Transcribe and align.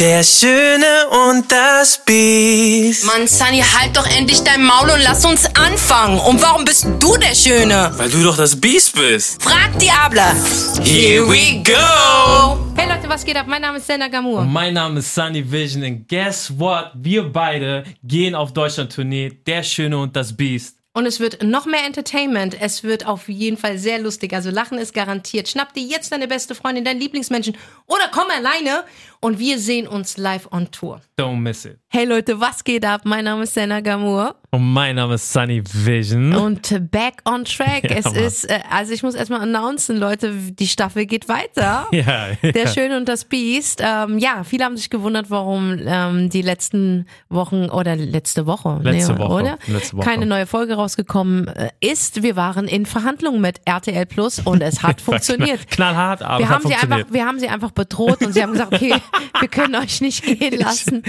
Der 0.00 0.24
Schöne 0.24 1.08
und 1.28 1.52
das 1.52 1.98
Biest. 2.04 3.04
Mann, 3.04 3.28
Sunny, 3.28 3.60
halt 3.60 3.96
doch 3.96 4.06
endlich 4.06 4.40
dein 4.40 4.64
Maul 4.64 4.90
und 4.90 5.00
lass 5.04 5.24
uns 5.24 5.46
anfangen. 5.54 6.18
Und 6.18 6.42
warum 6.42 6.64
bist 6.64 6.84
du 6.98 7.16
der 7.16 7.32
Schöne? 7.32 7.92
Weil 7.96 8.10
du 8.10 8.24
doch 8.24 8.36
das 8.36 8.60
Biest 8.60 8.96
bist. 8.96 9.40
Frag 9.40 9.78
Diabla. 9.78 10.34
Here 10.82 11.24
we 11.28 11.62
go. 11.62 12.58
Hey 12.76 12.88
Leute, 12.88 13.08
was 13.08 13.24
geht 13.24 13.36
ab? 13.36 13.46
Mein 13.46 13.62
Name 13.62 13.78
ist 13.78 13.86
Senna 13.86 14.08
Gamur. 14.08 14.40
Und 14.40 14.52
mein 14.52 14.74
Name 14.74 14.98
ist 14.98 15.14
Sunny 15.14 15.48
Vision 15.48 15.84
und 15.84 16.08
guess 16.08 16.52
what? 16.58 16.90
Wir 16.94 17.22
beide 17.22 17.84
gehen 18.02 18.34
auf 18.34 18.52
Deutschland-Tournee. 18.52 19.38
Der 19.46 19.62
Schöne 19.62 19.96
und 19.98 20.16
das 20.16 20.36
Biest. 20.36 20.76
Und 20.96 21.06
es 21.06 21.18
wird 21.18 21.42
noch 21.42 21.66
mehr 21.66 21.84
Entertainment. 21.84 22.56
Es 22.60 22.84
wird 22.84 23.04
auf 23.04 23.28
jeden 23.28 23.56
Fall 23.56 23.78
sehr 23.78 23.98
lustig. 23.98 24.32
Also 24.32 24.50
Lachen 24.50 24.78
ist 24.78 24.94
garantiert. 24.94 25.48
Schnapp 25.48 25.74
dir 25.74 25.82
jetzt 25.82 26.12
deine 26.12 26.28
beste 26.28 26.54
Freundin, 26.54 26.84
deinen 26.84 27.00
Lieblingsmenschen 27.00 27.56
oder 27.86 28.04
komm 28.12 28.28
alleine 28.30 28.84
und 29.24 29.38
wir 29.38 29.58
sehen 29.58 29.88
uns 29.88 30.18
live 30.18 30.48
on 30.52 30.70
Tour. 30.70 31.00
Don't 31.18 31.36
miss 31.40 31.64
it. 31.64 31.78
Hey 31.88 32.04
Leute, 32.04 32.38
was 32.40 32.62
geht 32.62 32.84
ab? 32.84 33.02
Mein 33.04 33.24
Name 33.24 33.44
ist 33.44 33.54
Senna 33.54 33.80
Gamur 33.80 34.34
Und 34.50 34.70
mein 34.72 34.96
Name 34.96 35.14
ist 35.14 35.32
Sunny 35.32 35.62
Vision. 35.64 36.34
und 36.34 36.90
back 36.90 37.22
on 37.24 37.44
track. 37.46 37.84
Ja, 37.90 37.96
es 37.96 38.04
Mann. 38.04 38.14
ist, 38.16 38.50
äh, 38.50 38.60
also 38.70 38.92
ich 38.92 39.02
muss 39.02 39.14
erstmal 39.14 39.40
announcen, 39.40 39.96
Leute, 39.96 40.30
die 40.34 40.66
Staffel 40.66 41.06
geht 41.06 41.28
weiter. 41.28 41.86
ja, 41.92 42.26
Der 42.42 42.64
ja. 42.64 42.68
Schöne 42.68 42.98
und 42.98 43.08
das 43.08 43.24
Biest. 43.24 43.80
Ähm, 43.82 44.18
ja, 44.18 44.44
viele 44.44 44.64
haben 44.64 44.76
sich 44.76 44.90
gewundert, 44.90 45.30
warum 45.30 45.78
ähm, 45.86 46.28
die 46.28 46.42
letzten 46.42 47.06
Wochen 47.30 47.70
oder 47.70 47.96
letzte 47.96 48.44
Woche, 48.46 48.80
Letzte 48.82 49.12
nee, 49.14 49.18
Woche, 49.20 49.32
oder? 49.32 49.58
letzte 49.68 49.96
Woche. 49.96 50.04
Keine 50.04 50.26
neue 50.26 50.46
Folge 50.46 50.74
rausgekommen 50.74 51.48
äh, 51.48 51.70
ist. 51.80 52.22
Wir 52.22 52.36
waren 52.36 52.66
in 52.68 52.84
Verhandlungen 52.84 53.40
mit 53.40 53.60
RTL 53.64 54.04
Plus 54.04 54.40
und 54.40 54.60
es 54.62 54.82
hat 54.82 55.00
funktioniert. 55.00 55.70
Knallhart, 55.70 56.22
aber 56.22 56.40
Wir 56.40 56.48
hat 56.48 56.56
haben, 56.56 56.62
sie 56.62 56.68
funktioniert. 56.74 57.00
einfach, 57.00 57.14
wir 57.14 57.24
haben 57.26 57.38
sie 57.38 57.48
einfach 57.48 57.70
bedroht 57.70 58.20
und 58.22 58.32
sie 58.34 58.42
haben 58.42 58.52
gesagt, 58.52 58.74
okay, 58.74 58.94
wir 59.40 59.48
können 59.48 59.74
euch 59.74 60.00
nicht 60.00 60.24
gehen 60.24 60.58
lassen. 60.58 61.02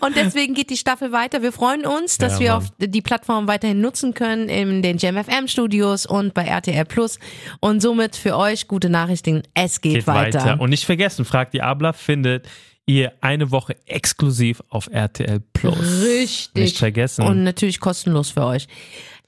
Und 0.00 0.16
deswegen 0.16 0.54
geht 0.54 0.70
die 0.70 0.76
Staffel 0.76 1.12
weiter. 1.12 1.42
Wir 1.42 1.52
freuen 1.52 1.86
uns, 1.86 2.18
dass 2.18 2.34
Ja, 2.34 2.40
wir 2.40 2.56
auf 2.56 2.64
die 2.78 3.02
Plattform 3.02 3.48
weiterhin 3.48 3.80
nutzen 3.80 4.14
können 4.14 4.48
in 4.48 4.82
den 4.82 4.98
JamFM 4.98 5.48
Studios 5.48 6.06
und 6.06 6.34
bei 6.34 6.44
RTL 6.44 6.84
Plus. 6.84 7.18
Und 7.60 7.80
somit 7.80 8.16
für 8.16 8.36
euch 8.36 8.68
gute 8.68 8.90
Nachrichten. 8.90 9.42
Es 9.54 9.80
geht, 9.80 9.94
Geht 9.94 10.06
weiter. 10.06 10.60
Und 10.60 10.70
nicht 10.70 10.84
vergessen, 10.84 11.24
Frag 11.24 11.50
Diabla 11.52 11.92
findet 11.92 12.48
ihr 12.86 13.12
eine 13.20 13.50
Woche 13.50 13.76
exklusiv 13.86 14.62
auf 14.70 14.88
RTL 14.90 15.40
Plus. 15.52 16.02
Richtig. 16.02 16.54
Nicht 16.54 16.78
vergessen. 16.78 17.24
Und 17.26 17.44
natürlich 17.44 17.80
kostenlos 17.80 18.30
für 18.30 18.44
euch. 18.44 18.66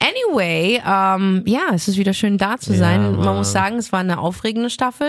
Anyway, 0.01 0.81
ähm, 0.85 1.43
ja, 1.45 1.69
es 1.73 1.87
ist 1.87 1.97
wieder 1.97 2.13
schön 2.13 2.37
da 2.39 2.57
zu 2.57 2.73
Ja, 2.73 2.79
sein. 2.79 3.01
Man 3.03 3.15
Mann. 3.23 3.37
muss 3.37 3.51
sagen, 3.51 3.77
es 3.77 3.91
war 3.91 3.99
eine 3.99 4.17
aufregende 4.19 4.69
Staffel. 4.71 5.07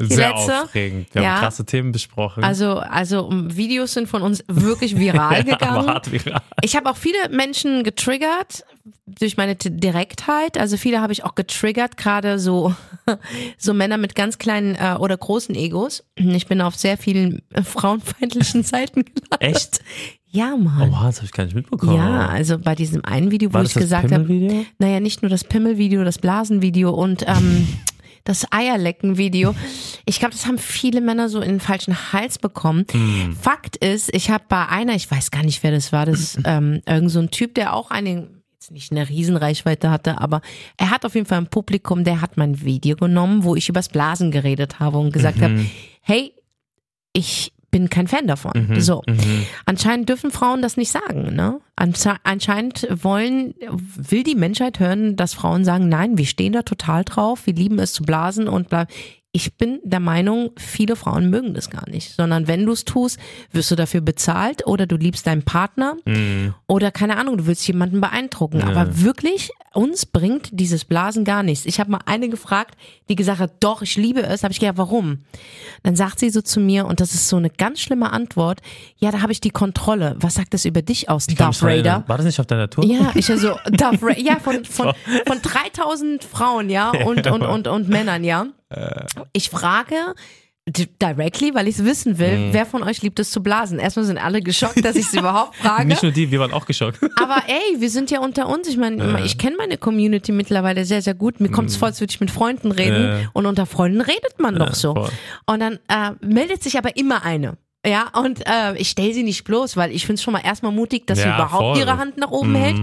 Die 0.00 0.06
Sehr 0.14 0.30
letzte. 0.34 0.62
aufregend. 0.64 1.08
Wir 1.14 1.22
Ja. 1.22 1.34
haben 1.36 1.40
krasse 1.40 1.64
Themen 1.64 1.92
besprochen. 1.92 2.44
Also, 2.44 2.76
also 2.78 3.28
Videos 3.32 3.94
sind 3.94 4.06
von 4.08 4.20
uns 4.22 4.44
wirklich 4.46 4.98
viral 4.98 5.44
gegangen. 5.44 5.86
hart 5.86 6.12
viral. 6.12 6.42
Ich 6.62 6.76
habe 6.76 6.90
auch 6.90 6.96
viele 6.96 7.16
Menschen 7.30 7.84
getriggert 7.84 8.64
durch 9.06 9.36
meine 9.38 9.56
Direktheit. 9.56 10.58
Also 10.58 10.76
viele 10.76 11.00
habe 11.00 11.12
ich 11.14 11.24
auch 11.24 11.34
getriggert, 11.34 11.96
gerade 11.96 12.38
so 12.38 12.74
so 13.58 13.72
Männer 13.74 13.96
mit 13.96 14.14
ganz 14.14 14.38
kleinen 14.38 14.74
äh, 14.76 14.96
oder 14.98 15.16
großen 15.16 15.54
Egos. 15.54 16.04
Ich 16.16 16.46
bin 16.46 16.60
auf 16.60 16.74
sehr 16.74 16.98
vielen 16.98 17.42
äh, 17.54 17.62
frauenfeindlichen 17.62 18.62
Seiten 18.62 19.04
gelandet. 19.04 19.40
Echt? 19.40 19.80
Ja, 20.34 20.52
Oh, 20.54 20.58
Mann. 20.58 20.90
wow, 20.90 21.02
das 21.04 21.16
habe 21.18 21.26
ich 21.26 21.32
gar 21.32 21.44
nicht 21.44 21.54
mitbekommen. 21.54 21.94
Ja, 21.96 22.26
also 22.26 22.58
bei 22.58 22.74
diesem 22.74 23.04
einen 23.04 23.30
Video, 23.30 23.50
wo 23.50 23.54
War 23.54 23.62
ich 23.62 23.72
das 23.72 23.82
gesagt 23.82 24.10
habe, 24.12 24.66
naja, 24.78 24.98
nicht 25.00 25.22
nur 25.22 25.28
das 25.28 25.44
Pimmelvideo, 25.44 26.02
das 26.02 26.18
Blasenvideo 26.18 26.90
und 26.90 27.24
ähm, 27.28 27.68
das 28.24 28.46
Eierlecken-Video. 28.50 29.54
Ich 30.06 30.18
glaube, 30.18 30.32
das 30.32 30.46
haben 30.46 30.58
viele 30.58 31.00
Männer 31.00 31.28
so 31.28 31.40
in 31.40 31.50
den 31.50 31.60
falschen 31.60 32.12
Hals 32.12 32.38
bekommen. 32.38 32.84
Hm. 32.90 33.36
Fakt 33.40 33.76
ist, 33.76 34.12
ich 34.14 34.30
habe 34.30 34.44
bei 34.48 34.66
einer, 34.66 34.94
ich 34.94 35.08
weiß 35.10 35.30
gar 35.30 35.44
nicht, 35.44 35.62
wer 35.62 35.70
das 35.70 35.92
war, 35.92 36.04
das 36.06 36.36
ähm, 36.44 36.80
irgend 36.86 37.10
so 37.10 37.20
ein 37.20 37.30
Typ, 37.30 37.54
der 37.54 37.74
auch 37.74 37.90
eine 37.90 38.28
jetzt 38.54 38.70
nicht 38.72 38.90
eine 38.92 39.08
Riesenreichweite 39.08 39.90
hatte, 39.90 40.20
aber 40.20 40.40
er 40.78 40.90
hat 40.90 41.04
auf 41.04 41.14
jeden 41.14 41.26
Fall 41.26 41.38
ein 41.38 41.46
Publikum, 41.48 42.02
der 42.02 42.20
hat 42.22 42.36
mein 42.38 42.62
Video 42.64 42.96
genommen, 42.96 43.44
wo 43.44 43.54
ich 43.54 43.68
übers 43.68 43.88
Blasen 43.88 44.30
geredet 44.30 44.80
habe 44.80 44.98
und 44.98 45.12
gesagt 45.12 45.40
habe, 45.42 45.54
Mhm. 45.54 45.70
hey, 46.00 46.32
ich 47.12 47.52
bin 47.74 47.90
kein 47.90 48.06
Fan 48.06 48.28
davon. 48.28 48.52
so. 48.78 49.02
Anscheinend 49.66 50.08
dürfen 50.08 50.30
Frauen 50.30 50.62
das 50.62 50.76
nicht 50.76 50.92
sagen, 50.92 51.34
ne? 51.34 51.58
Ansche- 51.76 52.18
Anscheinend 52.22 52.86
wollen, 53.02 53.54
will 53.96 54.22
die 54.22 54.36
Menschheit 54.36 54.78
hören, 54.78 55.16
dass 55.16 55.34
Frauen 55.34 55.64
sagen, 55.64 55.88
nein, 55.88 56.16
wir 56.16 56.26
stehen 56.26 56.52
da 56.52 56.62
total 56.62 57.02
drauf, 57.04 57.46
wir 57.46 57.54
lieben 57.54 57.80
es 57.80 57.92
zu 57.92 58.04
blasen 58.04 58.46
und 58.46 58.68
bla. 58.68 58.86
Ich 59.36 59.56
bin 59.56 59.80
der 59.82 59.98
Meinung, 59.98 60.52
viele 60.56 60.94
Frauen 60.94 61.28
mögen 61.28 61.54
das 61.54 61.68
gar 61.68 61.90
nicht, 61.90 62.14
sondern 62.14 62.46
wenn 62.46 62.64
du 62.66 62.70
es 62.72 62.84
tust, 62.84 63.18
wirst 63.50 63.68
du 63.72 63.74
dafür 63.74 64.00
bezahlt 64.00 64.64
oder 64.64 64.86
du 64.86 64.94
liebst 64.96 65.26
deinen 65.26 65.42
Partner 65.42 65.96
oder 66.68 66.92
keine 66.92 67.16
Ahnung, 67.16 67.38
du 67.38 67.46
willst 67.48 67.66
jemanden 67.66 68.00
beeindrucken. 68.00 68.62
Aber 68.62 69.00
wirklich, 69.02 69.50
uns 69.74 70.06
bringt 70.06 70.50
dieses 70.52 70.84
Blasen 70.84 71.24
gar 71.24 71.42
nichts. 71.42 71.66
Ich 71.66 71.80
habe 71.80 71.90
mal 71.90 71.98
eine 72.06 72.28
gefragt, 72.28 72.76
die 73.08 73.16
gesagt 73.16 73.40
hat, 73.40 73.54
doch, 73.58 73.82
ich 73.82 73.96
liebe 73.96 74.22
es. 74.22 74.44
Habe 74.44 74.52
ich 74.52 74.60
gesagt, 74.60 74.78
warum? 74.78 75.24
Dann 75.82 75.96
sagt 75.96 76.20
sie 76.20 76.30
so 76.30 76.40
zu 76.40 76.60
mir, 76.60 76.86
und 76.86 77.00
das 77.00 77.12
ist 77.12 77.28
so 77.28 77.36
eine 77.36 77.50
ganz 77.50 77.80
schlimme 77.80 78.12
Antwort, 78.12 78.60
ja, 78.98 79.10
da 79.10 79.20
habe 79.20 79.32
ich 79.32 79.40
die 79.40 79.50
Kontrolle. 79.50 80.14
Was 80.20 80.34
sagt 80.34 80.54
das 80.54 80.64
über 80.64 80.80
dich 80.80 81.08
aus, 81.08 81.26
Ich 81.28 81.34
Darth 81.34 81.60
Raider? 81.60 82.04
War 82.06 82.18
das 82.18 82.26
nicht 82.26 82.38
auf 82.38 82.46
deiner 82.46 82.70
Tour? 82.70 82.84
Ja, 82.84 83.10
ich 83.14 83.28
also 83.30 83.56
Darth 83.72 84.00
Ra 84.00 84.16
ja 84.16 84.38
von 84.38 84.64
von 84.76 84.92
von 85.26 85.42
3000 85.42 86.22
Frauen, 86.22 86.70
ja 86.70 86.92
und 87.04 87.26
und 87.26 87.42
und 87.42 87.66
und 87.66 87.88
Männern, 87.88 88.22
ja. 88.22 88.46
Ich 89.32 89.50
frage 89.50 89.96
di- 90.68 90.86
directly, 91.00 91.54
weil 91.54 91.68
ich 91.68 91.78
es 91.78 91.84
wissen 91.84 92.18
will, 92.18 92.38
Mhm. 92.38 92.52
wer 92.52 92.64
von 92.66 92.82
euch 92.82 93.02
liebt 93.02 93.18
es 93.20 93.30
zu 93.30 93.42
blasen. 93.42 93.78
Erstmal 93.78 94.04
sind 94.06 94.18
alle 94.18 94.40
geschockt, 94.40 94.84
dass 94.84 94.96
ich 94.96 95.06
es 95.06 95.12
überhaupt 95.14 95.56
frage. 95.56 95.86
Nicht 95.86 96.02
nur 96.02 96.12
die, 96.12 96.30
wir 96.30 96.40
waren 96.40 96.52
auch 96.52 96.66
geschockt. 96.66 96.98
Aber 97.20 97.42
ey, 97.46 97.80
wir 97.80 97.90
sind 97.90 98.10
ja 98.10 98.20
unter 98.20 98.48
uns. 98.48 98.66
Ich 98.68 98.76
meine, 98.76 99.20
ich 99.24 99.36
kenne 99.38 99.56
meine 99.56 99.76
Community 99.76 100.32
mittlerweile 100.32 100.84
sehr, 100.84 101.02
sehr 101.02 101.14
gut. 101.14 101.40
Mir 101.40 101.50
kommt 101.50 101.68
es 101.70 101.76
vor, 101.76 101.88
als 101.88 102.00
würde 102.00 102.12
ich 102.12 102.20
mit 102.20 102.30
Freunden 102.30 102.72
reden. 102.72 103.02
Ja. 103.04 103.30
Und 103.34 103.46
unter 103.46 103.66
Freunden 103.66 104.00
redet 104.00 104.38
man 104.38 104.54
doch 104.56 104.74
so. 104.74 104.94
voll. 104.94 105.10
Und 105.46 105.60
dann 105.60 105.78
äh, 105.88 106.12
meldet 106.24 106.62
sich 106.62 106.78
aber 106.78 106.96
immer 106.96 107.22
eine. 107.24 107.56
Ja, 107.86 108.08
und 108.18 108.40
äh, 108.46 108.74
ich 108.76 108.88
stelle 108.88 109.12
sie 109.12 109.22
nicht 109.22 109.44
bloß, 109.44 109.76
weil 109.76 109.92
ich 109.92 110.06
finde 110.06 110.14
es 110.14 110.22
schon 110.22 110.32
mal 110.32 110.40
erstmal 110.42 110.72
mutig, 110.72 111.06
dass 111.06 111.18
sie 111.18 111.26
Ja, 111.28 111.34
überhaupt 111.34 111.76
voll. 111.76 111.78
ihre 111.78 111.98
Hand 111.98 112.16
nach 112.16 112.30
oben 112.30 112.54
hält. 112.54 112.76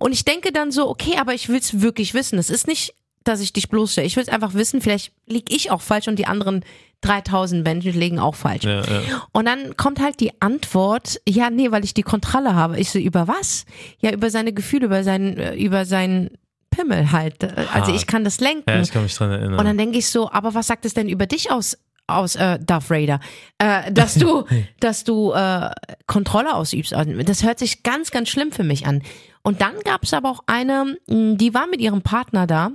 Und 0.00 0.10
ich 0.12 0.24
denke 0.24 0.50
dann 0.50 0.72
so, 0.72 0.88
okay, 0.88 1.18
aber 1.20 1.34
ich 1.34 1.48
will 1.48 1.58
es 1.60 1.80
wirklich 1.82 2.14
wissen. 2.14 2.36
Es 2.36 2.50
ist 2.50 2.66
nicht, 2.66 2.94
dass 3.24 3.40
ich 3.40 3.52
dich 3.52 3.68
bloßstelle. 3.68 4.06
Ich 4.06 4.16
will 4.16 4.22
es 4.22 4.28
einfach 4.28 4.54
wissen, 4.54 4.80
vielleicht 4.80 5.12
liege 5.26 5.54
ich 5.54 5.70
auch 5.70 5.82
falsch 5.82 6.08
und 6.08 6.18
die 6.18 6.26
anderen 6.26 6.64
3000 7.02 7.64
Menschen 7.64 7.92
liegen 7.98 8.18
auch 8.18 8.34
falsch. 8.34 8.64
Ja, 8.64 8.82
ja. 8.82 9.00
Und 9.32 9.46
dann 9.46 9.76
kommt 9.76 10.00
halt 10.00 10.20
die 10.20 10.40
Antwort, 10.40 11.20
ja, 11.28 11.48
nee, 11.50 11.70
weil 11.70 11.84
ich 11.84 11.94
die 11.94 12.02
Kontrolle 12.02 12.54
habe. 12.54 12.78
Ich 12.78 12.90
so, 12.90 12.98
über 12.98 13.26
was? 13.28 13.64
Ja, 14.00 14.12
über 14.12 14.30
seine 14.30 14.52
Gefühle, 14.52 14.86
über 14.86 15.02
seinen, 15.02 15.36
äh, 15.38 15.54
über 15.54 15.84
seinen 15.86 16.30
Pimmel 16.70 17.10
halt. 17.12 17.42
Äh, 17.42 17.66
Also 17.72 17.92
ich 17.94 18.06
kann 18.06 18.24
das 18.24 18.40
lenken. 18.40 18.68
ja, 18.68 18.80
ich 18.80 18.90
kann 18.92 19.02
mich 19.02 19.14
dran 19.14 19.30
erinnern. 19.30 19.58
Und 19.58 19.64
dann 19.64 19.78
denke 19.78 19.98
ich 19.98 20.08
so, 20.08 20.30
aber 20.30 20.54
was 20.54 20.66
sagt 20.66 20.84
es 20.84 20.92
denn 20.94 21.08
über 21.08 21.26
dich 21.26 21.50
aus, 21.50 21.78
aus 22.06 22.36
äh, 22.36 22.58
Darth 22.62 22.90
Raider? 22.90 23.20
Äh, 23.58 23.90
dass 23.92 24.14
du, 24.14 24.44
dass 24.80 25.04
du 25.04 25.32
äh, 25.32 25.70
Kontrolle 26.06 26.54
ausübst. 26.54 26.92
Das 27.24 27.42
hört 27.44 27.58
sich 27.58 27.82
ganz, 27.82 28.10
ganz 28.10 28.28
schlimm 28.28 28.52
für 28.52 28.64
mich 28.64 28.86
an. 28.86 29.02
Und 29.42 29.62
dann 29.62 29.74
gab 29.84 30.02
es 30.02 30.12
aber 30.12 30.30
auch 30.30 30.40
eine, 30.46 30.98
die 31.08 31.54
war 31.54 31.66
mit 31.66 31.80
ihrem 31.80 32.02
Partner 32.02 32.46
da. 32.46 32.72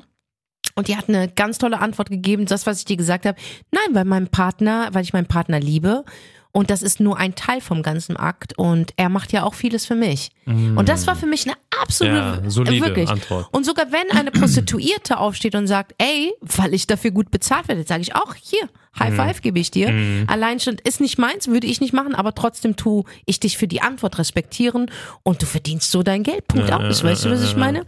Und 0.76 0.88
die 0.90 0.98
hat 0.98 1.08
eine 1.08 1.30
ganz 1.30 1.58
tolle 1.58 1.80
Antwort 1.80 2.10
gegeben, 2.10 2.46
das, 2.46 2.66
was 2.66 2.80
ich 2.80 2.86
dir 2.86 2.98
gesagt 2.98 3.26
habe. 3.26 3.38
Nein, 3.72 3.96
weil 3.96 4.06
mein 4.06 4.28
Partner, 4.28 4.90
weil 4.92 5.04
ich 5.04 5.14
meinen 5.14 5.28
Partner 5.28 5.60
liebe. 5.60 6.04
Und 6.52 6.70
das 6.70 6.82
ist 6.82 7.02
nur 7.02 7.18
ein 7.18 7.36
Teil 7.36 7.60
vom 7.60 7.82
ganzen 7.84 8.16
Akt. 8.16 8.58
Und 8.58 8.94
er 8.96 9.10
macht 9.10 9.34
ja 9.34 9.44
auch 9.44 9.54
vieles 9.54 9.86
für 9.86 9.96
mich. 9.96 10.32
Und 10.46 10.88
das 10.88 11.06
war 11.06 11.16
für 11.18 11.26
mich 11.26 11.46
eine 11.46 11.56
absolute, 11.82 12.42
Ja, 12.44 12.50
solide 12.50 12.86
wirklich. 12.86 13.10
Antwort. 13.10 13.48
Und 13.52 13.66
sogar 13.66 13.88
wenn 13.92 14.18
eine 14.18 14.32
Prostituierte 14.32 15.18
aufsteht 15.18 15.56
und 15.56 15.68
sagt, 15.68 15.96
ey, 15.98 16.34
weil 16.40 16.74
ich 16.74 16.88
dafür 16.88 17.12
gut 17.12 17.30
bezahlt 17.32 17.68
werde, 17.68 17.84
sage 17.86 18.04
ich 18.04 18.16
auch, 18.16 18.36
hier, 18.36 18.70
High 18.98 19.12
Mhm. 19.12 19.16
Five 19.18 19.42
gebe 19.42 19.60
ich 19.60 19.72
dir. 19.72 19.94
Allein 20.28 20.62
schon 20.62 20.78
ist 20.86 21.02
nicht 21.02 21.18
meins, 21.18 21.50
würde 21.50 21.68
ich 21.68 21.82
nicht 21.82 21.94
machen, 21.94 22.16
aber 22.16 22.34
trotzdem 22.34 22.78
tu 22.78 23.04
ich 23.26 23.42
dich 23.42 23.58
für 23.58 23.68
die 23.68 23.82
Antwort 23.82 24.18
respektieren 24.18 24.90
und 25.24 25.42
du 25.42 25.46
verdienst 25.46 25.92
so 25.92 26.04
dein 26.04 26.24
Geld. 26.24 26.48
Punkt 26.48 26.70
Ja, 26.70 26.78
aus. 26.78 27.04
Weißt 27.04 27.26
du, 27.26 27.30
ja, 27.30 27.36
was 27.36 27.44
ich 27.44 27.58
meine? 27.58 27.86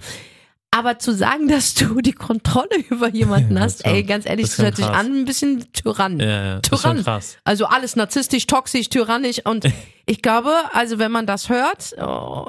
Aber 0.77 0.99
zu 0.99 1.11
sagen, 1.11 1.47
dass 1.47 1.73
du 1.73 2.01
die 2.01 2.11
Kontrolle 2.13 2.77
über 2.89 3.09
jemanden 3.09 3.59
hast, 3.59 3.85
ey, 3.85 4.03
ganz 4.03 4.25
ehrlich, 4.25 4.45
das 4.47 4.57
das, 4.57 4.65
hört 4.65 4.75
sich 4.75 4.85
krass. 4.85 4.97
an, 4.97 5.21
ein 5.21 5.25
bisschen 5.25 5.65
Tyrann. 5.73 6.19
Ja, 6.19 6.45
ja, 6.45 6.59
Tyrann. 6.59 7.03
Also 7.43 7.65
alles 7.65 7.95
narzisstisch, 7.95 8.45
toxisch, 8.45 8.89
tyrannisch 8.89 9.39
und 9.43 9.65
ich 10.05 10.21
glaube, 10.21 10.53
also 10.73 10.99
wenn 10.99 11.11
man 11.11 11.25
das 11.25 11.49
hört, 11.49 11.95
oh, 11.99 12.45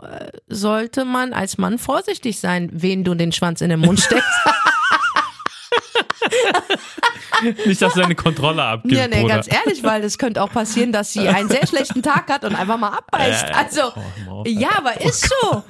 sollte 0.49 1.05
man 1.05 1.33
als 1.33 1.57
Mann 1.57 1.79
vorsichtig 1.79 2.39
sein, 2.39 2.69
wen 2.73 3.03
du 3.03 3.15
den 3.15 3.33
Schwanz 3.33 3.63
in 3.63 3.71
den 3.71 3.81
Mund 3.81 4.01
steckst. 4.01 4.29
Nicht, 7.67 7.81
dass 7.81 7.95
du 7.95 8.01
deine 8.01 8.15
Kontrolle 8.15 8.63
abgibst, 8.63 8.99
Ja, 8.99 9.07
nee, 9.09 9.23
Bruder. 9.23 9.37
ganz 9.37 9.49
ehrlich, 9.53 9.83
weil 9.83 10.03
es 10.03 10.19
könnte 10.19 10.43
auch 10.43 10.51
passieren, 10.51 10.93
dass 10.93 11.13
sie 11.13 11.29
einen 11.29 11.49
sehr 11.49 11.67
schlechten 11.67 12.03
Tag 12.03 12.29
hat 12.29 12.45
und 12.45 12.55
einfach 12.55 12.79
mal 12.79 12.91
abbeißt. 12.91 13.47
Also, 13.55 13.93
oh, 14.29 14.41
auf, 14.41 14.49
ja, 14.49 14.71
aber 14.77 15.01
ist 15.01 15.29
so. 15.29 15.63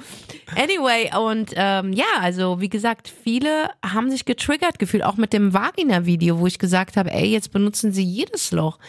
Anyway, 0.55 1.09
und 1.17 1.51
ähm, 1.55 1.93
ja, 1.93 2.05
also 2.21 2.59
wie 2.61 2.69
gesagt, 2.69 3.11
viele 3.23 3.69
haben 3.85 4.09
sich 4.09 4.25
getriggert 4.25 4.79
gefühlt, 4.79 5.03
auch 5.03 5.17
mit 5.17 5.33
dem 5.33 5.53
Vagina-Video, 5.53 6.39
wo 6.39 6.47
ich 6.47 6.59
gesagt 6.59 6.97
habe, 6.97 7.11
ey, 7.11 7.25
jetzt 7.27 7.51
benutzen 7.51 7.91
sie 7.91 8.03
jedes 8.03 8.51
Loch. 8.51 8.79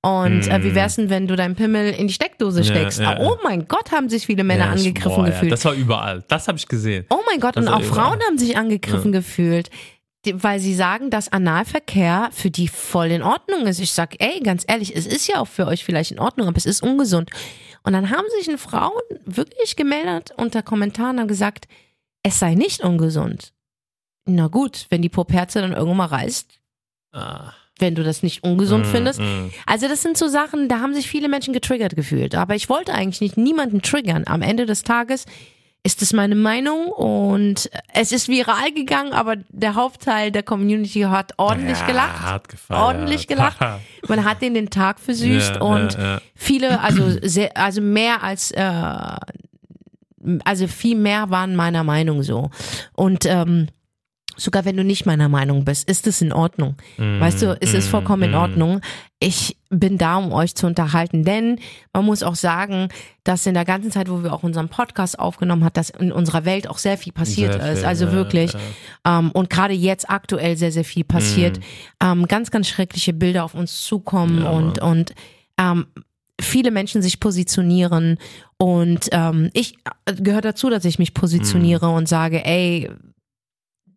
Und 0.00 0.46
äh, 0.48 0.62
wie 0.62 0.74
wär's 0.76 0.94
denn, 0.94 1.10
wenn 1.10 1.26
du 1.26 1.34
deinen 1.34 1.56
Pimmel 1.56 1.90
in 1.92 2.06
die 2.06 2.14
Steckdose 2.14 2.62
steckst? 2.62 3.00
ja, 3.00 3.14
Ah, 3.14 3.18
oh 3.20 3.36
mein 3.42 3.66
Gott, 3.66 3.90
haben 3.90 4.08
sich 4.08 4.26
viele 4.26 4.44
Männer 4.44 4.66
Ja, 4.66 4.70
angegriffen 4.70 5.10
boah, 5.16 5.24
ja, 5.26 5.30
gefühlt. 5.32 5.52
Das 5.52 5.64
war 5.64 5.74
überall. 5.74 6.24
Das 6.28 6.46
habe 6.46 6.56
ich 6.56 6.68
gesehen. 6.68 7.04
Oh 7.10 7.18
mein 7.28 7.40
Gott, 7.40 7.56
Das 7.56 7.66
und 7.66 7.72
auch 7.72 7.80
überall. 7.80 7.94
Frauen 8.12 8.20
haben 8.28 8.38
sich 8.38 8.56
angegriffen 8.56 9.10
gefühlt, 9.10 9.70
weil 10.34 10.60
sie 10.60 10.74
sagen, 10.74 11.10
dass 11.10 11.32
Analverkehr 11.32 12.28
für 12.32 12.50
die 12.50 12.68
voll 12.68 13.08
in 13.08 13.22
Ordnung 13.22 13.66
ist. 13.66 13.80
Ich 13.80 13.92
sag, 13.92 14.14
ey, 14.22 14.38
ganz 14.40 14.64
ehrlich, 14.68 14.94
es 14.94 15.06
ist 15.06 15.26
ja 15.26 15.40
auch 15.40 15.48
für 15.48 15.66
euch 15.66 15.84
vielleicht 15.84 16.12
in 16.12 16.20
Ordnung, 16.20 16.46
aber 16.46 16.56
es 16.58 16.66
ist 16.66 16.80
ungesund. 16.82 17.30
Und 17.82 17.92
dann 17.92 18.10
haben 18.10 18.26
sich 18.38 18.48
eine 18.48 18.58
Frauen 18.58 19.00
wirklich 19.24 19.76
gemeldet 19.76 20.32
unter 20.36 20.62
Kommentaren 20.62 21.18
und 21.18 21.28
gesagt, 21.28 21.66
es 22.22 22.38
sei 22.38 22.54
nicht 22.54 22.82
ungesund. 22.82 23.52
Na 24.26 24.48
gut, 24.48 24.86
wenn 24.90 25.00
die 25.02 25.08
Popherze 25.08 25.60
dann 25.60 25.72
irgendwann 25.72 25.96
mal 25.98 26.06
reißt, 26.06 26.60
Ah. 27.12 27.52
wenn 27.78 27.94
du 27.94 28.02
das 28.02 28.22
nicht 28.22 28.42
ungesund 28.44 28.84
Mm, 28.86 28.90
findest. 28.90 29.20
mm. 29.20 29.50
Also 29.64 29.88
das 29.88 30.02
sind 30.02 30.18
so 30.18 30.28
Sachen, 30.28 30.68
da 30.68 30.80
haben 30.80 30.92
sich 30.94 31.08
viele 31.08 31.28
Menschen 31.28 31.54
getriggert 31.54 31.96
gefühlt. 31.96 32.34
Aber 32.34 32.54
ich 32.54 32.68
wollte 32.68 32.92
eigentlich 32.92 33.20
nicht 33.22 33.36
niemanden 33.38 33.80
triggern. 33.80 34.24
Am 34.26 34.42
Ende 34.42 34.66
des 34.66 34.82
Tages 34.82 35.24
ist 35.82 36.02
es 36.02 36.12
meine 36.12 36.34
Meinung 36.34 36.88
und 36.88 37.70
es 37.94 38.12
ist 38.12 38.28
viral 38.28 38.72
gegangen, 38.72 39.12
aber 39.12 39.36
der 39.48 39.74
Hauptteil 39.74 40.30
der 40.30 40.42
Community 40.42 41.00
hat 41.02 41.32
ordentlich 41.36 41.78
ja, 41.80 41.86
gelacht. 41.86 42.20
Hart 42.20 42.48
gefeiert. 42.48 42.82
Ordentlich 42.82 43.26
gelacht. 43.26 43.58
Man 44.08 44.24
hat 44.24 44.42
denen 44.42 44.54
den 44.54 44.70
Tag 44.70 45.00
versüßt 45.00 45.56
Ja, 45.56 45.60
und 45.62 45.94
ja. 45.94 46.20
viele, 46.34 46.80
also 46.80 47.16
sehr, 47.22 47.56
also 47.56 47.80
mehr 47.80 48.22
als 48.22 48.50
äh, 48.50 48.62
also 50.44 50.66
viel 50.66 50.96
mehr 50.96 51.30
waren 51.30 51.56
meiner 51.56 51.84
Meinung 51.84 52.22
so. 52.22 52.50
Und 52.94 53.24
ähm, 53.26 53.68
sogar 54.38 54.64
wenn 54.64 54.76
du 54.76 54.84
nicht 54.84 55.04
meiner 55.04 55.28
Meinung 55.28 55.64
bist, 55.64 55.88
ist 55.88 56.06
es 56.06 56.22
in 56.22 56.32
Ordnung. 56.32 56.76
Weißt 56.96 57.42
du, 57.42 57.58
es 57.60 57.74
ist 57.74 57.88
vollkommen 57.88 58.22
in 58.30 58.34
Ordnung. 58.34 58.80
Ich 59.20 59.56
bin 59.68 59.98
da, 59.98 60.16
um 60.16 60.32
euch 60.32 60.54
zu 60.54 60.66
unterhalten, 60.66 61.24
denn 61.24 61.58
man 61.92 62.04
muss 62.04 62.22
auch 62.22 62.36
sagen, 62.36 62.88
dass 63.24 63.44
in 63.46 63.54
der 63.54 63.64
ganzen 63.64 63.90
Zeit, 63.90 64.08
wo 64.08 64.22
wir 64.22 64.32
auch 64.32 64.44
unseren 64.44 64.68
Podcast 64.68 65.18
aufgenommen 65.18 65.64
hat, 65.64 65.76
dass 65.76 65.90
in 65.90 66.12
unserer 66.12 66.44
Welt 66.44 66.70
auch 66.70 66.78
sehr 66.78 66.96
viel 66.96 67.12
passiert 67.12 67.54
Sehr 67.54 67.72
ist. 67.72 67.78
viel, 67.80 67.88
Also 67.88 68.06
ja, 68.06 68.12
wirklich. 68.12 68.52
Ähm, 69.04 69.32
und 69.32 69.50
gerade 69.50 69.74
jetzt 69.74 70.08
aktuell 70.08 70.56
sehr, 70.56 70.72
sehr 70.72 70.84
viel 70.84 71.04
passiert. 71.04 71.58
Ähm, 72.00 72.26
ganz, 72.28 72.50
ganz 72.50 72.68
schreckliche 72.68 73.12
Bilder 73.12 73.44
auf 73.44 73.54
uns 73.54 73.82
zukommen 73.82 74.44
und, 74.44 74.78
und 74.80 75.14
ähm, 75.58 75.86
viele 76.40 76.70
Menschen 76.70 77.02
sich 77.02 77.18
positionieren 77.18 78.18
und 78.56 79.08
ähm, 79.12 79.50
ich 79.54 79.74
äh, 80.06 80.14
gehöre 80.14 80.40
dazu, 80.40 80.70
dass 80.70 80.84
ich 80.84 80.98
mich 80.98 81.12
positioniere 81.14 81.88
und 81.88 82.08
sage, 82.08 82.44
ey, 82.44 82.90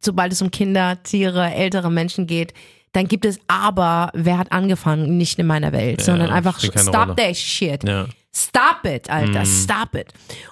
sobald 0.04 0.34
es 0.34 0.42
um 0.42 0.52
Kinder, 0.52 1.02
Tiere, 1.04 1.52
ältere 1.54 1.92
Menschen 1.92 2.28
geht, 2.28 2.54
dann 2.94 3.08
gibt 3.08 3.24
es 3.26 3.40
aber, 3.48 4.12
wer 4.14 4.38
hat 4.38 4.52
angefangen, 4.52 5.18
nicht 5.18 5.40
in 5.40 5.48
meiner 5.48 5.72
Welt, 5.72 6.02
sondern 6.02 6.30
einfach 6.30 6.60
stop 6.60 6.94
Rolle. 7.08 7.16
that 7.16 7.38
shit. 7.38 7.84
Ja. 7.88 8.06
Stop 8.34 8.86
it, 8.86 9.08
Mhm. 9.08 9.14
Alter, 9.14 9.46
stop 9.46 9.96
it. 9.96 10.08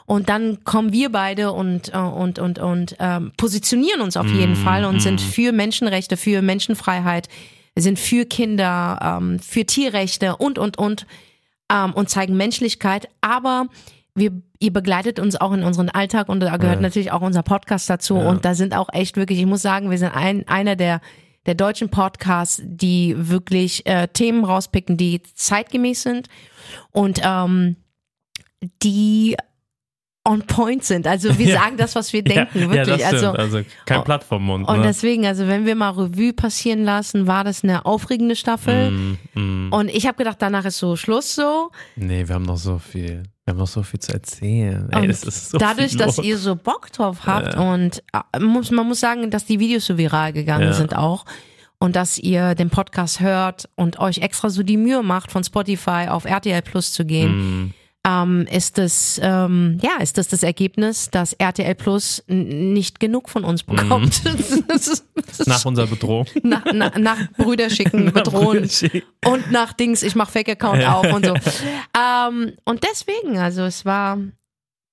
Und 0.06 0.28
dann 0.30 0.64
kommen 0.66 0.92
wir 0.92 1.12
beide 1.12 1.52
und 1.54 1.94
äh, 1.94 1.98
und 1.98 2.38
und 2.40 2.60
und 2.60 2.96
ähm, 3.00 3.32
positionieren 3.38 4.02
uns 4.02 4.18
auf 4.18 4.26
Mhm. 4.28 4.40
jeden 4.40 4.56
Fall 4.56 4.84
und 4.86 5.02
sind 5.02 5.22
für 5.22 5.52
Menschenrechte, 5.54 6.18
für 6.18 6.42
Menschenfreiheit, 6.42 7.30
sind 7.78 7.98
für 7.98 8.26
Kinder, 8.26 9.00
ähm, 9.22 9.40
für 9.40 9.66
Tierrechte 9.66 10.36
und 10.38 10.58
und 10.58 10.78
und 10.78 11.06
ähm, 11.72 11.94
und 11.94 12.10
zeigen 12.10 12.36
Menschlichkeit. 12.36 13.08
Aber 13.22 13.68
wir, 14.14 14.32
ihr 14.60 14.74
begleitet 14.74 15.20
uns 15.20 15.36
auch 15.40 15.54
in 15.54 15.64
unseren 15.64 15.90
Alltag 15.90 16.30
und 16.30 16.42
da 16.42 16.58
gehört 16.58 16.82
natürlich 16.82 17.12
auch 17.12 17.22
unser 17.22 17.44
Podcast 17.44 17.90
dazu. 17.90 18.16
Und 18.16 18.46
da 18.46 18.56
sind 18.56 18.76
auch 18.76 18.90
echt 18.92 19.16
wirklich, 19.18 19.40
ich 19.40 19.46
muss 19.46 19.62
sagen, 19.62 19.90
wir 19.90 19.98
sind 19.98 20.14
ein, 20.14 20.48
einer 20.48 20.76
der 20.76 21.02
der 21.46 21.56
deutschen 21.56 21.90
Podcasts, 21.90 22.62
die 22.64 23.16
wirklich 23.18 23.86
äh, 23.86 24.08
Themen 24.10 24.44
rauspicken, 24.44 24.98
die 24.98 25.24
zeitgemäß 25.24 26.04
sind 26.04 26.28
und 26.92 27.22
ähm, 27.24 27.78
die 28.84 29.36
on 30.26 30.42
point 30.44 30.84
sind. 30.84 31.08
Also 31.08 31.38
wir 31.38 31.54
sagen 31.54 31.78
das, 31.78 31.96
was 31.96 32.14
wir 32.14 32.24
denken, 32.24 32.60
ja, 32.60 32.70
wirklich. 32.70 33.00
Ja, 33.00 33.08
also 33.08 33.32
Also, 33.32 33.62
kein 33.86 34.00
Oh, 34.00 34.04
Plattformmund. 34.04 34.68
und 34.68 34.80
ne? 34.80 34.88
deswegen, 34.88 35.26
also 35.26 35.48
wenn 35.48 35.66
wir 35.66 35.76
mal 35.76 35.92
Revue 35.92 36.34
passieren 36.34 36.84
lassen, 36.84 37.26
war 37.26 37.44
das 37.44 37.64
eine 37.64 37.86
aufregende 37.86 38.36
Staffel. 38.36 38.92
Mm, 38.92 39.18
mm. 39.34 39.74
Und 39.74 39.90
ich 39.90 40.06
habe 40.06 40.18
gedacht, 40.18 40.38
danach 40.40 40.66
ist 40.66 40.78
so 40.78 40.96
Schluss 40.98 41.34
so. 41.36 41.72
Nee, 41.96 42.28
wir 42.28 42.36
haben 42.36 42.44
noch 42.44 42.58
so 42.58 42.78
viel. 42.78 43.24
Wir 43.50 43.54
haben 43.54 43.60
noch 43.62 43.68
so 43.68 43.82
viel 43.82 44.00
zu 44.00 44.14
erzählen. 44.14 44.88
Ey, 44.92 45.12
so 45.12 45.58
dadurch, 45.58 45.98
dass 45.98 46.20
ihr 46.20 46.38
so 46.38 46.56
Bock 46.56 46.92
drauf 46.92 47.26
habt 47.26 47.56
und 47.58 48.04
äh, 48.14 48.40
muss, 48.40 48.70
man 48.70 48.88
muss 48.88 49.00
sagen, 49.00 49.32
dass 49.32 49.46
die 49.46 49.60
Videos 49.60 49.88
so 49.88 49.98
viral 49.98 50.34
gegangen 50.34 50.66
Ja. 50.68 50.74
sind 50.74 50.96
auch 50.96 51.26
und 51.80 51.96
dass 51.96 52.20
ihr 52.20 52.54
den 52.54 52.70
Podcast 52.70 53.22
hört 53.22 53.68
und 53.76 53.98
euch 54.00 54.20
extra 54.20 54.52
so 54.52 54.62
die 54.62 54.78
Mühe 54.78 55.02
macht, 55.02 55.32
von 55.32 55.44
Spotify 55.44 56.06
auf 56.10 56.26
RTL 56.26 56.62
Plus 56.62 56.94
zu 56.94 57.06
gehen, 57.06 57.64
Mm, 57.66 57.74
ähm, 58.08 58.48
ist 58.50 58.78
das 58.78 59.20
ähm, 59.22 59.78
ja 59.82 60.02
ist 60.02 60.18
das 60.18 60.28
das 60.30 60.42
Ergebnis, 60.44 61.10
dass 61.12 61.34
RTL 61.34 61.76
Plus 61.76 62.24
nicht 62.28 63.00
genug 63.00 63.30
von 63.30 63.44
uns 63.44 63.64
bekommt. 63.64 64.22
Das 64.70 64.88
ist- 64.88 65.06
das 65.16 65.40
ist- 65.42 65.48
nach 65.48 65.66
unserer 65.66 65.88
Bedrohung. 65.88 66.26
nach, 66.44 66.64
nach, 66.74 66.98
nach 66.98 67.18
Brüder 67.38 67.70
schicken, 67.70 68.12
bedrohen 68.14 68.70
und 69.26 69.52
nach 69.52 69.74
Dings, 69.74 70.04
ich 70.04 70.16
mach 70.16 70.30
Fake-Account 70.30 70.84
auf 70.86 71.12
und 71.14 71.26
so. 71.26 71.34
Ähm, 71.98 72.54
und 72.66 72.84
deswegen, 72.90 73.38
also 73.40 73.64
es 73.64 73.84
war 73.84 74.18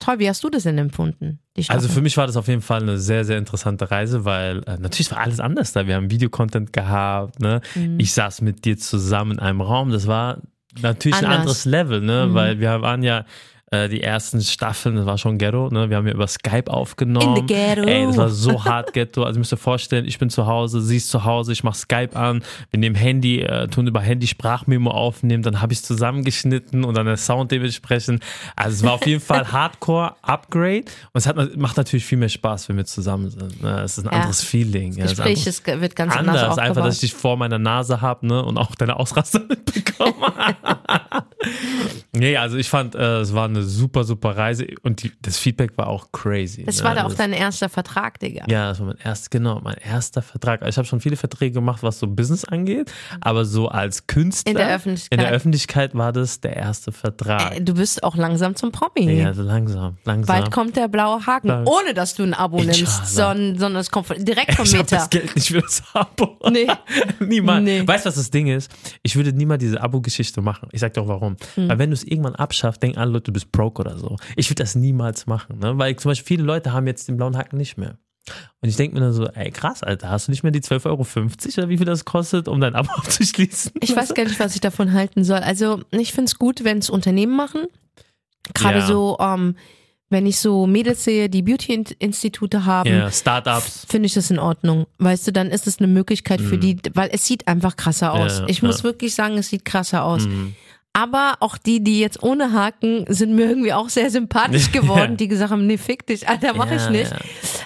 toll. 0.01 0.19
Wie 0.19 0.29
hast 0.29 0.43
du 0.43 0.49
das 0.51 0.65
denn 0.65 0.79
empfunden? 0.79 1.39
Also 1.69 1.89
für 1.89 2.01
mich 2.03 2.17
war 2.17 2.27
das 2.27 2.37
auf 2.37 2.49
jeden 2.49 2.61
Fall 2.63 2.83
eine 2.83 2.99
sehr, 2.99 3.25
sehr 3.25 3.39
interessante 3.39 3.91
Reise, 3.91 4.25
weil 4.25 4.59
äh, 4.67 4.77
natürlich 4.79 5.11
war 5.11 5.19
alles 5.21 5.41
anders 5.41 5.73
da. 5.73 5.87
Wir 5.87 5.95
haben 5.95 6.11
Videocontent 6.11 6.73
gehabt, 6.73 7.41
ne? 7.41 7.61
Mhm. 7.75 7.99
Ich 8.01 8.13
saß 8.13 8.41
mit 8.43 8.65
dir 8.65 8.77
zusammen 8.77 9.33
in 9.33 9.39
einem 9.39 9.61
Raum. 9.61 9.91
Das 9.91 10.07
war 10.07 10.39
natürlich 10.83 11.19
ein 11.19 11.25
Anders. 11.25 11.41
anderes 11.41 11.65
Level, 11.65 12.01
ne? 12.01 12.27
Mhm. 12.27 12.35
Weil 12.35 12.61
wir 12.61 12.83
waren 12.83 13.03
ja 13.03 13.25
äh, 13.73 13.89
die 13.89 14.01
ersten 14.01 14.41
Staffeln, 14.43 14.95
das 14.95 15.07
war 15.07 15.19
schon 15.19 15.39
Ghetto, 15.39 15.71
ne? 15.71 15.91
Wir 15.91 15.97
haben 15.97 16.07
ja 16.07 16.15
über 16.15 16.29
Skype 16.29 16.71
aufgenommen. 16.73 17.37
In 17.37 17.49
the 17.49 17.53
ghetto. 17.55 17.83
Ey, 17.83 18.07
das 18.07 18.17
war 18.17 18.29
so 18.29 18.65
hart 18.65 18.93
Ghetto. 18.93 19.25
Also 19.25 19.37
ihr 19.37 19.41
müsst 19.41 19.53
euch 19.53 19.59
vorstellen, 19.59 20.05
ich 20.07 20.19
bin 20.21 20.31
zu 20.31 20.47
Hause, 20.47 20.81
sie 20.81 20.99
ist 20.99 21.11
zu 21.11 21.25
Hause, 21.25 21.51
ich 21.53 21.65
mach 21.65 21.75
Skype 21.75 22.15
an, 22.15 22.45
wir 22.71 22.79
nehmen 22.79 22.95
Handy, 22.95 23.41
äh, 23.43 23.67
tun 23.67 23.89
über 23.89 24.01
Handy 24.01 24.29
Sprachmemo 24.29 24.91
aufnehmen, 24.93 25.43
dann 25.43 25.61
habe 25.61 25.73
ich 25.73 25.83
zusammengeschnitten 25.83 26.85
und 26.85 26.97
dann 26.97 27.07
der 27.07 27.17
Sound 27.17 27.51
dementsprechend. 27.51 28.23
Also 28.55 28.77
es 28.77 28.83
war 28.85 28.93
auf 28.93 29.07
jeden 29.07 29.21
Fall 29.21 29.51
Hardcore 29.53 30.15
Upgrade 30.23 30.85
und 31.13 31.19
es 31.19 31.27
hat, 31.27 31.37
macht 31.57 31.77
natürlich 31.77 32.05
viel 32.05 32.19
mehr 32.19 32.29
Spaß, 32.29 32.69
wenn 32.69 32.77
wir 32.77 32.85
zusammen 32.85 33.31
sind. 33.31 33.63
Ne? 33.63 33.81
Es 33.81 33.99
ist 33.99 34.05
ein 34.07 34.13
Ja. 34.13 34.19
anderes 34.21 34.43
Feeling. 34.43 34.93
ja, 34.93 35.07
ist 35.07 35.17
Gespräch 35.17 35.39
anders- 35.41 35.47
ist, 35.59 35.67
wird 35.81 35.97
ganz 35.97 36.17
anders, 36.17 36.41
anders, 36.43 36.59
einfach, 36.59 36.85
dass 36.85 36.95
ich 36.95 37.01
dich 37.01 37.15
vor 37.15 37.37
meiner 37.37 37.59
Nase 37.59 38.01
habe 38.01 38.27
ne, 38.29 38.45
und 38.45 38.59
auch 38.59 38.75
deine 38.77 38.97
Ausraster 38.97 39.41
mitbekomme. 39.49 40.15
nee, 42.13 42.37
also 42.37 42.57
ich 42.57 42.69
fand, 42.69 42.95
äh, 42.95 43.21
es 43.21 43.35
war 43.35 43.47
eine 43.47 43.56
super, 43.63 44.05
super 44.05 44.37
Reise 44.37 44.67
und 44.83 45.03
die, 45.03 45.13
das 45.23 45.39
Feedback 45.39 45.77
war 45.77 45.89
auch 45.89 46.13
crazy. 46.13 46.65
das 46.65 46.79
ne? 46.79 46.85
war 46.85 46.95
da 46.95 47.03
auch 47.05 47.09
Das- 47.09 47.17
dein 47.17 47.33
erster 47.33 47.69
Vertrag, 47.69 48.19
Digga. 48.21 48.45
ja, 48.49 48.69
das 48.69 48.81
war 48.81 48.87
mein 48.87 48.99
erster, 48.99 49.29
genau, 49.31 49.61
mein 49.63 49.77
erster 49.77 50.23
Vertrag. 50.23 50.63
Also 50.63 50.71
Ich 50.71 50.79
habe 50.79 50.87
schon 50.89 51.01
viele 51.01 51.17
Verträge 51.17 51.53
gemacht, 51.55 51.83
was 51.83 51.99
so 51.99 52.07
Business 52.07 52.45
angeht, 52.45 52.93
aber 53.21 53.45
so 53.45 53.69
als 53.69 54.07
Künstler 54.07 54.51
In 54.53 54.57
der 54.59 54.75
Öffentlichkeit. 54.75 55.19
in 55.19 55.25
der 55.25 55.33
Öffentlichkeit 55.33 55.95
war 55.95 56.13
das 56.13 56.41
der 56.41 56.57
erste 56.57 56.93
Vertrag. 56.93 57.57
Äh, 57.57 57.61
Du 57.61 57.75
bist 57.75 58.03
auch 58.05 58.17
langsam 58.17 58.55
zum 58.55 58.73
Promi. 58.73 59.11
ja, 59.13 59.33
so 59.35 59.43
langsam, 59.43 59.97
langsam. 60.05 60.37
Bald 60.37 60.51
kommt 60.53 60.77
der 60.77 60.89
blaue 60.89 61.27
Haken, 61.27 61.49
Dank. 61.49 61.69
ohne 61.69 61.95
dass 61.95 62.15
du 62.15 62.23
ein 62.23 62.35
Abo 62.35 62.59
Inshallah. 62.59 62.77
nimmst, 62.77 63.07
sondern, 63.15 63.59
sondern 63.59 63.81
es 63.81 63.91
kommt 63.91 64.09
direkt 64.29 64.55
vom 64.55 64.65
ich 64.67 64.73
Meta. 64.73 64.97
das 64.97 65.11
Geld 65.11 65.35
nicht 65.35 65.49
für 65.49 65.61
das 65.61 65.83
Abo. 65.93 66.37
Nee. 66.51 66.67
Niemals. 67.21 67.65
Nee. 67.65 67.87
Weißt 67.87 68.05
du, 68.05 68.09
was 68.09 68.15
das 68.17 68.31
Ding 68.31 68.47
ist? 68.47 68.71
Ich 69.03 69.17
würde 69.17 69.33
niemals 69.33 69.61
diese 69.61 69.81
Abo-Geschichte 69.83 70.41
machen. 70.43 70.69
Ich 70.73 70.81
sag 70.81 70.95
dir 70.95 71.03
auch 71.03 71.09
warum. 71.09 71.37
Hm. 71.55 71.69
Weil 71.69 71.79
wenn 71.79 71.91
du 71.91 71.95
es 71.95 72.05
irgendwann 72.05 72.35
abschaffst, 72.37 72.83
denken 72.83 72.99
alle 72.99 73.11
Leute, 73.11 73.25
du 73.25 73.33
bist 73.33 73.46
broke 73.51 73.81
oder 73.81 73.99
so. 73.99 74.17
Ich 74.37 74.49
würde 74.51 74.63
das 74.63 74.75
niemals 74.75 75.27
machen. 75.27 75.59
Ne? 75.59 75.77
Weil 75.79 75.97
zum 75.97 76.11
Beispiel 76.11 76.27
viele 76.37 76.43
Leute 76.45 76.73
haben 76.73 76.87
jetzt 76.87 77.09
den 77.09 77.17
blauen 77.17 77.37
Haken 77.37 77.57
nicht 77.57 77.77
mehr. 77.77 77.99
Und 78.61 78.69
ich 78.69 78.77
denke 78.77 78.95
mir 78.95 79.01
dann 79.01 79.13
so, 79.13 79.27
ey 79.29 79.51
krass, 79.53 79.83
Alter, 79.85 80.11
hast 80.11 80.27
du 80.27 80.33
nicht 80.33 80.43
mehr 80.43 80.51
die 80.53 80.61
12,50 80.61 80.87
Euro 80.87 81.07
oder 81.59 81.69
wie 81.69 81.77
viel 81.77 81.87
das 81.87 82.05
kostet, 82.05 82.49
um 82.49 82.61
dein 82.61 82.75
Abo 82.75 82.91
abzuschließen? 82.97 83.73
Ich 83.81 83.95
weiß 83.95 84.15
gar 84.15 84.25
nicht, 84.25 84.41
was 84.41 84.55
ich 84.55 84.61
davon 84.61 84.93
halten 84.93 85.23
soll. 85.25 85.39
Also 85.39 85.83
ich 85.93 86.13
finde 86.13 86.25
es 86.31 86.39
gut, 86.39 86.65
wenn 86.65 86.79
es 86.79 86.91
Unternehmen 86.91 87.37
machen. 87.37 87.67
Gerade 88.55 88.79
Ja. 88.81 88.87
so, 88.87 89.17
ähm, 89.21 89.57
wenn 90.09 90.27
ich 90.27 90.39
so 90.39 90.67
Mädels 90.67 91.03
sehe, 91.05 91.29
die 91.29 91.43
Beauty-Institute 91.43 92.65
haben, 92.65 92.89
Ja, 92.89 93.11
Startups. 93.11 93.87
finde 93.89 94.07
ich 94.07 94.15
das 94.15 94.31
in 94.31 94.39
Ordnung. 94.39 94.87
Weißt 94.99 95.27
du, 95.27 95.33
dann 95.33 95.51
ist 95.51 95.67
es 95.67 95.79
eine 95.79 95.89
Möglichkeit 95.89 96.41
für 96.41 96.59
die, 96.59 96.79
weil 96.95 97.11
es 97.13 97.27
sieht 97.27 97.49
einfach 97.49 97.77
krasser 97.77 98.13
aus. 98.13 98.39
Ja, 98.41 98.47
ich 98.49 98.61
ja. 98.61 98.67
muss 98.69 98.85
wirklich 98.85 99.15
sagen, 99.15 99.37
es 99.39 99.49
sieht 99.49 99.65
krasser 99.65 100.05
aus. 100.05 100.27
Mhm. 100.27 100.55
Aber 100.99 101.35
auch 101.41 101.59
die, 101.59 101.85
die 101.85 102.01
jetzt 102.01 102.23
ohne 102.23 102.53
Haken, 102.55 103.05
sind 103.09 103.35
mir 103.35 103.47
irgendwie 103.51 103.75
auch 103.75 103.91
sehr 103.91 104.11
sympathisch 104.11 104.73
geworden, 104.73 105.11
Ja. 105.13 105.17
die 105.17 105.29
gesagt 105.29 105.51
haben, 105.53 105.67
nee, 105.67 105.77
fick 105.77 106.07
dich, 106.07 106.27
Alter, 106.27 106.55
mach 106.55 106.71
Ja, 106.71 106.77
ich 106.77 106.89
nicht. 106.89 107.11
ja. 107.11 107.19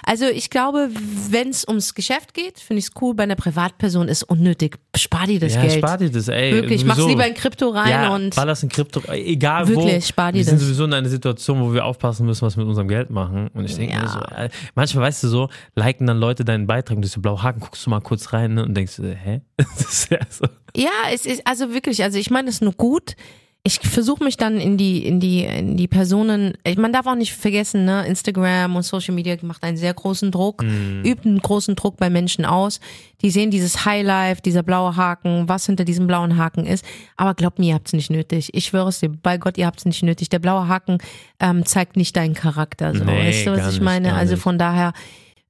Also 0.05 0.25
ich 0.25 0.49
glaube, 0.49 0.89
wenn 1.29 1.47
es 1.49 1.65
ums 1.65 1.93
Geschäft 1.93 2.33
geht, 2.33 2.59
finde 2.59 2.79
ich 2.79 2.85
es 2.87 2.91
cool. 3.01 3.13
Bei 3.15 3.23
einer 3.23 3.35
Privatperson 3.37 4.09
ist 4.09 4.23
unnötig. 4.23 4.77
Spar 4.97 5.27
dir 5.27 5.39
das 5.39 5.55
ja, 5.55 5.61
Geld. 5.61 5.73
spar 5.77 5.97
dir 5.97 6.11
das, 6.11 6.27
ey. 6.27 6.51
Wirklich, 6.53 6.83
mach's 6.83 6.97
sowieso. 6.97 7.09
lieber 7.15 7.25
in 7.25 7.33
Krypto 7.35 7.69
rein 7.69 7.89
ja, 7.89 8.13
und 8.13 8.35
Ball 8.35 8.47
das 8.47 8.63
in 8.63 8.69
Krypto, 8.69 9.01
egal 9.13 9.65
wo. 9.69 9.75
Wirklich, 9.85 10.07
spar 10.07 10.33
dir 10.33 10.39
wir 10.39 10.43
sind 10.43 10.55
das. 10.55 10.63
sowieso 10.63 10.83
in 10.83 10.93
einer 10.93 11.07
Situation, 11.07 11.61
wo 11.61 11.73
wir 11.73 11.85
aufpassen 11.85 12.25
müssen, 12.25 12.45
was 12.45 12.57
wir 12.57 12.63
mit 12.63 12.69
unserem 12.69 12.89
Geld 12.89 13.11
machen. 13.11 13.47
Und 13.53 13.63
ich 13.63 13.75
denke 13.77 13.97
mir 13.97 14.09
so, 14.09 14.19
äh, 14.19 14.49
manchmal 14.75 15.05
weißt 15.05 15.23
du 15.23 15.29
so, 15.29 15.49
liken 15.75 16.05
dann 16.05 16.17
Leute 16.17 16.43
deinen 16.43 16.67
Beitrag 16.67 16.97
und 16.97 17.03
du 17.03 17.07
so 17.07 17.21
blau 17.21 17.41
Haken, 17.41 17.61
guckst 17.61 17.85
du 17.85 17.89
mal 17.91 18.01
kurz 18.01 18.33
rein 18.33 18.55
ne, 18.55 18.65
und 18.65 18.75
denkst, 18.75 18.97
hä? 18.99 19.41
Das 19.57 19.81
ist 19.81 20.11
ja 20.11 20.19
so. 20.29 20.45
Ja, 20.75 20.89
es 21.13 21.25
ist 21.25 21.45
also 21.45 21.73
wirklich, 21.73 22.03
also 22.03 22.17
ich 22.17 22.29
meine 22.29 22.49
es 22.49 22.61
nur 22.61 22.73
gut. 22.73 23.15
Ich 23.63 23.79
versuche 23.79 24.23
mich 24.23 24.37
dann 24.37 24.59
in 24.59 24.75
die 24.75 25.05
in 25.05 25.19
die 25.19 25.43
in 25.43 25.77
die 25.77 25.87
Personen. 25.87 26.53
Ich, 26.63 26.77
man 26.77 26.91
darf 26.91 27.05
auch 27.05 27.13
nicht 27.13 27.33
vergessen, 27.33 27.85
ne, 27.85 28.07
Instagram 28.07 28.75
und 28.75 28.81
Social 28.81 29.13
Media 29.13 29.37
macht 29.43 29.63
einen 29.63 29.77
sehr 29.77 29.93
großen 29.93 30.31
Druck, 30.31 30.63
übt 30.63 31.29
einen 31.29 31.37
großen 31.37 31.75
Druck 31.75 31.97
bei 31.97 32.09
Menschen 32.09 32.43
aus. 32.43 32.79
Die 33.21 33.29
sehen 33.29 33.51
dieses 33.51 33.85
Highlife, 33.85 34.41
dieser 34.41 34.63
blaue 34.63 34.95
Haken, 34.95 35.47
was 35.47 35.67
hinter 35.67 35.85
diesem 35.85 36.07
blauen 36.07 36.37
Haken 36.37 36.65
ist. 36.65 36.83
Aber 37.17 37.35
glaubt 37.35 37.59
mir, 37.59 37.67
ihr 37.67 37.75
habt's 37.75 37.93
nicht 37.93 38.09
nötig. 38.09 38.49
Ich 38.53 38.65
schwöre 38.65 38.89
es 38.89 38.99
dir, 38.99 39.09
bei 39.09 39.37
Gott, 39.37 39.59
ihr 39.59 39.67
habt's 39.67 39.85
nicht 39.85 40.01
nötig. 40.01 40.29
Der 40.29 40.39
blaue 40.39 40.67
Haken 40.67 40.97
ähm, 41.39 41.63
zeigt 41.63 41.97
nicht 41.97 42.15
deinen 42.15 42.33
Charakter. 42.33 42.95
So. 42.95 43.03
Nee, 43.03 43.27
weißt 43.27 43.45
du, 43.45 43.51
was 43.51 43.59
gar 43.59 43.71
ich 43.71 43.81
meine? 43.81 44.15
Also 44.15 44.37
von 44.37 44.57
daher 44.57 44.93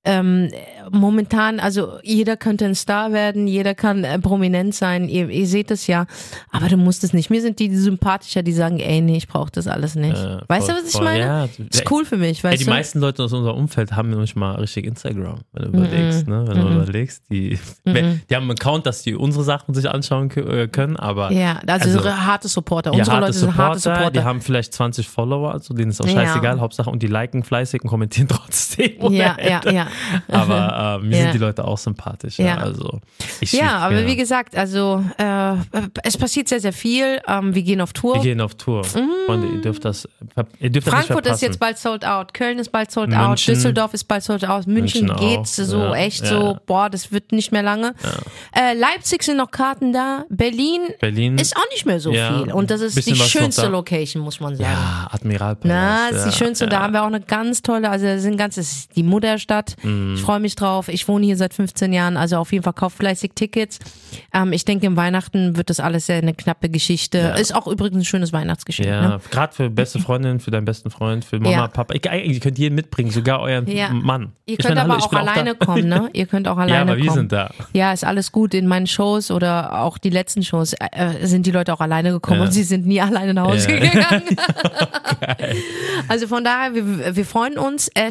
ähm, 0.04 0.50
momentan, 0.92 1.60
also 1.60 2.00
jeder 2.04 2.36
könnte 2.36 2.66
ein 2.66 2.74
Star 2.76 3.12
werden, 3.14 3.48
jeder 3.48 3.76
kann 3.76 4.04
äh, 4.04 4.18
prominent 4.20 4.74
sein, 4.74 5.08
ihr, 5.08 5.30
ihr 5.30 5.46
seht 5.46 5.70
es 5.70 5.86
ja, 5.88 6.08
aber 6.52 6.68
du 6.70 6.78
musst 6.78 7.04
es 7.04 7.14
nicht. 7.14 7.30
Mir 7.30 7.42
sind 7.42 7.60
die, 7.60 7.70
die 7.70 7.78
sympathischer, 7.78 8.42
die 8.42 8.52
sagen, 8.54 8.80
ey, 8.80 9.00
nee, 9.02 9.18
ich 9.18 9.28
brauche 9.28 9.52
das 9.52 9.68
alles 9.68 9.94
nicht. 9.96 10.18
Äh, 10.18 10.40
weißt 10.48 10.66
voll, 10.68 10.76
du, 10.76 10.82
was 10.82 10.86
ich 10.90 10.92
voll, 10.94 11.04
meine? 11.04 11.20
ja. 11.20 11.46
Ist 11.46 11.92
cool 11.92 12.04
für 12.06 12.18
mich, 12.18 12.40
Ey, 12.44 12.52
weißt 12.52 12.62
die 12.62 12.66
du? 12.66 12.72
meisten 12.72 13.00
Leute 13.00 13.24
aus 13.24 13.32
unserem 13.34 13.56
Umfeld 13.58 13.92
haben 13.94 14.10
nämlich 14.10 14.36
mal 14.36 14.56
richtig 14.56 14.86
Instagram, 14.88 15.42
wenn 15.54 15.72
du 15.72 15.78
überlegst, 15.78 16.28
ne? 16.28 16.46
Wenn 16.48 16.60
du 16.62 16.68
überlegst, 16.74 17.24
die, 17.30 17.60
die 17.86 18.36
haben 18.36 18.44
einen 18.44 18.52
Account, 18.52 18.88
dass 18.88 19.04
die 19.04 19.14
unsere 19.16 19.44
Sachen 19.44 19.74
sich 19.76 19.88
anschauen 19.90 20.32
äh, 20.32 20.68
können, 20.68 20.98
aber 20.98 21.32
ja, 21.32 21.60
also, 21.68 22.00
Also, 22.00 22.10
harte 22.10 22.48
Supporter. 22.48 22.92
ja, 22.94 22.98
Unsere 23.00 23.16
harte 23.18 23.28
Leute 23.28 23.38
sind 23.38 23.56
harte 23.56 23.80
Supporter, 23.80 24.12
die 24.12 24.24
haben 24.24 24.42
vielleicht 24.42 24.74
20 24.74 25.08
Follower, 25.08 25.52
also 25.54 25.74
denen 25.76 25.92
ist 25.92 26.02
auch 26.02 26.08
Ja. 26.08 26.14
scheißegal, 26.26 26.60
Hauptsache 26.60 26.90
und 26.90 27.04
die 27.04 27.08
liken 27.08 27.44
fleißig 27.44 27.84
und 27.84 27.90
kommentieren 27.90 28.28
trotzdem. 28.32 28.94
ja, 29.12 29.38
ja, 29.40 29.62
ja. 29.72 29.88
Aber 30.32 31.00
äh, 31.02 31.06
mir 31.06 31.18
Ja. 31.18 31.24
sind 31.24 31.34
die 31.36 31.38
Leute 31.40 31.66
auch 31.66 31.78
sympathisch. 31.78 32.38
Ja. 32.40 32.46
Ja. 32.46 32.58
Also 32.58 33.00
ich, 33.40 33.52
Ja, 33.54 33.78
aber 33.78 34.06
wie 34.06 34.16
gesagt, 34.16 34.56
also 34.56 35.04
äh, 35.18 35.54
es 36.04 36.18
passiert 36.18 36.48
sehr, 36.48 36.60
sehr 36.60 36.74
viel. 36.74 37.20
Ähm, 37.28 37.54
wir 37.56 37.62
gehen 37.64 37.82
auf 37.82 37.94
Tour. 37.94 38.16
wir 38.16 38.22
gehen 38.22 38.42
auf 38.42 38.56
Tour. 38.56 38.84
Freunde, 38.84 39.48
ihr 39.48 39.62
dürft 39.62 39.86
das, 39.86 40.08
ihr 40.60 40.70
dürft 40.70 40.88
das 40.88 40.94
Mm. 40.94 40.98
Frankfurt 40.98 41.26
nicht 41.26 41.34
ist 41.36 41.42
jetzt 41.42 41.60
bald 41.60 41.78
sold 41.78 42.06
out, 42.06 42.34
Köln 42.34 42.60
ist 42.60 42.72
bald 42.72 42.92
sold 42.92 43.14
out, 43.14 43.30
München. 43.30 43.54
Düsseldorf 43.56 43.94
ist 43.94 44.04
bald 44.06 44.24
sold 44.24 44.46
out, 44.48 44.68
München, 44.68 45.06
München 45.08 45.28
geht's 45.30 45.56
so 45.56 45.78
ja, 45.80 45.96
echt 45.96 46.26
so, 46.26 46.58
boah, 46.66 46.90
das 46.90 47.12
wird 47.12 47.32
nicht 47.32 47.52
mehr 47.52 47.64
lange. 47.64 47.94
Äh, 48.56 48.74
Leipzig 48.78 49.24
sind 49.24 49.38
noch 49.38 49.52
Karten 49.52 49.94
da, 49.94 50.26
Berlin, 50.30 50.82
Berlin. 51.00 51.38
ist 51.38 51.56
auch 51.56 51.70
nicht 51.72 51.86
mehr 51.86 52.00
so 52.00 52.12
viel 52.12 52.52
und 52.52 52.70
das 52.72 52.82
ist 52.82 53.06
die 53.06 53.16
schönste. 53.16 53.68
Location, 53.68 54.22
muss 54.24 54.40
man 54.40 54.56
sagen. 54.56 54.70
ja, 54.70 55.08
Admiralpalast. 55.12 55.66
Na, 55.66 56.10
das 56.12 56.26
ist 56.26 56.34
die 56.36 56.44
schönste. 56.44 56.68
Da 56.68 56.82
haben 56.82 56.94
wir 56.94 57.04
auch 57.04 57.08
eine 57.08 57.22
ganz 57.22 57.62
tolle, 57.62 57.90
also 57.90 58.06
das 58.06 58.22
sind 58.24 58.38
ganz, 58.38 58.56
das 58.56 58.72
ist 58.72 58.96
die 58.96 59.04
Mutterstadt. 59.04 59.76
Mhm. 59.84 60.14
Ich 60.16 60.22
freue 60.22 60.40
mich 60.40 60.56
drauf. 60.56 60.88
Ich 60.88 61.08
wohne 61.08 61.26
hier 61.26 61.38
seit 61.38 61.54
15 61.54 61.92
Jahren, 61.94 62.18
also 62.18 62.38
auf 62.38 62.52
jeden 62.52 62.64
Fall 62.64 62.74
kauft 62.74 62.98
fleißig 62.98 63.32
Tickets. 63.36 63.80
Ähm, 64.34 64.54
ich 64.54 64.66
denke, 64.66 64.86
im 64.86 64.96
Weihnachten 64.96 65.58
wird 65.58 65.70
das 65.70 65.80
alles 65.80 66.06
sehr 66.06 66.18
eine 66.18 66.34
knappe 66.34 66.70
Geschichte. 66.70 67.36
Ist 67.40 67.56
auch 67.56 67.68
übrigens 67.68 67.98
ein 68.02 68.06
schönes 68.06 68.34
Weihnachtsgeschenk. 68.34 68.88
Ja, 68.88 69.02
Ne? 69.02 69.20
gerade 69.32 69.54
für 69.54 69.70
beste 69.70 70.00
Freundin, 70.00 70.40
für 70.40 70.52
deinen 70.52 70.66
besten 70.66 70.92
Freund, 70.92 71.26
für 71.26 71.40
Mama, 71.40 71.52
Ja. 71.52 71.68
Papa. 71.68 71.94
Ich, 71.94 72.06
ihr 72.06 72.40
könnt 72.40 72.58
jeden 72.60 72.76
mitbringen, 72.76 73.12
sogar 73.12 73.40
euren 73.42 73.68
Ja. 73.68 73.90
Mann. 73.90 74.34
Ihr 74.46 74.58
könnt 74.58 74.76
meine, 74.76 74.82
aber 74.82 74.94
hallo, 74.96 75.06
auch 75.06 75.14
alleine 75.14 75.56
da. 75.56 75.66
kommen, 75.66 75.88
ne? 75.88 76.10
Ihr 76.14 76.26
könnt 76.28 76.48
auch 76.48 76.58
alleine 76.58 76.76
Ja, 76.76 76.82
aber 76.82 76.98
wir 76.98 77.06
kommen. 77.06 77.16
sind 77.20 77.32
da. 77.32 77.50
Ja, 77.74 77.92
ist 77.94 78.04
alles 78.04 78.32
gut. 78.32 78.54
In 78.54 78.68
meinen 78.68 78.88
Shows 78.88 79.32
oder 79.32 79.82
auch 79.82 79.98
die 79.98 80.10
letzten 80.10 80.44
Shows 80.44 80.74
äh, 80.74 81.26
sind 81.26 81.46
die 81.46 81.52
Leute 81.52 81.74
auch 81.74 81.80
alleine 81.82 82.12
gekommen 82.12 82.40
Ja. 82.42 82.46
und 82.46 82.52
sie 82.52 82.64
sind 82.64 82.86
nie 82.86 83.02
alleine 83.02 83.34
nach 83.34 83.46
Hause 83.48 83.72
Ja. 83.72 83.80
gegangen. 83.80 84.24
also 86.08 86.28
von 86.28 86.44
daher, 86.44 86.74
wir, 86.76 87.16
wir 87.16 87.26
freuen 87.26 87.58
uns. 87.58 87.88
Äh, 87.94 88.10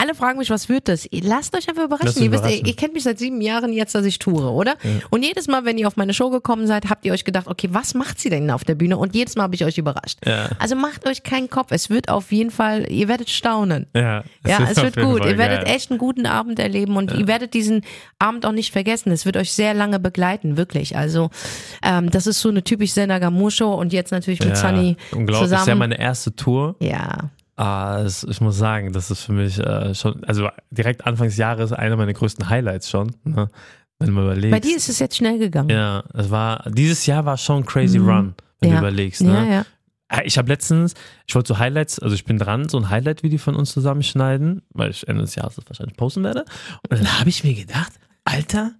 alle 0.00 0.14
fragen 0.14 0.38
mich, 0.38 0.50
was 0.50 0.68
wird 0.68 0.88
das? 0.88 0.95
Lasst 1.22 1.56
euch 1.56 1.68
einfach 1.68 1.84
überraschen. 1.84 2.22
Ihr, 2.22 2.30
wisst, 2.32 2.44
ihr, 2.44 2.48
überraschen. 2.50 2.66
ihr 2.66 2.76
kennt 2.76 2.94
mich 2.94 3.02
seit 3.04 3.18
sieben 3.18 3.40
Jahren 3.40 3.72
jetzt, 3.72 3.94
dass 3.94 4.04
ich 4.04 4.18
toure, 4.18 4.50
oder? 4.52 4.74
Und 5.10 5.22
jedes 5.24 5.48
Mal, 5.48 5.64
wenn 5.64 5.78
ihr 5.78 5.86
auf 5.86 5.96
meine 5.96 6.14
Show 6.14 6.30
gekommen 6.30 6.66
seid, 6.66 6.88
habt 6.90 7.04
ihr 7.04 7.12
euch 7.12 7.24
gedacht, 7.24 7.46
okay, 7.48 7.68
was 7.72 7.94
macht 7.94 8.18
sie 8.20 8.30
denn 8.30 8.50
auf 8.50 8.64
der 8.64 8.74
Bühne? 8.74 8.96
Und 8.96 9.14
jedes 9.14 9.36
Mal 9.36 9.44
habe 9.44 9.54
ich 9.54 9.64
euch 9.64 9.78
überrascht. 9.78 10.18
Ja. 10.24 10.48
Also 10.58 10.76
macht 10.76 11.06
euch 11.08 11.22
keinen 11.22 11.50
Kopf. 11.50 11.68
Es 11.72 11.90
wird 11.90 12.08
auf 12.08 12.32
jeden 12.32 12.50
Fall, 12.50 12.90
ihr 12.90 13.08
werdet 13.08 13.30
staunen. 13.30 13.86
Ja, 13.94 14.24
Ja, 14.46 14.58
ist 14.64 14.78
es 14.78 14.82
wird 14.82 14.96
gut. 14.96 15.20
Fall 15.20 15.30
Ihr 15.30 15.38
werdet 15.38 15.64
geil. 15.66 15.74
echt 15.76 15.90
einen 15.90 15.98
guten 15.98 16.26
Abend 16.26 16.58
erleben 16.58 16.96
und 16.96 17.12
ihr 17.12 17.26
werdet 17.26 17.54
diesen 17.54 17.82
Abend 18.18 18.46
auch 18.46 18.52
nicht 18.52 18.72
vergessen. 18.72 19.10
Es 19.12 19.26
wird 19.26 19.36
euch 19.36 19.52
sehr 19.52 19.74
lange 19.74 19.98
begleiten, 19.98 20.56
wirklich. 20.56 20.96
Also 20.96 21.30
ähm, 21.82 22.10
das 22.10 22.26
ist 22.26 22.40
so 22.40 22.48
eine 22.48 22.62
typisch 22.64 22.92
Sender 22.92 23.20
Gamur 23.20 23.50
Show 23.50 23.74
und 23.74 23.92
jetzt 23.92 24.12
natürlich 24.12 24.40
mit 24.40 24.56
Sunny 24.56 24.96
Unglaublich. 25.12 25.36
Das 25.36 25.46
ist 25.46 25.52
ja 25.52 25.58
zusammen. 25.60 25.78
meine 25.80 25.98
erste 25.98 26.34
Tour. 26.34 26.76
Ja, 26.80 27.30
Ah, 27.56 28.02
es, 28.04 28.22
ich 28.24 28.40
muss 28.40 28.58
sagen, 28.58 28.92
das 28.92 29.10
ist 29.10 29.22
für 29.22 29.32
mich 29.32 29.58
äh, 29.58 29.94
schon, 29.94 30.22
also 30.24 30.48
direkt 30.70 31.06
Anfangs 31.06 31.36
Jahres 31.38 31.72
einer 31.72 31.96
meiner 31.96 32.12
größten 32.12 32.48
Highlights 32.50 32.90
schon. 32.90 33.12
Ne? 33.24 33.48
Wenn 33.98 34.08
du 34.08 34.12
mal 34.12 34.24
überlegst. 34.24 34.50
bei 34.50 34.60
dir 34.60 34.76
ist 34.76 34.88
es 34.90 34.98
jetzt 34.98 35.16
schnell 35.16 35.38
gegangen. 35.38 35.70
Ja, 35.70 36.04
es 36.12 36.30
war, 36.30 36.64
dieses 36.70 37.06
Jahr 37.06 37.24
war 37.24 37.38
schon 37.38 37.62
ein 37.62 37.66
crazy 37.66 37.96
run, 37.98 38.34
wenn 38.60 38.68
Mhm. 38.70 38.74
ja. 38.74 38.80
du 38.80 38.86
überlegst. 38.86 39.20
Ja, 39.22 39.28
Ne? 39.44 39.52
ja. 39.52 39.66
Ah, 40.08 40.20
Ich 40.24 40.36
habe 40.38 40.48
letztens, 40.48 40.92
ich 41.26 41.34
wollte 41.34 41.48
so 41.48 41.58
Highlights, 41.58 41.98
also 41.98 42.14
ich 42.14 42.24
bin 42.26 42.38
dran, 42.38 42.68
so 42.68 42.76
ein 42.78 42.90
Highlight-Video 42.90 43.38
von 43.38 43.56
uns 43.56 43.72
zusammenschneiden, 43.72 44.62
weil 44.74 44.90
ich 44.90 45.08
Ende 45.08 45.22
des 45.22 45.34
Jahres 45.34 45.56
das 45.56 45.64
wahrscheinlich 45.68 45.96
posten 45.96 46.22
werde. 46.24 46.44
Und 46.90 47.00
dann 47.00 47.18
habe 47.18 47.28
ich 47.30 47.42
mir 47.42 47.54
gedacht, 47.54 47.92
Alter, 48.24 48.72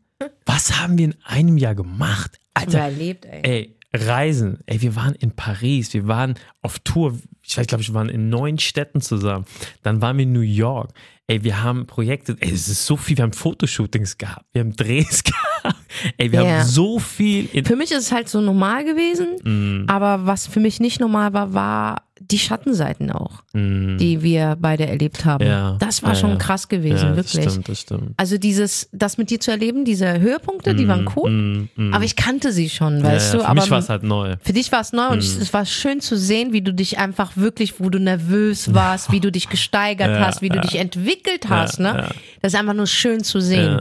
was 0.44 0.78
haben 0.80 0.98
wir 0.98 1.06
in 1.06 1.14
einem 1.24 1.56
Jahr 1.56 1.74
gemacht? 1.74 2.38
Alter, 2.54 2.88
Überlebt, 2.90 3.24
ey. 3.24 3.40
ey, 3.42 3.75
Reisen, 3.96 4.58
ey, 4.66 4.80
wir 4.82 4.96
waren 4.96 5.14
in 5.14 5.30
Paris, 5.32 5.92
wir 5.94 6.06
waren 6.08 6.34
auf 6.62 6.78
Tour, 6.80 7.18
ich 7.42 7.56
weiß, 7.56 7.66
glaube 7.66 7.82
ich, 7.82 7.88
wir 7.90 7.94
waren 7.94 8.08
in 8.08 8.28
neun 8.28 8.58
Städten 8.58 9.00
zusammen. 9.00 9.44
Dann 9.82 10.00
waren 10.02 10.16
wir 10.16 10.24
in 10.24 10.32
New 10.32 10.40
York. 10.40 10.90
Ey, 11.28 11.42
wir 11.42 11.62
haben 11.62 11.86
Projekte, 11.86 12.36
ey, 12.40 12.52
es 12.52 12.68
ist 12.68 12.86
so 12.86 12.96
viel, 12.96 13.16
wir 13.18 13.22
haben 13.24 13.32
Fotoshootings 13.32 14.16
gehabt, 14.18 14.46
wir 14.52 14.60
haben 14.60 14.76
Drehs 14.76 15.22
gehabt. 15.64 15.76
Ey, 16.18 16.30
wir 16.30 16.42
Ja. 16.42 16.58
haben 16.60 16.64
so 16.64 16.98
viel 17.00 17.48
Für 17.64 17.74
mich 17.76 17.90
ist 17.90 17.98
es 18.04 18.12
halt 18.12 18.28
so 18.28 18.40
normal 18.40 18.84
gewesen, 18.84 19.36
Mhm. 19.42 19.84
aber 19.88 20.24
was 20.26 20.46
für 20.46 20.60
mich 20.60 20.78
nicht 20.80 21.00
normal 21.00 21.32
war, 21.32 21.52
war 21.54 22.02
die 22.18 22.38
Schattenseiten 22.38 23.10
auch, 23.10 23.42
die 23.52 24.22
wir 24.22 24.56
beide 24.58 24.86
erlebt 24.86 25.24
haben. 25.26 25.44
Mhm. 25.44 25.50
Ja, 25.50 25.76
Das 25.78 26.02
war 26.02 26.10
ja, 26.10 26.16
schon 26.16 26.38
krass 26.38 26.66
gewesen, 26.68 27.08
ja, 27.10 27.14
das 27.14 27.34
wirklich. 27.34 27.50
stimmt, 27.50 27.68
das 27.68 27.80
stimmt. 27.80 28.14
Also 28.16 28.38
dieses, 28.38 28.88
das 28.92 29.18
mit 29.18 29.28
dir 29.30 29.38
zu 29.38 29.50
erleben, 29.50 29.84
diese 29.84 30.18
Höhepunkte, 30.18 30.74
die 30.74 30.88
waren 30.88 31.06
cool, 31.14 31.30
Mm, 31.30 31.68
mm. 31.76 31.92
aber 31.94 32.04
ich 32.04 32.16
kannte 32.16 32.52
sie 32.52 32.70
schon, 32.70 33.02
weißt 33.02 33.34
du. 33.34 33.38
für 33.40 33.46
aber 33.46 33.60
mich 33.60 33.70
war 33.70 33.78
es 33.80 33.88
halt 33.90 34.02
neu. 34.02 34.36
für 34.40 34.52
dich 34.54 34.72
war 34.72 34.80
es 34.80 34.92
neu 34.92 35.08
und 35.08 35.18
Mhm. 35.18 35.42
es 35.42 35.52
war 35.52 35.66
schön 35.66 36.00
zu 36.00 36.16
sehen, 36.16 36.52
wie 36.54 36.62
du 36.62 36.72
dich 36.72 36.98
einfach 36.98 37.36
wirklich, 37.36 37.80
wo 37.80 37.90
du 37.90 37.98
nervös 37.98 38.72
warst, 38.72 39.12
wie 39.12 39.20
du 39.20 39.30
dich 39.30 39.48
gesteigert 39.50 40.18
hast, 40.18 40.40
wie 40.42 40.48
du 40.48 40.60
dich 40.60 40.76
entwickelt 40.76 41.48
hast, 41.50 41.80
ne? 41.80 41.88
ja. 41.88 42.08
Das 42.40 42.54
ist 42.54 42.58
einfach 42.58 42.74
nur 42.74 42.86
schön 42.86 43.22
zu 43.24 43.40
sehen. 43.40 43.80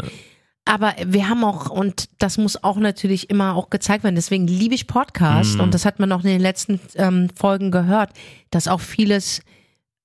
Aber 0.67 0.95
wir 1.05 1.29
haben 1.29 1.43
auch, 1.43 1.69
und 1.69 2.09
das 2.17 2.37
muss 2.39 2.63
auch 2.63 2.77
natürlich 2.77 3.29
immer 3.29 3.55
auch 3.55 3.69
gezeigt 3.69 4.03
werden, 4.03 4.15
deswegen 4.15 4.47
liebe 4.47 4.73
ich 4.73 4.87
Podcast 4.87 5.55
Mhm. 5.55 5.61
und 5.61 5.73
das 5.75 5.85
hat 5.85 5.99
man 5.99 6.11
auch 6.11 6.23
in 6.23 6.29
den 6.29 6.41
letzten 6.41 6.79
ähm, 6.95 7.29
Folgen 7.35 7.69
gehört, 7.69 8.09
dass 8.49 8.67
auch 8.67 8.81
vieles 8.81 9.41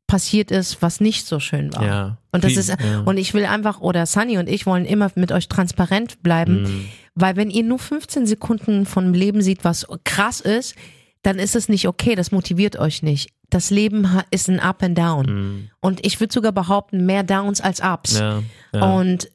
passiert 0.07 0.51
ist, 0.51 0.83
was 0.83 1.01
nicht 1.01 1.27
so 1.27 1.39
schön 1.41 1.73
war. 1.75 1.87
Ja. 1.87 2.17
Und 2.33 2.45
das 2.45 2.53
Viel- 2.53 2.61
ist, 2.61 2.69
ja. 2.69 3.01
und 3.07 3.17
ich 3.17 3.33
will 3.33 3.47
einfach, 3.47 3.81
oder 3.81 4.05
Sunny 4.07 4.39
und 4.39 4.49
ich 4.49 4.67
wollen 4.67 4.85
immer 4.85 5.11
mit 5.15 5.33
euch 5.33 5.49
transparent 5.49 6.23
bleiben, 6.23 6.63
Mhm. 6.63 6.85
weil 7.15 7.37
wenn 7.37 7.49
ihr 7.51 7.63
nur 7.63 7.79
15 7.79 8.27
Sekunden 8.27 8.87
von 8.87 9.15
Leben 9.15 9.41
sieht, 9.41 9.65
was 9.65 9.87
krass 10.05 10.41
ist, 10.41 10.75
dann 11.23 11.39
ist 11.39 11.55
es 11.57 11.69
nicht 11.69 11.87
okay, 11.87 12.17
das 12.17 12.33
motiviert 12.33 12.77
euch 12.77 13.03
nicht. 13.03 13.31
Das 13.51 13.71
Leben 13.71 14.07
ist 14.31 14.49
ein 14.49 14.59
Up 14.61 14.83
and 14.83 14.97
Down. 14.99 15.71
Und 15.81 16.05
ich 16.05 16.19
würde 16.21 16.33
sogar 16.33 16.53
behaupten, 16.53 17.05
mehr 17.07 17.23
Downs 17.23 17.61
als 17.61 17.81
Ups. 17.81 18.21
Mhm. 18.21 18.45
Ja. 18.75 18.93
Und 18.95 19.29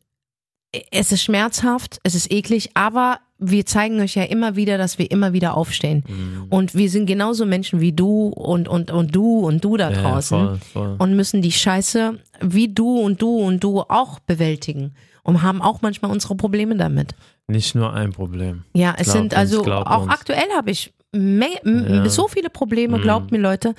es 0.91 1.12
ist 1.12 1.24
schmerzhaft, 1.24 2.00
es 2.03 2.15
ist 2.15 2.32
eklig, 2.32 2.72
aber 2.74 3.20
wir 3.38 3.65
zeigen 3.65 4.00
euch 4.00 4.15
ja 4.15 4.24
immer 4.24 4.55
wieder, 4.55 4.77
dass 4.77 4.98
wir 4.98 5.12
immer 5.12 5.34
wieder 5.34 5.58
aufstehen. 5.58 6.03
Mhm. 6.08 6.46
Und 6.50 6.74
wir 6.74 6.89
sind 6.89 7.05
genauso 7.05 7.46
Menschen 7.46 7.82
wie 7.82 7.91
du 7.91 8.27
und, 8.27 8.67
und, 8.67 8.91
und 8.91 9.13
du 9.15 9.39
und 9.39 9.63
du 9.63 9.75
da 9.75 9.91
ja, 9.91 10.01
draußen 10.01 10.39
voll, 10.39 10.60
voll. 10.72 10.96
und 10.98 11.15
müssen 11.15 11.41
die 11.41 11.51
Scheiße 11.51 12.17
wie 12.41 12.70
du 12.74 13.00
und 13.00 13.22
du 13.22 13.38
und 13.39 13.63
du 13.63 13.82
auch 13.82 14.20
bewältigen 14.20 14.94
und 15.24 15.41
haben 15.41 15.62
auch 15.62 15.82
manchmal 15.82 16.12
unsere 16.12 16.36
Probleme 16.36 16.77
damit. 16.77 17.13
Nicht 17.48 17.75
nur 17.75 17.94
ein 17.94 18.12
Problem. 18.12 18.63
Ja, 18.74 18.96
es 18.98 19.05
Glaubt 19.08 19.12
sind 19.17 19.24
uns, 19.25 19.36
also 19.36 19.65
auch 19.65 20.03
uns. 20.03 20.12
aktuell 20.12 20.48
habe 20.55 20.72
ich 20.72 20.94
Ja. 21.13 21.48
Mhm. 21.63 22.08
so 22.10 22.27
viele 22.27 22.50
Probleme, 22.50 23.00
glaubt 23.00 23.32
mir 23.32 23.38
Leute. 23.39 23.75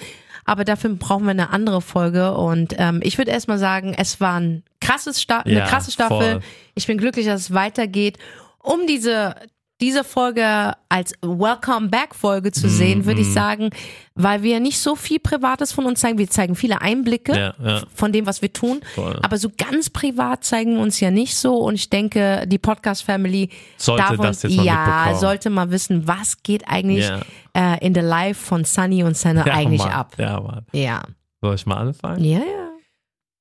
Aber 0.48 0.64
dafür 0.64 0.90
brauchen 0.94 1.24
wir 1.24 1.32
eine 1.32 1.50
andere 1.50 1.82
Folge. 1.82 2.34
Und 2.34 2.74
ähm, 2.78 3.00
ich 3.02 3.18
würde 3.18 3.32
erstmal 3.32 3.58
sagen, 3.58 3.94
es 3.98 4.20
war 4.20 4.38
ein 4.38 4.62
krasses 4.86 5.20
Sta 5.20 5.38
eine 5.40 5.54
Ja, 5.54 5.66
krasse 5.66 5.90
Staffel. 5.90 6.32
voll. 6.32 6.40
Ich 6.74 6.86
bin 6.86 6.98
glücklich, 6.98 7.26
dass 7.26 7.40
es 7.42 7.54
weitergeht. 7.54 8.18
Um 8.62 8.86
diese 8.86 9.34
diese 9.78 10.04
Folge 10.04 10.72
als 10.88 11.12
Welcome 11.20 11.88
Back 11.88 12.14
Folge 12.14 12.50
zu 12.50 12.66
sehen, 12.66 13.04
würde 13.04 13.20
ich 13.20 13.30
sagen, 13.34 13.68
weil 14.14 14.42
wir 14.42 14.58
nicht 14.58 14.78
so 14.78 14.96
viel 14.96 15.18
Privates 15.20 15.70
von 15.70 15.84
uns 15.84 16.00
zeigen. 16.00 16.16
Wir 16.16 16.30
zeigen 16.30 16.54
viele 16.54 16.80
Einblicke 16.80 17.36
Ja, 17.36 17.54
ja. 17.62 17.82
von 17.94 18.10
dem, 18.10 18.24
was 18.24 18.40
wir 18.40 18.50
tun. 18.50 18.80
Voll. 18.94 19.20
Aber 19.22 19.36
so 19.36 19.50
ganz 19.54 19.90
privat 19.90 20.44
zeigen 20.44 20.76
wir 20.76 20.80
uns 20.80 20.98
ja 21.00 21.10
nicht 21.10 21.36
so. 21.36 21.56
Und 21.56 21.74
ich 21.74 21.90
denke, 21.90 22.44
die 22.46 22.56
Podcast 22.58 23.02
Family 23.02 23.50
Sollte 23.76 24.02
darf 24.02 24.16
das 24.16 24.44
jetzt 24.44 24.56
mal 24.56 24.64
ja, 24.64 25.14
sollte 25.14 25.50
mal 25.50 25.70
wissen, 25.70 26.08
was 26.08 26.42
geht 26.42 26.66
eigentlich 26.66 27.06
Ja. 27.06 27.20
äh, 27.74 27.84
in 27.86 27.92
der 27.92 28.02
Life 28.02 28.42
von 28.42 28.64
Sunny 28.64 29.04
und 29.04 29.22
Ja, 29.22 29.32
eigentlich 29.44 29.82
Mann. 29.82 29.92
ab. 29.92 30.14
Ja, 30.16 30.40
Mann. 30.40 30.64
Ja. 30.72 31.02
Soll 31.42 31.54
ich 31.54 31.66
mal 31.66 31.76
anfangen? 31.76 32.24
Ja, 32.24 32.38
ja. 32.38 32.65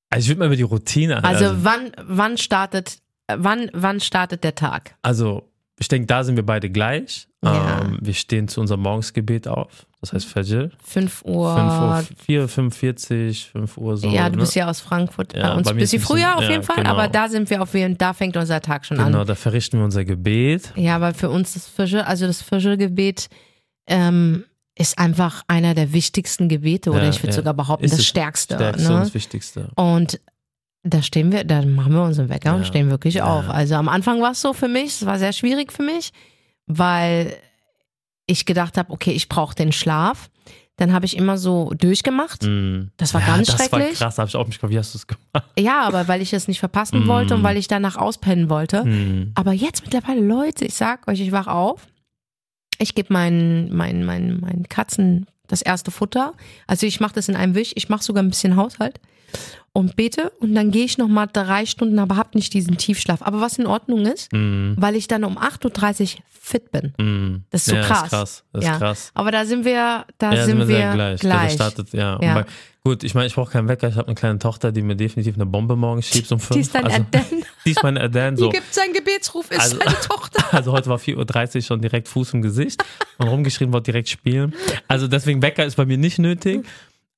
Also 0.09 0.25
ich 0.25 0.29
würde 0.29 0.39
mal 0.39 0.45
über 0.47 0.55
die 0.55 0.63
Routine 0.63 1.23
Also, 1.23 1.63
wann, 1.63 1.91
wann 2.03 2.37
startet, 2.37 2.99
wann, 3.27 3.69
wann 3.73 3.99
startet 3.99 4.43
der 4.43 4.55
Tag? 4.55 4.95
Also, 5.01 5.49
ich 5.77 5.87
denke, 5.87 6.07
da 6.07 6.23
sind 6.23 6.35
wir 6.35 6.45
beide 6.45 6.69
gleich. 6.69 7.27
Ja. 7.43 7.81
Ähm, 7.81 7.99
wir 8.01 8.13
stehen 8.13 8.47
zu 8.47 8.61
unserem 8.61 8.81
Morgensgebet 8.81 9.47
auf. 9.47 9.85
Das 10.01 10.13
heißt 10.13 10.25
Fajr. 10.27 10.69
5 10.83 11.23
Uhr. 11.25 11.55
5 11.55 11.81
Uhr, 11.81 12.03
4, 12.25 12.47
45, 12.47 13.49
5 13.51 13.77
Uhr 13.77 13.97
so. 13.97 14.07
ja, 14.07 14.29
du 14.29 14.35
ne? 14.35 14.41
bist 14.41 14.55
ja 14.55 14.69
aus 14.69 14.79
Frankfurt. 14.79 15.35
Ja, 15.35 15.49
bei 15.49 15.55
uns 15.55 15.65
bei 15.65 15.71
ein 15.71 15.77
bisschen 15.77 16.01
früher 16.01 16.35
auf 16.35 16.43
ja, 16.43 16.51
jeden 16.51 16.63
Fall, 16.63 16.77
genau. 16.77 16.91
aber 16.91 17.07
da 17.07 17.27
sind 17.27 17.49
wir 17.49 17.61
auf 17.61 17.73
jeden 17.73 17.97
da 17.97 18.13
fängt 18.13 18.37
unser 18.37 18.61
Tag 18.61 18.85
schon 18.85 18.97
Genau, 18.97 19.21
an. 19.21 19.27
da 19.27 19.35
verrichten 19.35 19.79
wir 19.79 19.85
unser 19.85 20.05
Gebet. 20.05 20.71
Ja, 20.75 21.01
weil 21.01 21.13
für 21.13 21.29
uns 21.29 21.53
das 21.53 21.67
Fische, 21.67 22.05
also 22.05 22.27
das 22.27 22.41
Fischelgebet 22.41 23.29
ähm, 23.87 24.45
ist 24.77 24.97
einfach 24.97 25.43
einer 25.47 25.73
der 25.73 25.93
wichtigsten 25.93 26.49
Gebete 26.49 26.91
oder 26.91 27.03
Ja, 27.03 27.09
ich 27.09 27.19
würde 27.21 27.29
ja. 27.29 27.35
sogar 27.35 27.53
behaupten, 27.53 27.85
Ist 27.85 27.93
das 27.97 28.05
stärkste. 28.05 28.55
Stärkste 28.55 28.87
und 28.89 28.93
ne? 28.95 28.99
das 28.99 29.13
Wichtigste. 29.13 29.69
Und 29.75 30.19
da 30.83 31.01
stehen 31.01 31.31
wir, 31.31 31.43
da 31.45 31.61
machen 31.63 31.93
wir 31.93 32.03
unseren 32.03 32.29
Wecker 32.29 32.53
und 32.53 32.61
Ja. 32.61 32.65
stehen 32.67 32.89
wirklich 32.89 33.21
auf. 33.21 33.49
Also 33.49 33.75
am 33.75 33.87
Anfang 33.89 34.21
war 34.21 34.31
es 34.31 34.41
so 34.41 34.53
für 34.53 34.67
mich, 34.67 34.87
es 34.87 35.05
war 35.05 35.17
sehr 35.17 35.33
schwierig 35.33 35.71
für 35.71 35.81
mich, 35.83 36.11
weil 36.67 37.33
ich 38.27 38.45
gedacht 38.45 38.77
habe, 38.77 38.91
okay, 38.91 39.11
ich 39.11 39.29
brauche 39.29 39.55
den 39.55 39.71
Schlaf. 39.71 40.29
Dann 40.77 40.91
habe 40.91 41.05
ich 41.05 41.15
immer 41.15 41.37
so 41.37 41.71
durchgemacht. 41.77 42.43
Mm. 42.43 42.87
Das 42.97 43.13
war 43.13 43.21
ganz 43.21 43.47
das 43.47 43.55
schrecklich. 43.55 43.71
war 44.01 44.07
krass, 44.07 44.15
da 44.15 44.21
habe 44.23 44.29
ich 44.29 44.35
auch 44.35 44.45
mich 44.45 44.55
gefragt, 44.57 44.73
wie 44.73 44.77
hast 44.77 44.93
du 44.93 44.97
es 44.97 45.07
gemacht? 45.07 45.49
Ja, 45.57 45.83
aber 45.83 46.09
weil 46.09 46.21
ich 46.21 46.33
es 46.33 46.49
nicht 46.49 46.59
verpassen 46.59 47.05
Mm. 47.05 47.07
wollte 47.07 47.35
und 47.35 47.43
weil 47.43 47.55
ich 47.55 47.69
danach 47.69 47.95
auspennen 47.95 48.49
wollte. 48.49 48.83
Mm. 48.83 49.31
Aber 49.35 49.53
jetzt 49.53 49.83
mittlerweile, 49.83 50.19
Leute, 50.19 50.65
ich 50.65 50.73
sag 50.73 51.07
euch, 51.07 51.21
ich 51.21 51.31
wach 51.31 51.47
auf. 51.47 51.87
Ich 52.79 52.95
gebe 52.95 53.13
meinen, 53.13 53.75
meinen, 53.75 54.05
meinen, 54.05 54.39
meinen 54.39 54.67
Katzen 54.69 55.27
das 55.47 55.61
erste 55.61 55.91
Futter. 55.91 56.33
Also 56.67 56.85
ich 56.85 56.99
mache 56.99 57.15
das 57.15 57.29
in 57.29 57.35
einem 57.35 57.55
Wisch. 57.55 57.71
Ich 57.75 57.89
mache 57.89 58.03
sogar 58.03 58.23
ein 58.23 58.29
bisschen 58.29 58.55
Haushalt 58.55 58.99
und 59.73 59.95
bete. 59.95 60.31
Und 60.39 60.55
dann 60.55 60.71
gehe 60.71 60.85
ich 60.85 60.97
noch 60.97 61.07
mal 61.09 61.27
drei 61.27 61.65
Stunden, 61.65 61.99
aber 61.99 62.15
hab 62.17 62.33
nicht 62.35 62.53
diesen 62.53 62.77
Tiefschlaf. 62.77 63.21
Aber 63.21 63.41
was 63.41 63.57
in 63.57 63.67
Ordnung 63.67 64.05
ist, 64.05 64.31
Mm. 64.33 64.73
weil 64.77 64.95
ich 64.95 65.07
dann 65.07 65.23
um 65.23 65.37
8.30 65.37 66.15
Uhr 66.15 66.21
fit 66.41 66.71
bin. 66.71 66.93
Mm. 66.97 67.43
Das 67.51 67.61
ist 67.61 67.69
so 67.71 67.75
ja, 67.75 67.81
krass. 67.83 68.03
Ist 68.03 68.09
krass. 68.09 68.43
Das 68.53 68.63
ist 68.63 68.67
Ja. 68.69 68.77
krass. 68.77 69.11
Aber 69.15 69.31
da 69.31 69.45
sind 69.45 69.65
wir, 69.65 70.05
da 70.17 70.33
Ja, 70.33 70.45
sind, 70.45 70.57
wir 70.59 70.65
sehr 70.65 70.93
gleich. 70.93 71.19
gleich. 71.19 71.53
Startet, 71.53 71.91
ja. 71.93 72.17
Bei, 72.17 72.45
gut, 72.83 73.03
ich 73.03 73.15
meine, 73.15 73.27
ich 73.27 73.33
brauche 73.35 73.51
keinen 73.51 73.67
Wecker. 73.67 73.87
Ich 73.89 73.95
habe 73.95 74.07
eine 74.07 74.15
kleine 74.15 74.37
Tochter, 74.39 74.71
die 74.71 74.81
mir 74.83 74.95
definitiv 74.95 75.35
eine 75.35 75.45
Bombe 75.47 75.75
morgens 75.75 76.07
schiebt 76.07 76.31
um 76.31 76.39
fünf. 76.39 76.55
Die 76.55 76.61
ist 76.61 76.73
dein 76.75 76.85
also, 76.85 76.97
Aden. 76.97 77.43
Die 77.65 77.71
ist 77.71 77.81
meine 77.83 77.99
Aden. 77.99 78.37
So. 78.37 78.45
Die 78.51 78.57
gibt 78.57 78.73
seinen 78.73 78.93
Gebetsruf, 78.93 79.49
ist 79.51 79.59
Also- 79.59 79.77
seine 79.77 79.99
Tochter. 80.01 80.45
Also 80.55 80.71
heute 80.71 80.87
war 80.89 80.99
4.30 80.99 81.55
Uhr 81.55 81.61
schon 81.63 81.81
direkt 81.81 82.07
Fuß 82.07 82.33
im 82.35 82.41
Gesicht 82.43 82.81
und 83.17 83.27
rumgeschrien, 83.27 83.73
wollte 83.73 83.91
direkt 83.91 84.07
spielen. 84.09 84.53
Also 84.87 85.07
deswegen 85.07 85.41
Wecker 85.41 85.65
ist 85.65 85.75
bei 85.75 85.85
mir 85.85 85.97
nicht 85.97 86.19
nötig. 86.19 86.63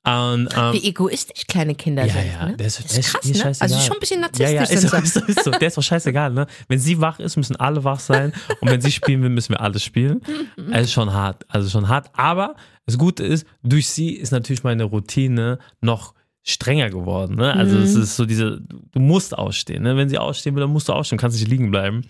Und, 0.07 0.47
ähm, 0.55 0.73
Wie 0.73 0.87
egoistisch 0.87 1.45
kleine 1.47 1.75
Kinder 1.75 2.05
ja, 2.05 2.13
sind. 2.13 2.27
ja, 2.31 2.45
ne? 2.47 2.57
der 2.57 2.67
ist, 2.67 2.79
Das 2.79 2.87
der 2.87 2.99
ist 2.99 3.13
krass, 3.13 3.25
mir 3.25 3.37
ne? 3.37 3.53
Also 3.59 3.79
schon 3.79 3.93
ein 3.97 3.99
bisschen 3.99 4.21
Ja, 4.21 4.27
narzisstisch 4.27 4.53
ja, 4.55 4.61
ist 4.63 4.69
sind 4.81 4.89
so, 4.89 4.97
ist 4.97 5.13
so, 5.13 5.19
ist 5.25 5.43
so. 5.43 5.51
Der 5.51 5.67
ist 5.67 5.77
doch 5.77 5.83
scheißegal, 5.83 6.31
ne? 6.31 6.47
Wenn 6.67 6.79
sie 6.79 7.01
wach 7.01 7.19
ist, 7.19 7.35
müssen 7.35 7.55
alle 7.57 7.83
wach 7.83 7.99
sein. 7.99 8.31
Und 8.61 8.69
wenn 8.71 8.79
sie 8.81 8.91
spielen 8.91 9.21
will, 9.21 9.29
müssen 9.29 9.49
wir 9.53 9.61
alle 9.61 9.79
spielen. 9.79 10.21
Es 10.71 10.85
ist 10.85 10.93
schon 10.93 11.11
hart. 11.13 11.45
Also 11.49 11.69
schon 11.69 11.87
hart. 11.89 12.09
Aber 12.13 12.55
das 12.85 12.97
Gute 12.97 13.23
ist, 13.25 13.45
durch 13.63 13.89
sie 13.89 14.11
ist 14.13 14.31
natürlich 14.31 14.63
meine 14.63 14.85
Routine 14.85 15.59
noch 15.81 16.13
strenger 16.43 16.89
geworden. 16.89 17.35
Ne? 17.35 17.53
Also 17.53 17.75
Mhm. 17.75 17.83
es 17.83 17.95
ist 17.95 18.15
so 18.15 18.25
diese, 18.25 18.61
du 18.61 18.99
musst 18.99 19.37
ausstehen. 19.37 19.83
Ne? 19.83 19.97
Wenn 19.97 20.07
sie 20.07 20.17
ausstehen 20.17 20.55
will, 20.55 20.61
dann 20.61 20.71
musst 20.71 20.87
du 20.87 20.93
ausstehen, 20.93 21.19
kannst 21.19 21.37
nicht 21.37 21.49
liegen 21.49 21.69
bleiben. 21.71 22.03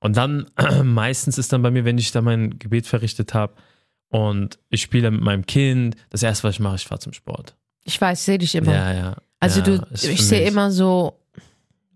Und 0.00 0.16
dann 0.16 0.46
meistens 0.82 1.36
ist 1.36 1.52
dann 1.52 1.60
bei 1.62 1.70
mir, 1.70 1.84
wenn 1.84 1.98
ich 1.98 2.10
dann 2.10 2.24
mein 2.24 2.58
Gebet 2.58 2.86
verrichtet 2.86 3.34
habe 3.34 3.52
und 4.14 4.60
ich 4.70 4.80
spiele 4.82 5.10
mit 5.10 5.22
meinem 5.22 5.44
Kind, 5.44 5.96
das 6.10 6.22
erste, 6.22 6.44
was 6.44 6.54
ich 6.54 6.60
mache, 6.60 6.76
ich 6.76 6.84
fahre 6.84 7.00
zum 7.00 7.12
Sport. 7.12 7.56
Ich 7.82 8.00
weiß, 8.00 8.20
ich 8.20 8.24
sehe 8.24 8.38
dich 8.38 8.54
immer. 8.54 8.72
Ja, 8.72 8.92
ja. 8.92 9.16
Also 9.40 9.58
ja, 9.58 9.64
du, 9.66 9.86
ich 9.92 10.24
sehe 10.24 10.46
immer 10.46 10.70
so, 10.70 11.18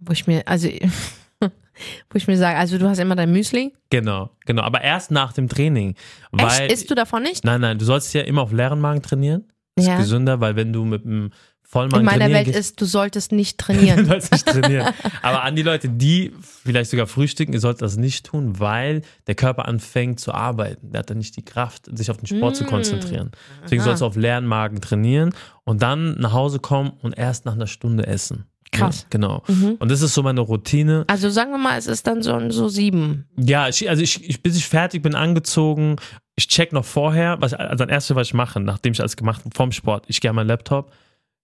wo 0.00 0.12
ich 0.12 0.26
mir, 0.26 0.42
also 0.48 0.68
wo 1.40 2.16
ich 2.16 2.26
mir 2.26 2.36
sage, 2.36 2.58
also 2.58 2.76
du 2.76 2.88
hast 2.88 2.98
immer 2.98 3.14
dein 3.14 3.30
Müsli. 3.30 3.72
Genau, 3.90 4.30
genau. 4.46 4.62
Aber 4.62 4.80
erst 4.82 5.12
nach 5.12 5.32
dem 5.32 5.48
Training. 5.48 5.94
Weil, 6.32 6.62
Echt? 6.62 6.72
Isst 6.72 6.90
du 6.90 6.96
davon 6.96 7.22
nicht? 7.22 7.44
Nein, 7.44 7.60
nein, 7.60 7.78
du 7.78 7.84
sollst 7.84 8.12
ja 8.14 8.22
immer 8.22 8.42
auf 8.42 8.50
leeren 8.52 8.80
Magen 8.80 9.00
trainieren. 9.00 9.44
Das 9.76 9.86
Ja. 9.86 9.94
ist 9.94 10.00
gesünder, 10.00 10.40
weil 10.40 10.56
wenn 10.56 10.72
du 10.72 10.84
mit 10.84 11.04
einem 11.06 11.30
Vollmagen 11.70 12.00
In 12.00 12.06
meiner 12.06 12.32
Welt 12.32 12.48
ist, 12.48 12.80
du 12.80 12.86
solltest 12.86 13.30
nicht 13.30 13.60
du 13.60 13.64
trainieren. 13.66 14.06
sollst 14.06 14.32
nicht 14.32 14.46
trainieren. 14.46 14.94
Aber 15.22 15.42
an 15.44 15.54
die 15.54 15.60
Leute, 15.62 15.90
die 15.90 16.32
vielleicht 16.64 16.90
sogar 16.90 17.06
frühstücken, 17.06 17.52
ihr 17.52 17.60
sollt 17.60 17.82
das 17.82 17.98
nicht 17.98 18.24
tun, 18.24 18.58
weil 18.58 19.02
der 19.26 19.34
Körper 19.34 19.68
anfängt 19.68 20.18
zu 20.18 20.32
arbeiten. 20.32 20.92
Der 20.92 21.00
hat 21.00 21.10
dann 21.10 21.18
nicht 21.18 21.36
die 21.36 21.44
Kraft, 21.44 21.86
sich 21.96 22.10
auf 22.10 22.16
den 22.16 22.26
Sport 22.26 22.56
zu 22.56 22.64
Mm. 22.64 22.68
konzentrieren. 22.68 23.32
Deswegen 23.64 23.82
Aha. 23.82 23.88
sollst 23.88 24.00
du 24.00 24.06
auf 24.06 24.16
leeren 24.16 24.46
Magen 24.46 24.80
trainieren 24.80 25.34
und 25.64 25.82
dann 25.82 26.18
nach 26.18 26.32
Hause 26.32 26.58
kommen 26.58 26.92
und 27.02 27.18
erst 27.18 27.44
nach 27.44 27.52
einer 27.52 27.66
Stunde 27.66 28.06
essen. 28.06 28.46
Krass. 28.72 29.00
Ja, 29.02 29.06
genau. 29.10 29.42
Mhm. 29.48 29.76
Und 29.78 29.90
das 29.90 30.00
ist 30.00 30.14
so 30.14 30.22
meine 30.22 30.40
Routine. 30.40 31.04
Also 31.06 31.28
sagen 31.28 31.50
wir 31.50 31.58
mal, 31.58 31.76
es 31.78 31.86
ist 31.86 32.06
dann 32.06 32.22
so, 32.22 32.50
so 32.50 32.68
sieben. 32.68 33.26
Ja, 33.36 33.68
ich, 33.68 33.88
also 33.90 34.02
ich, 34.02 34.26
ich, 34.26 34.42
bis 34.42 34.56
ich 34.56 34.66
fertig 34.66 35.02
bin, 35.02 35.14
angezogen, 35.14 35.96
ich 36.34 36.48
check 36.48 36.72
noch 36.72 36.84
vorher, 36.86 37.36
was, 37.40 37.52
also 37.52 37.84
das 37.84 37.92
erste, 37.92 38.14
was 38.14 38.28
ich 38.28 38.34
mache, 38.34 38.58
nachdem 38.60 38.92
ich 38.94 39.00
alles 39.00 39.16
gemacht 39.16 39.40
habe, 39.44 39.54
vom 39.54 39.72
Sport, 39.72 40.04
ich 40.08 40.20
gehe 40.22 40.30
an 40.30 40.36
meinen 40.36 40.48
Laptop, 40.48 40.92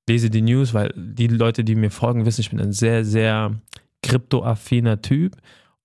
lese 0.09 0.31
die 0.31 0.43
News, 0.43 0.75
weil 0.75 0.93
die 0.97 1.27
Leute, 1.29 1.64
die 1.64 1.75
mir 1.75 1.90
folgen, 1.90 2.27
wissen, 2.27 2.40
ich 2.43 2.51
bin 2.51 2.61
ein 2.61 2.73
sehr, 2.73 3.05
sehr 3.05 3.53
kryptoaffiner 4.03 5.03
Typ. 5.03 5.37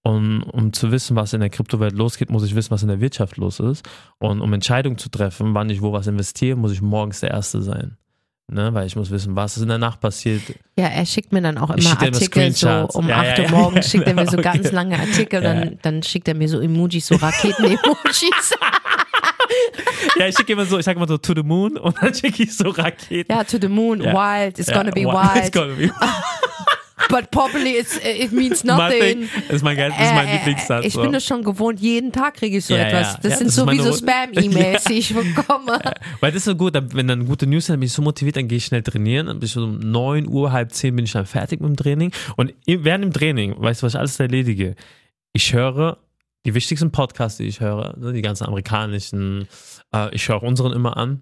Und 0.01 0.43
um 0.43 0.71
zu 0.71 0.91
wissen, 0.91 1.15
was 1.15 1.33
in 1.33 1.41
der 1.41 1.49
Kryptowelt 1.49 1.93
losgeht, 1.93 2.29
muss 2.29 2.43
ich 2.43 2.55
wissen, 2.55 2.71
was 2.71 2.81
in 2.83 2.87
der 2.87 3.01
Wirtschaft 3.01 3.37
los 3.37 3.59
ist. 3.59 3.87
Und 4.17 4.41
um 4.41 4.51
Entscheidungen 4.53 4.97
zu 4.97 5.09
treffen, 5.09 5.53
wann 5.53 5.69
ich 5.69 5.81
wo 5.81 5.91
was 5.91 6.07
investiere, 6.07 6.55
muss 6.55 6.71
ich 6.71 6.81
morgens 6.81 7.19
der 7.19 7.31
Erste 7.31 7.61
sein. 7.61 7.97
Ne? 8.51 8.73
Weil 8.73 8.87
ich 8.87 8.95
muss 8.95 9.11
wissen, 9.11 9.35
was 9.35 9.57
ist 9.57 9.63
in 9.63 9.69
der 9.69 9.77
Nacht 9.77 9.99
passiert. 9.99 10.41
Ja, 10.77 10.87
er 10.87 11.05
schickt 11.05 11.31
mir 11.31 11.41
dann 11.41 11.57
auch 11.57 11.69
immer 11.69 11.77
dir 11.77 12.07
immer 12.07 12.15
Artikel, 12.15 12.51
so 12.51 12.87
um 12.93 13.07
Ja, 13.09 13.17
8 13.19 13.25
ja, 13.25 13.43
Uhr 13.43 13.49
ja, 13.51 13.51
morgens 13.51 13.91
schickt 13.91 14.07
er 14.07 14.13
mir 14.15 14.25
so 14.25 14.31
genau, 14.37 14.41
ganz 14.53 14.65
okay. 14.65 14.75
lange 14.75 14.99
Artikel, 14.99 15.43
Ja. 15.43 15.53
dann, 15.53 15.79
dann 15.81 16.03
schickt 16.03 16.27
er 16.27 16.33
mir 16.35 16.47
so 16.49 16.59
Emojis, 16.59 17.05
so 17.07 17.15
Raketen-Emojis. 17.15 18.55
Ja, 20.19 20.27
ich 20.27 20.35
schicke 20.35 20.53
immer 20.53 20.65
so, 20.65 20.77
ich 20.79 20.85
sage 20.85 20.97
immer 20.97 21.07
so 21.07 21.17
to 21.17 21.33
the 21.35 21.43
moon 21.43 21.77
und 21.77 21.95
dann 22.01 22.13
schicke 22.13 22.43
ich 22.43 22.55
so 22.55 22.69
Raketen. 22.69 23.31
ja, 23.33 23.43
to 23.43 23.57
the 23.59 23.67
moon, 23.67 24.01
Ja. 24.01 24.13
wild, 24.13 24.59
it's 24.59 24.69
Ja, 24.69 24.77
gonna 24.77 24.91
be 24.91 25.01
wi- 25.01 25.37
It's 25.37 25.43
wild, 25.45 25.53
gonna 25.53 25.73
be 25.75 25.91
but 27.09 27.31
probably 27.31 27.77
it's, 27.77 27.97
it 28.03 28.31
means 28.31 28.63
nothing. 28.63 29.27
Das 29.47 29.55
ist 29.57 29.63
mein, 29.63 29.77
das 29.77 29.87
ist 29.89 30.13
mein 30.13 30.27
Äh, 30.27 30.31
äh, 30.31 30.37
Lieblingssatz. 30.37 30.85
Ich 30.85 30.93
so. 30.93 31.01
bin 31.01 31.11
das 31.11 31.25
schon 31.25 31.43
gewohnt, 31.43 31.79
jeden 31.79 32.11
Tag 32.11 32.35
kriege 32.35 32.57
ich 32.57 32.65
so 32.65 32.75
Ja, 32.75 32.81
etwas. 32.87 33.13
ja. 33.13 33.19
Das 33.23 33.31
Ja, 33.31 33.37
sind 33.37 33.47
das 33.47 33.55
so 33.55 33.61
ist 33.63 33.71
wie 33.71 33.77
meine 33.77 33.83
so 33.83 33.89
Route. 33.89 33.99
Spam-E-Mails, 34.03 34.83
die 34.89 34.93
ich 34.93 35.13
bekomme. 35.15 35.79
Weil 36.19 36.31
das 36.31 36.37
ist 36.41 36.45
so 36.45 36.55
gut, 36.55 36.73
wenn 36.93 37.07
dann 37.07 37.25
gute 37.25 37.47
News 37.47 37.65
sind, 37.65 37.73
dann 37.73 37.79
bin 37.79 37.87
ich 37.87 37.93
so 37.93 38.01
motiviert, 38.01 38.35
dann 38.35 38.47
gehe 38.47 38.57
ich 38.57 38.65
schnell 38.65 38.83
trainieren. 38.83 39.27
Dann 39.27 39.39
bin 39.39 39.45
ich 39.47 39.53
so 39.53 39.63
um 39.63 39.79
9 39.79 40.27
Uhr, 40.27 40.51
halb 40.51 40.71
10 40.71 40.95
bin 40.95 41.05
ich 41.05 41.11
dann 41.13 41.25
fertig 41.25 41.61
mit 41.61 41.69
dem 41.69 41.77
Training. 41.77 42.11
Und 42.35 42.53
während 42.67 43.03
dem 43.05 43.13
Training, 43.13 43.55
weißt 43.57 43.81
du, 43.81 43.85
was 43.87 43.93
ich 43.95 43.99
alles 43.99 44.19
erledige? 44.19 44.75
Ich 45.33 45.53
höre 45.53 45.97
die 46.45 46.53
wichtigsten 46.53 46.91
Podcasts, 46.91 47.37
die 47.37 47.45
ich 47.45 47.59
höre, 47.59 47.97
ne, 47.97 48.13
die 48.13 48.21
ganzen 48.21 48.45
amerikanischen, 48.45 49.47
äh, 49.93 50.13
ich 50.15 50.27
höre 50.27 50.37
auch 50.37 50.41
unseren 50.43 50.71
immer 50.73 50.97
an. 50.97 51.21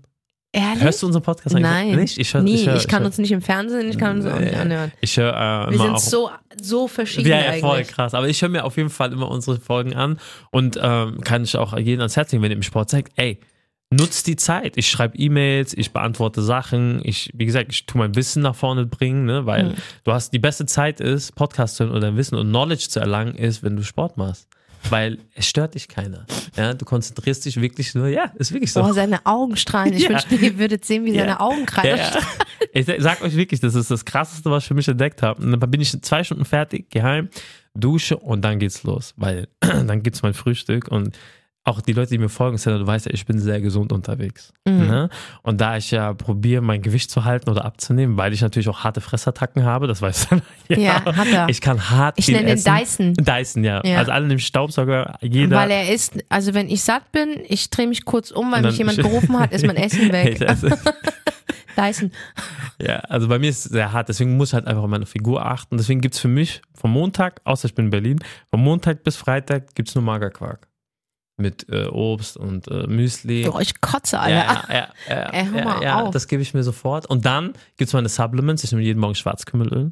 Ehrlich? 0.54 0.82
Hörst 0.84 1.04
du 1.04 1.08
unseren 1.08 1.24
Podcast 1.24 1.56
eigentlich? 1.56 1.70
Nein, 1.70 1.96
Nicht? 1.96 2.18
Ich, 2.18 2.34
höre, 2.34 2.42
nie. 2.42 2.56
ich, 2.56 2.62
Ich, 2.62 2.68
höre, 2.68 2.80
kann 2.86 3.00
höre, 3.02 3.08
uns 3.08 3.18
nicht 3.18 3.32
im 3.32 3.42
Fernsehen, 3.42 3.90
ich 3.90 3.98
kann 3.98 4.18
uns 4.18 4.26
auch 4.26 4.40
nicht 4.40 4.56
anhören. 4.56 4.92
ich 5.02 5.18
höre 5.18 5.68
äh, 5.68 5.72
Wir 5.72 5.78
sind 5.78 5.90
auch 5.92 5.98
so, 6.00 6.30
so 6.62 6.88
verschieden 6.88 7.28
Ja, 7.30 7.54
ja, 7.54 7.60
voll 7.60 7.78
eigentlich. 7.78 7.90
krass. 7.90 8.14
Aber 8.14 8.30
ich 8.30 8.42
höre 8.42 8.50
mir 8.50 8.64
auf 8.64 8.78
jeden 8.78 8.90
Fall 8.90 9.12
immer 9.12 9.30
unsere 9.30 9.60
Folgen 9.60 9.94
an 9.94 10.20
und 10.52 10.80
ähm, 10.82 11.20
kann 11.22 11.44
ich 11.44 11.58
auch 11.58 11.78
jeden 11.78 12.00
ans 12.02 12.16
Herz 12.16 12.32
legen, 12.32 12.42
wenn 12.44 12.52
ihr 12.52 12.56
im 12.58 12.64
Sport 12.64 12.90
sagt, 12.90 13.12
ey, 13.18 13.40
nutzt 13.90 14.26
die 14.28 14.36
Zeit. 14.38 14.78
Ich 14.78 14.88
schreibe 14.90 15.18
E-Mails, 15.18 15.74
ich 15.74 15.92
beantworte 15.92 16.42
Sachen, 16.42 17.02
ich, 17.04 17.30
wie 17.34 17.46
gesagt, 17.46 17.72
ich 17.72 17.86
tue 17.86 18.00
mein 18.00 18.16
Wissen 18.16 18.42
nach 18.42 18.56
vorne 18.56 18.86
bringen, 18.86 19.26
ne? 19.26 19.46
weil 19.46 19.64
Mhm. 19.66 19.74
du 20.06 20.12
hast, 20.14 20.32
die 20.34 20.40
beste 20.40 20.66
Zeit 20.66 21.02
ist, 21.02 21.36
Podcast 21.36 21.76
zu 21.76 21.86
hören 21.86 21.96
oder 21.96 22.16
Wissen 22.16 22.36
und 22.36 22.48
Knowledge 22.48 22.88
zu 22.90 23.00
erlangen, 23.02 23.36
ist, 23.36 23.64
wenn 23.64 23.76
du 23.76 23.84
Sport 23.84 24.16
machst. 24.18 24.48
Weil 24.90 25.18
es 25.36 25.48
stört 25.48 25.76
dich 25.76 25.88
keiner. 25.88 26.26
Ja, 26.56 26.74
du 26.74 26.86
konzentrierst 26.86 27.46
dich 27.46 27.60
wirklich 27.60 27.94
nur, 27.96 28.08
ja, 28.08 28.32
ist 28.36 28.54
wirklich 28.54 28.72
so. 28.72 28.84
Oh, 28.84 28.94
seine 28.94 29.26
Augen 29.26 29.56
strahlen. 29.58 29.94
Ich 29.94 30.04
Ja. 30.04 30.10
wünschte, 30.10 30.36
ihr 30.36 30.58
würdet 30.58 30.86
sehen, 30.86 31.04
wie 31.06 31.12
Ja. 31.14 31.22
seine 31.22 31.40
Augen 31.40 31.66
gerade 31.66 31.90
Ja, 31.90 31.98
strahlen. 31.98 32.26
Ich 32.74 32.86
sag 33.00 33.22
euch 33.22 33.36
wirklich, 33.36 33.60
das 33.60 33.76
ist 33.76 33.92
das 33.92 34.06
Krasseste, 34.06 34.50
was 34.50 34.64
ich 34.64 34.68
für 34.68 34.74
mich 34.74 34.88
entdeckt 34.88 35.22
habe. 35.24 35.42
Und 35.44 35.52
dann 35.60 35.72
bin 35.72 35.82
ich 35.82 36.00
zwei 36.02 36.24
Stunden 36.24 36.46
fertig, 36.46 36.90
geheim, 36.90 37.30
dusche 37.76 38.18
und 38.18 38.42
dann 38.44 38.60
geht's 38.60 38.84
los. 38.84 39.14
Weil 39.18 39.48
dann 39.60 40.04
gibt's 40.04 40.22
mein 40.22 40.34
Frühstück 40.34 40.88
und 40.88 41.18
auch 41.68 41.82
die 41.82 41.92
Leute, 41.92 42.12
die 42.12 42.18
mir 42.18 42.30
folgen, 42.30 42.58
Sandra, 42.58 42.80
du 42.80 42.88
weißt 42.88 43.08
ja, 43.08 43.14
ich 43.14 43.26
bin 43.26 43.40
sehr 43.40 43.60
gesund 43.60 43.92
unterwegs. 43.92 44.54
Mhm. 44.66 44.88
Ne? 44.88 45.10
Und 45.44 45.60
da 45.60 45.76
ich 45.76 45.92
ja 45.92 46.14
probiere, 46.14 46.62
mein 46.62 46.82
Gewicht 46.82 47.12
zu 47.12 47.26
halten 47.26 47.50
oder 47.50 47.66
abzunehmen, 47.66 48.18
weil 48.18 48.32
ich 48.32 48.42
natürlich 48.42 48.70
auch 48.70 48.86
harte 48.86 49.02
Fressattacken 49.02 49.64
habe, 49.64 49.88
das 49.88 50.02
weißt 50.02 50.32
du. 50.32 50.42
Ja, 50.70 51.04
hat 51.06 51.28
er. 51.28 51.50
Ich 51.50 51.62
kann 51.62 51.90
hart 51.90 52.20
Ich 52.20 52.28
nenne 52.28 52.56
den. 52.56 52.64
Dyson. 52.64 53.14
Dyson, 53.14 53.64
ja. 53.64 53.82
Ja. 53.86 54.00
Also 54.00 54.12
alle 54.12 54.28
nehmen 54.28 54.40
Staubsauger, 54.40 55.18
jeder. 55.22 55.56
Weil 55.56 55.72
er 55.72 55.94
ist, 55.94 56.24
also 56.30 56.54
wenn 56.54 56.70
ich 56.70 56.82
satt 56.82 57.12
bin, 57.12 57.42
ich 57.48 57.70
drehe 57.70 57.88
mich 57.88 58.06
kurz 58.06 58.32
um, 58.32 58.52
weil 58.52 58.62
mich 58.62 58.78
jemand 58.78 58.98
gerufen 59.02 59.40
hat, 59.40 59.54
ist 59.54 59.66
mein 59.66 59.78
Essen 59.78 60.12
weg. 60.12 60.40
Dyson. 61.78 62.12
Ja, 62.82 62.98
also 63.00 63.28
bei 63.28 63.40
mir 63.40 63.50
ist 63.50 63.66
es 63.66 63.72
sehr 63.72 63.94
hart, 63.94 64.10
deswegen 64.10 64.36
muss 64.36 64.50
ich 64.50 64.54
halt 64.56 64.68
einfach 64.68 64.84
auf 64.84 64.90
meine 64.90 65.06
Figur 65.06 65.46
achten. 65.46 65.78
Deswegen 65.78 66.02
gibt 66.02 66.16
es 66.16 66.22
für 66.22 66.28
mich 66.28 66.62
vom 66.74 66.92
Montag, 66.92 67.40
außer 67.44 67.68
ich 67.68 67.76
bin 67.76 67.86
in 67.86 67.92
Berlin, 67.92 68.20
vom 68.50 68.64
Montag 68.64 69.04
bis 69.04 69.16
Freitag 69.16 69.76
gibt 69.76 69.90
es 69.90 69.96
nur 69.96 70.04
Magerquark. 70.04 70.68
Mit 71.40 71.68
äh, 71.70 71.86
Obst 71.86 72.36
und 72.36 72.68
äh, 72.68 72.88
Müsli. 72.88 73.48
Oh, 73.48 73.60
ich 73.60 73.80
kotze, 73.80 74.20
Alter. 74.20 74.36
Ja, 74.36 74.64
ja, 74.70 74.88
ja, 75.08 75.16
ja, 75.16 75.30
Ey, 75.34 75.46
hör 75.46 75.64
mal 75.64 75.84
ja 75.84 76.02
auf. 76.02 76.12
das 76.12 76.28
gebe 76.28 76.42
ich 76.42 76.54
mir 76.56 76.64
sofort. 76.64 77.06
Und 77.06 77.26
dann 77.26 77.54
gibt 77.78 77.90
es 77.90 77.94
meine 77.94 78.10
Supplements. 78.10 78.64
Ich 78.64 78.72
nehme 78.72 78.84
jeden 78.84 79.00
Morgen 79.00 79.14
Schwarzkümmelöl. 79.14 79.92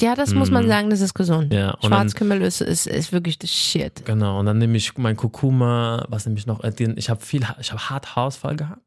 Ja, 0.00 0.14
das 0.14 0.32
muss 0.32 0.50
man 0.50 0.64
Mhm. 0.64 0.68
sagen, 0.68 0.88
das 0.90 1.02
ist 1.02 1.12
gesund. 1.12 1.52
Ja, 1.52 1.72
und 1.72 1.82
dann, 1.90 1.92
Schwarzkümmel 1.92 2.40
ist, 2.40 2.62
ist, 2.62 2.86
ist 2.86 3.12
wirklich 3.12 3.38
das 3.38 3.50
Shit. 3.50 4.06
genau, 4.06 4.40
und 4.40 4.46
dann 4.46 4.56
nehme 4.56 4.78
ich 4.78 4.96
mein 4.96 5.14
Kurkuma, 5.16 6.06
was 6.08 6.24
nehme 6.24 6.38
ich 6.38 6.46
noch? 6.46 6.64
Äh, 6.64 6.72
Ich 6.96 7.10
habe 7.10 7.20
viel, 7.20 7.46
ich 7.60 7.70
habe 7.72 7.90
hart 7.90 8.16
Haarausfall 8.16 8.56
gehabt. 8.56 8.80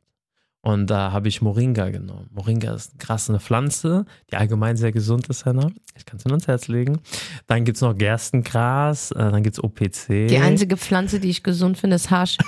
Und 0.65 0.87
da 0.87 1.11
habe 1.11 1.27
ich 1.27 1.41
Moringa 1.41 1.89
genommen. 1.89 2.29
Moringa 2.33 2.73
ist 2.73 2.97
krass 2.97 3.29
eine 3.29 3.41
Pflanze, 3.41 4.05
die 4.31 4.37
allgemein 4.37 4.77
sehr 4.77 4.93
gesund 4.93 5.27
ist, 5.27 5.45
Hannah. 5.45 5.69
Ich 5.97 6.05
kann 6.05 6.19
es 6.19 6.23
nur 6.23 6.31
ans 6.31 6.47
Herz 6.47 6.69
legen. 6.69 7.01
Dann 7.47 7.65
gibt 7.65 7.75
es 7.75 7.81
noch 7.81 7.93
Gerstengras, 7.93 9.11
äh, 9.11 9.15
dann 9.17 9.43
gibt 9.43 9.57
es 9.57 9.63
OPC. 9.63 10.29
Die 10.29 10.37
einzige 10.37 10.77
Pflanze, 10.77 11.19
die 11.19 11.29
ich 11.29 11.43
gesund 11.43 11.77
finde, 11.77 11.97
ist 11.97 12.09
Hasch. 12.09 12.37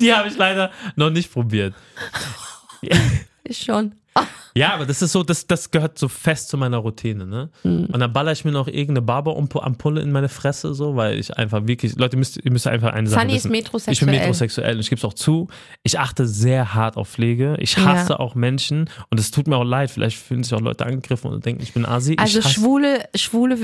Die 0.00 0.12
habe 0.12 0.28
ich 0.28 0.36
leider 0.36 0.70
noch 0.96 1.10
nicht 1.10 1.30
probiert. 1.32 1.74
Ich 3.46 3.58
schon. 3.58 3.94
Ja, 4.56 4.72
aber 4.72 4.86
das 4.86 5.02
ist 5.02 5.10
so, 5.10 5.24
das, 5.24 5.48
das 5.48 5.72
gehört 5.72 5.98
so 5.98 6.06
fest 6.06 6.48
zu 6.48 6.56
meiner 6.56 6.76
Routine, 6.76 7.26
ne? 7.26 7.50
Mhm. 7.64 7.86
Und 7.86 7.98
dann 7.98 8.12
baller 8.12 8.30
ich 8.30 8.44
mir 8.44 8.52
noch 8.52 8.68
irgendeine 8.68 9.02
Barberampulle 9.02 10.00
in 10.00 10.12
meine 10.12 10.28
Fresse, 10.28 10.74
so, 10.74 10.94
weil 10.94 11.18
ich 11.18 11.36
einfach 11.36 11.66
wirklich, 11.66 11.96
Leute, 11.96 12.14
ihr 12.14 12.18
müsst, 12.20 12.36
ihr 12.36 12.52
müsst 12.52 12.68
einfach 12.68 12.92
eine 12.92 13.08
Sache 13.08 13.22
Sunny 13.22 13.34
ist 13.34 13.50
metrosexuell. 13.50 13.92
Ich 13.94 14.00
bin 14.00 14.10
metrosexuell 14.10 14.74
und 14.76 14.80
ich 14.80 14.90
gebe 14.90 15.00
es 15.00 15.04
auch 15.04 15.14
zu. 15.14 15.48
Ich 15.82 15.98
achte 15.98 16.28
sehr 16.28 16.72
hart 16.72 16.96
auf 16.96 17.08
Pflege. 17.08 17.56
Ich 17.58 17.78
hasse 17.78 18.12
Ja. 18.12 18.20
auch 18.20 18.36
Menschen 18.36 18.88
und 19.10 19.18
es 19.18 19.32
tut 19.32 19.48
mir 19.48 19.56
auch 19.56 19.64
leid. 19.64 19.90
Vielleicht 19.90 20.18
fühlen 20.18 20.44
sich 20.44 20.54
auch 20.54 20.60
Leute 20.60 20.86
angegriffen 20.86 21.32
und 21.32 21.44
denken, 21.44 21.60
ich 21.60 21.72
bin 21.72 21.84
Asi. 21.84 22.14
Also 22.16 22.40
Schwule, 22.40 23.08
Schwule 23.16 23.58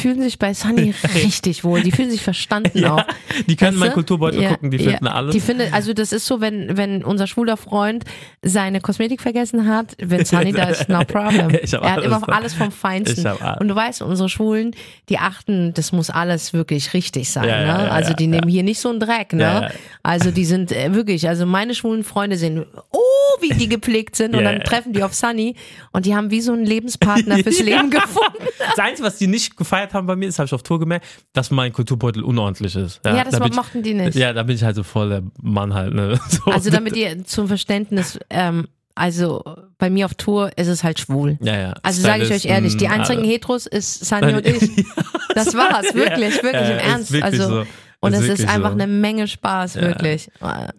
fühlen 0.00 0.22
sich 0.22 0.38
bei 0.38 0.54
Sunny 0.54 0.94
richtig 1.16 1.64
wohl. 1.64 1.82
Die 1.82 1.90
fühlen 1.90 2.12
sich 2.12 2.22
verstanden 2.22 2.84
auch. 2.84 3.02
die 3.48 3.56
können 3.56 3.72
Weißt 3.72 3.80
meinen? 3.80 3.92
Kulturbeutel 3.92 4.40
Ja, 4.40 4.50
gucken, 4.50 4.70
die 4.70 4.76
ja. 4.76 4.90
finden 4.90 5.08
alles. 5.08 5.34
Die 5.34 5.40
finde, 5.40 5.72
also 5.72 5.92
das 5.94 6.12
ist 6.12 6.26
so, 6.26 6.40
wenn, 6.40 6.76
wenn 6.76 7.02
unser 7.02 7.26
schwuler 7.26 7.56
Freund 7.56 8.04
seine 8.40 8.80
Kosmetik 8.80 9.20
vergessen 9.20 9.66
hat, 9.66 9.87
wenn 9.98 10.24
Sunny 10.24 10.52
da 10.52 10.64
ist, 10.64 10.88
no 10.88 11.00
problem. 11.04 11.50
Er 11.72 11.92
hat 11.92 12.04
immer 12.04 12.28
alles 12.28 12.54
vom 12.54 12.70
Feinsten. 12.70 13.26
Alles. 13.26 13.60
Und 13.60 13.68
du 13.68 13.74
weißt, 13.74 14.02
unsere 14.02 14.28
Schwulen, 14.28 14.72
die 15.08 15.18
achten, 15.18 15.72
das 15.74 15.92
muss 15.92 16.10
alles 16.10 16.52
wirklich 16.52 16.94
richtig 16.94 17.30
sein. 17.30 17.48
Ja, 17.48 17.60
ne? 17.60 17.66
ja, 17.66 17.88
also 17.90 18.12
die 18.14 18.26
nehmen 18.26 18.48
hier 18.48 18.62
nicht 18.62 18.80
so 18.80 18.90
einen 18.90 19.00
Dreck. 19.00 19.32
Ne? 19.32 19.70
Also 20.02 20.30
die 20.30 20.44
sind 20.44 20.72
äh, 20.72 20.94
wirklich, 20.94 21.28
also 21.28 21.46
meine 21.46 21.74
schwulen 21.74 22.04
Freunde 22.04 22.36
sehen, 22.36 22.64
oh, 22.90 22.98
wie 23.40 23.50
die 23.50 23.68
gepflegt 23.68 24.16
sind. 24.16 24.34
Und 24.34 24.44
dann 24.44 24.60
treffen 24.60 24.92
die 24.92 25.02
auf 25.02 25.14
Sunny 25.14 25.54
und 25.92 26.06
die 26.06 26.14
haben 26.14 26.30
wie 26.30 26.40
so 26.40 26.52
einen 26.52 26.64
Lebenspartner 26.64 27.38
fürs 27.38 27.60
Leben 27.62 27.90
gefunden. 27.90 28.44
Das 28.58 28.78
Einzige, 28.78 29.06
was 29.06 29.18
die 29.18 29.26
nicht 29.26 29.56
gefeiert 29.56 29.94
haben 29.94 30.06
bei 30.06 30.16
mir, 30.16 30.26
das 30.26 30.38
habe 30.38 30.46
ich 30.46 30.54
auf 30.54 30.62
Tour 30.62 30.78
gemerkt, 30.78 31.06
dass 31.32 31.50
mein 31.50 31.72
Kulturbeutel 31.72 32.22
unordentlich 32.22 32.74
ist. 32.76 33.00
Ja, 33.04 33.24
das 33.24 33.38
da 33.38 33.44
ich- 33.44 33.54
mochten 33.54 33.82
die 33.82 33.94
nicht. 33.94 34.14
Ja, 34.16 34.32
da 34.32 34.42
bin 34.42 34.56
ich 34.56 34.62
halt 34.62 34.76
so 34.76 34.82
voll 34.82 35.08
der 35.08 35.22
Mann 35.42 35.74
halt. 35.74 35.94
Ne? 35.94 36.18
So. 36.28 36.50
Also 36.50 36.70
damit 36.70 36.94
ihr 36.96 37.24
zum 37.24 37.48
Verständnis, 37.48 38.18
ähm, 38.30 38.68
also 38.98 39.42
bei 39.78 39.90
mir 39.90 40.06
auf 40.06 40.14
Tour 40.14 40.50
ist 40.56 40.66
es 40.68 40.82
halt 40.84 40.98
schwul. 40.98 41.38
ja, 41.40 41.56
ja. 41.56 41.74
Also 41.82 42.02
sage 42.02 42.24
ich 42.24 42.32
euch 42.32 42.44
ehrlich, 42.44 42.76
die 42.76 42.88
einzigen 42.88 43.20
alle. 43.20 43.28
Heteros 43.28 43.66
ist 43.66 44.04
Sunny 44.04 44.34
und 44.34 44.46
ich. 44.46 44.86
Das 45.34 45.54
war's, 45.54 45.94
wirklich, 45.94 46.34
wirklich 46.42 46.52
Ja, 46.52 46.68
im 46.70 46.78
ist 46.78 47.12
Ernst. 47.12 47.22
Also 47.22 47.48
so. 47.48 47.66
und 48.00 48.12
Ist 48.12 48.18
es 48.20 48.24
ist 48.24 48.28
wirklich 48.30 48.48
einfach 48.48 48.70
so. 48.70 48.74
eine 48.74 48.86
Menge 48.88 49.28
Spaß, 49.28 49.76
wirklich. 49.76 50.30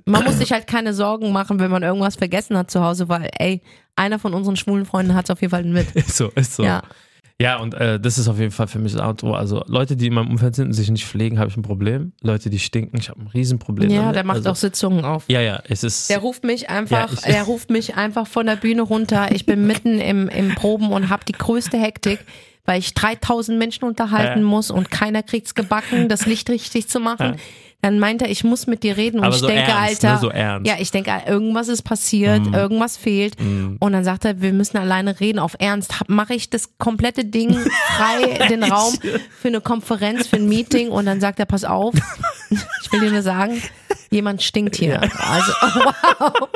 Man 0.05 0.23
muss 0.25 0.37
sich 0.37 0.51
halt 0.51 0.67
keine 0.67 0.93
Sorgen 0.93 1.31
machen, 1.31 1.59
wenn 1.59 1.71
man 1.71 1.81
irgendwas 1.83 2.17
vergessen 2.17 2.57
hat 2.57 2.69
zu 2.69 2.83
Hause, 2.83 3.07
weil 3.07 3.29
ey, 3.37 3.61
einer 3.95 4.19
von 4.19 4.33
unseren 4.33 4.57
schwulen 4.57 4.85
Freunden 4.85 5.13
hat 5.15 5.25
es 5.25 5.31
auf 5.31 5.39
jeden 5.41 5.51
Fall 5.51 5.63
mit. 5.63 5.89
Ist 5.95 6.17
so, 6.17 6.29
ist 6.35 6.55
so. 6.55 6.63
Ja. 6.63 6.81
Ja, 7.41 7.57
und 7.57 7.73
äh, 7.73 7.99
das 8.01 8.17
ist 8.17 8.27
auf 8.27 8.37
jeden 8.37 8.51
Fall 8.51 8.67
für 8.67 8.79
mich 8.79 8.91
das 8.91 9.01
Auto. 9.01 9.31
Also 9.33 9.63
Leute, 9.67 9.95
die 9.95 10.07
in 10.07 10.13
meinem 10.13 10.29
Umfeld 10.29 10.55
sind 10.55 10.67
und 10.67 10.73
sich 10.73 10.89
nicht 10.91 11.05
pflegen, 11.05 11.39
habe 11.39 11.49
ich 11.49 11.55
ein 11.55 11.61
Problem. 11.61 12.11
Leute, 12.21 12.49
die 12.49 12.59
stinken, 12.59 12.99
ich 12.99 13.09
habe 13.09 13.21
ein 13.21 13.27
Riesenproblem. 13.27 13.89
Ja, 13.89 14.01
damit. 14.01 14.15
der 14.17 14.23
macht 14.25 14.37
also, 14.37 14.49
auch 14.49 14.55
Sitzungen 14.57 15.05
auf. 15.05 15.23
Ja, 15.29 15.39
ja, 15.39 15.61
es 15.69 15.83
ist. 15.85 16.09
Der 16.09 16.17
ruft 16.19 16.43
mich 16.43 16.69
einfach, 16.69 17.13
Ja, 17.23 17.31
der 17.31 17.43
ruft 17.43 17.69
mich 17.69 17.95
einfach 17.95 18.27
von 18.27 18.45
der 18.45 18.57
Bühne 18.57 18.81
runter. 18.81 19.31
Ich 19.33 19.45
bin 19.45 19.65
mitten 19.65 19.99
im, 20.01 20.27
im 20.27 20.53
Proben 20.55 20.91
und 20.91 21.09
habe 21.09 21.23
die 21.23 21.31
größte 21.31 21.77
Hektik, 21.77 22.19
weil 22.65 22.79
ich 22.79 22.93
3000 22.93 23.57
Menschen 23.57 23.85
unterhalten 23.85 24.41
Ja. 24.41 24.45
muss 24.45 24.69
und 24.69 24.91
keiner 24.91 25.23
kriegt's 25.23 25.55
gebacken, 25.55 26.09
das 26.09 26.25
Licht 26.25 26.49
richtig 26.49 26.89
zu 26.89 26.99
machen. 26.99 27.37
Dann 27.81 27.97
meint 27.97 28.21
er, 28.21 28.29
ich 28.29 28.43
muss 28.43 28.67
mit 28.67 28.83
dir 28.83 28.97
reden 28.97 29.19
und 29.19 29.25
Aber 29.25 29.35
ich 29.35 29.39
so 29.41 29.47
denke, 29.47 29.71
ernst, 29.71 30.03
Alter, 30.03 30.13
ne? 30.15 30.19
So 30.19 30.29
ernst. 30.29 30.67
ja, 30.69 30.75
ich 30.79 30.91
denke, 30.91 31.11
irgendwas 31.25 31.69
ist 31.69 31.83
passiert, 31.83 32.41
Mhm. 32.45 32.53
irgendwas 32.53 32.97
fehlt. 32.97 33.35
Und 33.39 33.93
dann 33.93 34.03
sagt 34.03 34.25
er, 34.25 34.41
wir 34.41 34.51
müssen 34.51 34.75
alleine 34.77 35.19
reden 35.21 35.39
auf 35.39 35.55
Ernst. 35.59 35.93
Mache 36.07 36.33
ich 36.33 36.49
das 36.49 36.77
komplette 36.77 37.23
Ding 37.23 37.53
frei, 37.53 38.47
den 38.49 38.63
Raum 38.63 38.93
für 39.39 39.47
eine 39.47 39.61
Konferenz, 39.61 40.27
für 40.27 40.35
ein 40.35 40.49
Meeting 40.49 40.89
und 40.89 41.05
dann 41.05 41.21
sagt 41.21 41.39
er, 41.39 41.45
pass 41.45 41.63
auf, 41.63 41.93
ich 42.89 42.93
will 42.93 43.01
dir 43.01 43.11
nur 43.11 43.21
sagen, 43.21 43.61
jemand 44.09 44.41
stinkt 44.41 44.75
hier. 44.75 45.01
Also, 45.01 45.51
wow. 45.61 46.49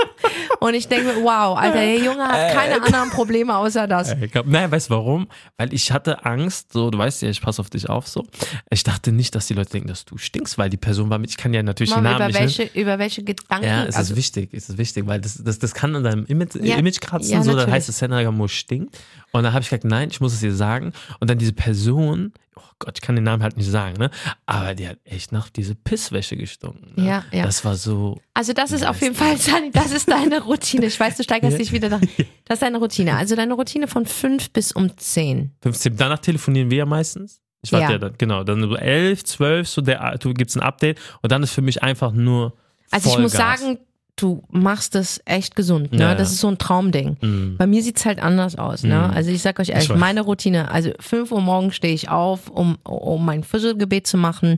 Und 0.60 0.74
ich 0.74 0.88
denke, 0.88 1.14
mir, 1.14 1.24
wow, 1.24 1.58
Alter, 1.58 1.80
der 1.80 1.98
Junge 1.98 2.24
hat 2.24 2.54
keine 2.54 2.82
anderen 2.82 3.10
Probleme 3.12 3.56
außer 3.56 3.88
das. 3.88 4.16
Ich 4.20 4.32
glaub, 4.32 4.48
nein, 4.48 4.72
weißt 4.72 4.90
du 4.90 4.96
warum? 4.96 5.28
Weil 5.58 5.74
ich 5.74 5.92
hatte 5.92 6.26
Angst, 6.26 6.74
so, 6.74 6.90
du 6.90 6.98
weißt 6.98 7.22
ja, 7.22 7.30
ich 7.30 7.42
passe 7.42 7.62
auf 7.62 7.70
dich 7.70 7.90
auf, 7.90 8.08
so. 8.08 8.26
Ich 8.72 8.84
dachte 8.84 9.12
nicht, 9.12 9.36
dass 9.36 9.48
die 9.48 9.54
Leute 9.54 9.72
denken, 9.72 9.90
dass 9.90 10.06
du 10.06 10.18
stinkst, 10.18 10.58
weil 10.58 10.70
die 10.70 10.78
Person 10.78 11.10
war 11.10 11.20
mit, 11.20 11.30
ich 11.30 11.38
kann 11.38 11.54
ja 11.54 11.62
natürlich 11.62 11.92
Mal 11.92 11.98
den 11.98 12.04
Namen 12.04 12.30
über 12.30 12.40
nicht 12.42 12.58
welche, 12.58 12.80
über 12.80 12.98
welche 12.98 13.24
Gedanken, 13.24 13.66
Ja, 13.66 13.84
es 13.86 13.96
also, 13.96 14.14
ist 14.14 14.18
wichtig, 14.18 14.50
es 14.54 14.70
ist 14.70 14.78
wichtig, 14.78 15.06
weil 15.06 15.22
das, 15.22 15.42
das, 15.44 15.60
das 15.60 15.74
kann 15.74 15.96
an 15.96 16.04
deinem 16.04 16.26
Image, 16.26 16.56
Ja, 16.56 16.78
Image 16.78 17.00
kratzen, 17.00 17.32
ja, 17.32 17.44
so, 17.44 17.56
dann 17.56 17.70
heißt 17.70 17.90
es, 17.90 18.00
Senna 18.00 18.24
Gamur 18.24 18.50
stinkt. 18.50 18.98
Und 19.32 19.44
dann 19.44 19.54
habe 19.54 19.62
ich 19.62 19.70
gesagt, 19.70 19.84
nein, 19.84 20.10
ich 20.10 20.22
muss 20.22 20.34
es 20.34 20.42
ihr 20.42 20.54
sagen. 20.54 20.94
Und 21.20 21.30
dann 21.30 21.38
diese 21.38 21.54
Person, 21.54 22.34
oh 22.56 22.62
Gott, 22.80 22.98
ich 22.98 23.02
kann 23.02 23.16
den 23.16 23.24
Namen 23.24 23.44
halt 23.44 23.58
nicht 23.58 23.70
sagen, 23.70 23.98
ne? 23.98 24.10
Aber 24.46 24.76
die 24.76 24.88
hat 24.88 24.98
echt 25.06 25.32
nach 25.32 25.50
diese 25.50 25.76
Pisswäsche 25.76 26.36
gestunken. 26.38 26.94
Ne? 26.96 27.08
Ja, 27.08 27.24
ja. 27.32 27.46
Das 27.46 27.64
war 27.66 27.76
so, 27.76 28.20
also 28.34 28.54
das 28.54 28.72
ist 28.72 28.86
auf 28.86 29.02
jeden 29.02 29.16
Fall, 29.16 29.38
Sani, 29.38 29.72
das 29.72 29.92
ist 29.92 30.10
deine 30.10 30.42
Routine. 30.44 30.86
Ich 30.86 31.00
weiß, 31.00 31.18
du 31.18 31.24
steigerst 31.24 31.58
dich 31.60 31.72
wieder 31.72 31.90
nach. 31.90 32.02
Das 32.46 32.56
ist 32.58 32.62
deine 32.64 32.78
Routine. 32.78 33.16
Also 33.16 33.36
deine 33.38 33.54
Routine 33.54 33.88
von 33.88 34.06
fünf 34.06 34.52
bis 34.52 34.74
um 34.74 34.98
zehn. 34.98 35.52
15. 35.62 35.96
Danach 35.96 36.20
telefonieren 36.20 36.70
wir 36.70 36.80
ja 36.80 36.86
meistens. 36.86 37.40
Ich 37.62 37.72
warte 37.72 37.86
Ja. 37.86 37.92
ja, 37.92 37.98
dann, 37.98 38.14
genau, 38.18 38.44
dann 38.44 38.62
so 38.62 38.76
11, 38.76 39.24
12, 39.24 39.68
so 39.70 39.82
der, 39.82 40.18
du 40.18 40.34
gibt's 40.34 40.56
ein 40.58 40.62
Update. 40.62 41.00
Und 41.22 41.32
dann 41.32 41.42
ist 41.44 41.52
für 41.52 41.62
mich 41.62 41.82
einfach 41.82 42.12
nur 42.12 42.54
Also 42.92 43.10
ich 43.10 43.18
muss 43.18 43.34
Vollgas. 43.34 43.62
sagen, 43.62 43.78
du 44.16 44.44
machst 44.50 44.96
es 44.96 45.22
echt 45.26 45.56
gesund. 45.56 45.92
Ne? 45.92 46.02
Ja. 46.02 46.16
Das 46.16 46.32
ist 46.32 46.40
so 46.40 46.48
ein 46.48 46.58
Traumding. 46.58 47.18
Mm. 47.20 47.58
Bei 47.58 47.68
mir 47.68 47.82
sieht's 47.82 48.06
halt 48.06 48.22
anders 48.22 48.56
aus. 48.58 48.84
Ne? 48.84 48.96
Mhm. 48.96 49.16
Also 49.16 49.32
ich 49.32 49.42
sag 49.42 49.60
euch 49.60 49.70
ehrlich, 49.70 49.94
meine 49.96 50.22
Routine, 50.22 50.70
also 50.70 50.92
5 51.00 51.32
Uhr 51.32 51.42
morgens 51.42 51.76
stehe 51.76 51.94
ich 51.94 52.10
auf, 52.10 52.50
um, 52.50 52.78
um 52.84 53.26
mein 53.26 53.44
Fischergebet 53.44 54.06
zu 54.06 54.18
machen. 54.18 54.58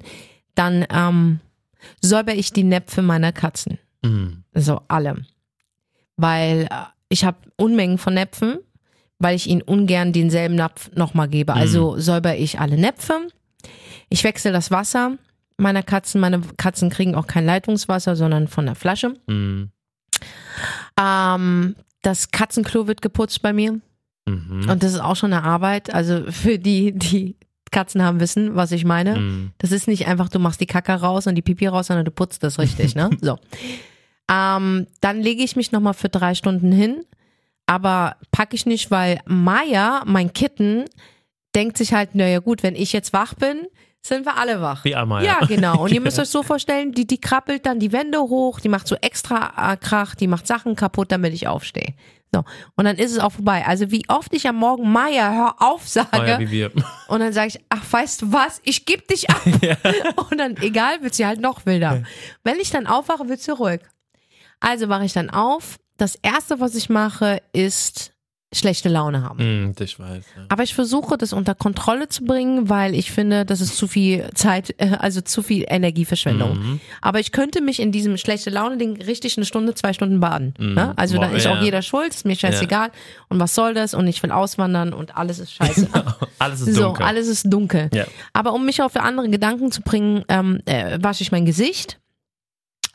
Dann 0.56 0.86
ähm, 0.94 1.40
säuber 2.02 2.34
ich 2.36 2.52
die 2.52 2.64
Näpfe 2.64 3.02
meiner 3.02 3.32
Katzen. 3.32 3.80
Mm. 4.02 4.44
So 4.54 4.82
alle. 4.88 5.26
Weil 6.18 6.68
äh, 6.70 6.86
ich 7.10 7.24
habe 7.24 7.38
Unmengen 7.56 7.98
von 7.98 8.14
Näpfen, 8.14 8.60
weil 9.20 9.36
ich 9.36 9.48
ihnen 9.48 9.62
ungern 9.62 10.12
denselben 10.12 10.56
Napf 10.56 10.92
nochmal 10.96 11.30
gebe. 11.30 11.54
Also 11.54 11.98
säuber 11.98 12.36
ich 12.36 12.60
alle 12.60 12.78
Näpfe. 12.78 13.28
Ich 14.10 14.24
wechsle 14.24 14.52
das 14.52 14.70
Wasser 14.70 15.18
meiner 15.58 15.84
Katzen. 15.84 16.22
Meine 16.22 16.42
Katzen 16.58 16.90
kriegen 16.90 17.16
auch 17.16 17.28
kein 17.28 17.46
Leitungswasser, 17.46 18.16
sondern 18.16 18.48
von 18.48 18.66
der 18.66 18.76
Flasche. 18.76 19.10
Mm. 19.28 19.72
Ähm, 21.00 21.76
das 22.02 22.32
Katzenklo 22.32 22.88
wird 22.88 23.02
geputzt 23.02 23.42
bei 23.42 23.54
mir. 23.54 23.80
Mhm. 24.28 24.70
Und 24.70 24.84
das 24.84 24.94
ist 24.94 25.00
auch 25.00 25.16
schon 25.16 25.34
eine 25.34 25.44
Arbeit. 25.44 25.94
Also 25.94 26.32
für 26.32 26.58
die, 26.58 26.94
die 26.94 27.36
Katzen 27.72 28.04
haben, 28.04 28.20
wissen, 28.20 28.56
was 28.56 28.72
ich 28.72 28.86
meine. 28.86 29.20
Mm. 29.20 29.52
Das 29.58 29.72
ist 29.72 29.88
nicht 29.88 30.08
einfach, 30.08 30.30
du 30.30 30.40
machst 30.40 30.62
die 30.62 30.66
Kacke 30.66 30.94
raus 30.94 31.28
und 31.28 31.36
die 31.36 31.42
Pipi 31.42 31.68
raus, 31.68 31.88
sondern 31.88 32.06
du 32.06 32.12
putzt 32.12 32.44
das 32.44 32.60
richtig, 32.60 32.96
ne? 32.96 33.10
So. 33.22 33.38
Ähm, 34.32 34.88
dann 35.02 35.22
lege 35.22 35.44
ich 35.44 35.56
mich 35.56 35.72
nochmal 35.72 35.94
für 35.94 36.10
drei 36.10 36.34
Stunden 36.34 36.72
hin, 36.72 37.06
aber 37.68 38.16
packe 38.32 38.56
ich 38.56 38.66
nicht, 38.66 38.90
weil 38.90 39.20
Maya, 39.26 40.04
mein 40.06 40.34
Kitten, 40.34 40.86
denkt 41.54 41.78
sich 41.78 41.94
halt, 41.94 42.16
naja 42.16 42.40
gut, 42.40 42.64
wenn 42.64 42.76
ich 42.76 42.92
jetzt 42.92 43.14
wach 43.14 43.34
bin, 43.36 43.68
sind 44.06 44.26
wir 44.26 44.38
alle 44.38 44.62
wach. 44.62 44.84
Wie 44.86 44.96
Amaya. 44.96 45.40
Ja, 45.40 45.48
genau. 45.48 45.84
Und 45.84 45.92
ihr 45.92 46.00
müsst 46.00 46.20
euch 46.20 46.30
so 46.30 46.44
vorstellen, 46.44 46.92
die, 46.92 47.08
die 47.08 47.20
krabbelt 47.20 47.66
dann 47.66 47.80
die 47.80 47.92
Wände 47.92 48.20
hoch, 48.20 48.60
die 48.60 48.70
macht 48.70 48.88
so 48.88 48.96
extra 48.96 49.74
äh, 49.74 49.78
Krach, 49.78 50.14
die 50.14 50.28
macht 50.28 50.46
Sachen 50.46 50.76
kaputt, 50.76 51.12
damit 51.12 51.34
ich 51.34 51.48
aufstehe. 51.48 51.96
So. 52.32 52.44
Und 52.76 52.86
dann 52.86 52.98
ist 52.98 53.14
es 53.14 53.20
auch 53.20 53.32
vorbei. 53.32 53.66
Also 53.66 53.90
wie 53.90 54.04
oft 54.08 54.32
ich 54.34 54.48
am 54.48 54.58
Morgen 54.58 54.92
Maya, 54.92 55.32
hör 55.34 55.56
auf, 55.58 55.88
sage. 55.88 56.28
Ja, 56.28 56.40
wie 56.40 56.52
wir. 56.52 56.72
Und 57.08 57.22
dann 57.22 57.34
sage 57.34 57.48
ich, 57.48 57.60
ach, 57.70 57.82
weißt 57.90 58.22
du 58.22 58.32
was, 58.32 58.62
ich 58.64 58.86
geb 58.86 59.08
dich 59.08 59.30
ab. 59.30 59.42
Und 60.30 60.38
dann, 60.38 60.58
egal, 60.58 61.02
wird 61.02 61.16
sie 61.16 61.26
halt 61.26 61.40
noch 61.40 61.66
wilder. 61.66 62.04
Wenn 62.44 62.60
ich 62.60 62.70
dann 62.70 62.86
aufwache, 62.88 63.28
wird 63.28 63.40
sie 63.40 63.54
ruhig. 63.54 63.82
Also 64.60 64.88
wache 64.88 65.06
ich 65.06 65.14
dann 65.14 65.30
auf. 65.30 65.78
Das 65.98 66.16
erste, 66.16 66.60
was 66.60 66.76
ich 66.76 66.90
mache, 66.90 67.42
ist 67.54 68.12
schlechte 68.60 68.90
Laune 68.90 69.22
haben. 69.24 69.40
Hm, 69.40 69.74
ich 69.80 70.00
weiß. 70.00 70.24
Ja. 70.36 70.46
Aber 70.50 70.64
ich 70.64 70.74
versuche, 70.74 71.18
das 71.18 71.34
unter 71.34 71.56
Kontrolle 71.56 72.08
zu 72.10 72.24
bringen, 72.24 72.70
weil 72.70 72.96
ich 72.96 73.12
finde, 73.12 73.46
das 73.46 73.62
ist 73.62 73.78
zu 73.78 73.88
viel 73.88 74.30
Zeit, 74.34 74.74
äh, 74.78 74.98
also 75.00 75.22
zu 75.22 75.42
viel 75.44 75.66
Energieverschwendung. 75.68 76.58
Mhm. 76.58 76.80
Aber 77.02 77.20
ich 77.20 77.32
könnte 77.32 77.62
mich 77.62 77.80
in 77.80 77.92
diesem 77.92 78.18
schlechte 78.18 78.50
Laune-Ding 78.50 79.02
richtig 79.02 79.38
eine 79.38 79.46
Stunde, 79.46 79.76
zwei 79.76 79.94
Stunden 79.94 80.20
baden. 80.20 80.54
Ne? 80.58 80.94
Also 80.96 81.18
da. 81.18 81.28
Boah, 81.28 81.36
ist 81.36 81.46
ja. 81.46 81.54
auch 81.58 81.62
jeder 81.62 81.82
schuld, 81.82 82.14
ist 82.14 82.26
mir 82.26 82.36
scheißegal. 82.36 82.92
Und 83.30 83.40
was 83.40 83.56
soll 83.56 83.74
das? 83.74 83.94
Und 83.94 84.08
ich 84.08 84.22
will 84.24 84.32
auswandern 84.32 84.94
und 84.94 85.16
alles 85.18 85.40
ist 85.40 85.54
scheiße. 85.54 85.90
Alles 86.40 86.62
ist 86.62 86.76
So, 86.76 86.84
dunkel. 86.84 87.06
alles 87.06 87.28
ist 87.28 87.46
dunkel. 87.52 87.90
Ja. 87.94 88.06
Aber 88.34 88.54
um 88.54 88.66
mich 88.66 88.82
auf 88.82 88.96
andere 88.98 89.30
Gedanken 89.30 89.72
zu 89.72 89.82
bringen, 89.82 90.24
ähm, 90.28 90.60
äh, 90.66 90.98
wasche 91.02 91.24
ich 91.24 91.32
mein 91.32 91.46
Gesicht. 91.46 92.00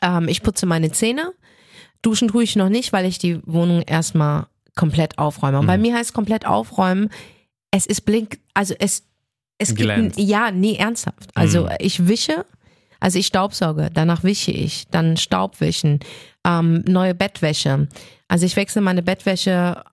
Ähm, 0.01 0.27
ich 0.27 0.43
putze 0.43 0.65
meine 0.65 0.91
Zähne. 0.91 1.33
Duschen 2.03 2.27
tue 2.27 2.43
ich 2.43 2.55
noch 2.55 2.69
nicht, 2.69 2.93
weil 2.93 3.05
ich 3.05 3.17
die 3.19 3.39
Wohnung 3.45 3.81
erstmal 3.81 4.45
komplett 4.75 5.17
aufräume. 5.17 5.59
Und 5.59 5.67
bei 5.67 5.77
Mhm. 5.77 5.81
mir 5.83 5.95
heißt 5.95 6.13
komplett 6.13 6.45
aufräumen, 6.45 7.09
es 7.71 7.85
ist 7.85 8.01
blink, 8.01 8.39
also 8.53 8.73
es, 8.79 9.03
es 9.57 9.69
gibt, 9.69 9.81
Glänzt. 9.81 10.17
ein- 10.17 10.25
ja, 10.25 10.51
nee, 10.51 10.75
ernsthaft. 10.75 11.29
Also 11.35 11.63
Mhm. 11.65 11.69
ich 11.79 12.07
wische, 12.07 12.45
also 12.99 13.19
ich 13.19 13.27
staubsauge, 13.27 13.89
danach 13.93 14.23
wische 14.23 14.51
ich, 14.51 14.87
dann 14.89 15.17
Staubwischen, 15.17 15.99
ähm, 16.45 16.83
neue 16.87 17.13
Bettwäsche. 17.15 17.87
Also 18.27 18.45
ich 18.45 18.55
wechsle 18.55 18.81
meine 18.81 19.03
Bettwäsche 19.03 19.83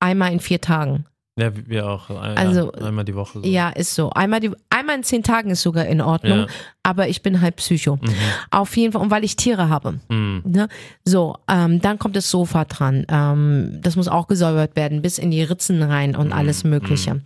einmal 0.00 0.32
in 0.32 0.40
vier 0.40 0.60
Tagen. 0.60 1.06
Ja, 1.38 1.50
wir 1.54 1.88
auch. 1.88 2.10
Ein, 2.10 2.36
Also, 2.36 2.72
ja, 2.78 2.86
einmal 2.86 3.04
die 3.04 3.14
Woche. 3.14 3.40
So. 3.40 3.46
Ja, 3.46 3.68
ist 3.70 3.94
so. 3.94 4.10
Einmal, 4.10 4.40
die, 4.40 4.50
einmal 4.70 4.96
in 4.96 5.02
zehn 5.04 5.22
Tagen 5.22 5.50
ist 5.50 5.62
sogar 5.62 5.86
in 5.86 6.00
Ordnung, 6.00 6.40
Ja. 6.40 6.46
aber 6.82 7.08
ich 7.08 7.22
bin 7.22 7.40
halb 7.40 7.56
Psycho. 7.56 7.96
Mhm. 7.96 8.08
Auf 8.50 8.76
jeden 8.76 8.92
Fall, 8.92 9.02
und 9.02 9.10
weil 9.10 9.22
ich 9.24 9.36
Tiere 9.36 9.68
habe. 9.68 10.00
Mhm. 10.08 10.42
Ne? 10.44 10.68
So, 11.04 11.36
ähm, 11.48 11.80
dann 11.80 11.98
kommt 11.98 12.16
das 12.16 12.28
Sofa 12.30 12.64
dran. 12.64 13.06
Ähm, 13.08 13.78
das 13.82 13.94
muss 13.96 14.08
auch 14.08 14.26
gesäubert 14.26 14.74
werden, 14.74 15.00
bis 15.00 15.18
in 15.18 15.30
die 15.30 15.42
Ritzen 15.42 15.82
rein 15.82 16.16
und 16.16 16.32
alles 16.32 16.64
Mögliche. 16.64 17.20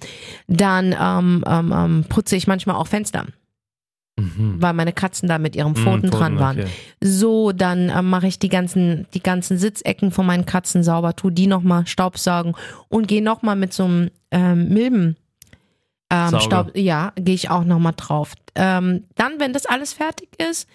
Dann 0.46 0.94
ähm, 1.00 1.44
ähm, 1.46 1.72
ähm, 1.74 2.04
putze 2.08 2.36
ich 2.36 2.46
manchmal 2.46 2.76
auch 2.76 2.86
Fenster, 2.86 3.24
Mhm. 4.22 4.56
weil 4.62 4.72
meine 4.72 4.92
Katzen 4.92 5.28
da 5.28 5.38
mit 5.38 5.56
ihren 5.56 5.74
Pfoten 5.74 6.06
Mhm, 6.06 6.10
dran 6.10 6.38
waren. 6.38 6.60
okay. 6.60 6.68
So, 7.00 7.52
dann 7.52 7.90
ähm, 7.90 8.08
mache 8.10 8.26
ich 8.26 8.38
die 8.38 8.48
ganzen, 8.48 9.06
die 9.14 9.22
ganzen 9.22 9.58
Sitzecken 9.58 10.10
von 10.10 10.26
meinen 10.26 10.46
Katzen 10.46 10.82
sauber, 10.82 11.14
tu 11.16 11.30
die 11.30 11.46
nochmal 11.46 11.86
staubsaugen 11.86 12.54
und 12.88 13.08
gehe 13.08 13.22
nochmal 13.22 13.56
mit 13.56 13.72
so 13.72 13.84
einem 13.84 14.10
ähm, 14.30 14.68
Milben. 14.68 15.16
Ähm. 16.10 16.40
Staub, 16.40 16.76
ja, 16.76 17.12
gehe 17.16 17.34
ich 17.34 17.50
auch 17.50 17.64
nochmal 17.64 17.94
drauf. 17.96 18.34
Ähm, 18.54 19.04
dann, 19.14 19.32
wenn 19.38 19.52
das 19.52 19.66
alles 19.66 19.92
fertig 19.94 20.28
ist, 20.38 20.68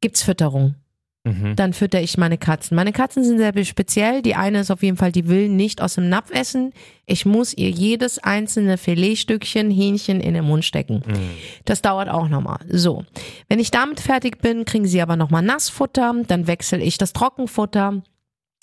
gibt's 0.00 0.22
Fütterung. 0.22 0.74
Mhm. 1.24 1.56
Dann 1.56 1.72
fütter 1.72 2.02
ich 2.02 2.18
meine 2.18 2.36
Katzen. 2.36 2.74
Meine 2.74 2.92
Katzen 2.92 3.24
sind 3.24 3.38
sehr 3.38 3.64
speziell. 3.64 4.20
Die 4.20 4.34
eine 4.34 4.60
ist 4.60 4.70
auf 4.70 4.82
jeden 4.82 4.98
Fall, 4.98 5.10
die 5.10 5.26
will 5.26 5.48
nicht 5.48 5.80
aus 5.80 5.94
dem 5.94 6.10
Napf 6.10 6.30
essen. 6.30 6.74
Ich 7.06 7.24
muss 7.24 7.54
ihr 7.54 7.70
jedes 7.70 8.18
einzelne 8.18 8.76
Filetstückchen 8.76 9.70
Hähnchen 9.70 10.20
in 10.20 10.34
den 10.34 10.44
Mund 10.44 10.66
stecken. 10.66 11.02
Mhm. 11.06 11.30
Das 11.64 11.80
dauert 11.80 12.10
auch 12.10 12.28
nochmal. 12.28 12.58
So. 12.68 13.04
Wenn 13.48 13.58
ich 13.58 13.70
damit 13.70 14.00
fertig 14.00 14.42
bin, 14.42 14.66
kriegen 14.66 14.86
sie 14.86 15.00
aber 15.00 15.16
nochmal 15.16 15.42
Nassfutter. 15.42 16.14
Dann 16.26 16.46
wechsle 16.46 16.82
ich 16.82 16.98
das 16.98 17.14
Trockenfutter. 17.14 18.02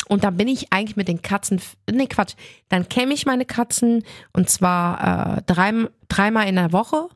Und 0.08 0.24
dann 0.24 0.38
bin 0.38 0.47
ich 0.47 0.71
eigentlich 0.71 0.97
mit 0.97 1.08
den 1.08 1.21
Katzen, 1.21 1.62
nee 1.89 2.08
Quatsch, 2.08 2.34
dann 2.69 2.89
kämme 2.89 3.13
ich 3.13 3.26
meine 3.26 3.45
Katzen 3.45 4.04
und 4.34 4.50
zwar 4.50 5.38
äh, 5.38 5.41
drei, 5.45 5.71
dreimal 6.10 6.50
in 6.50 6.56
der 6.56 6.74
Woche 6.74 7.08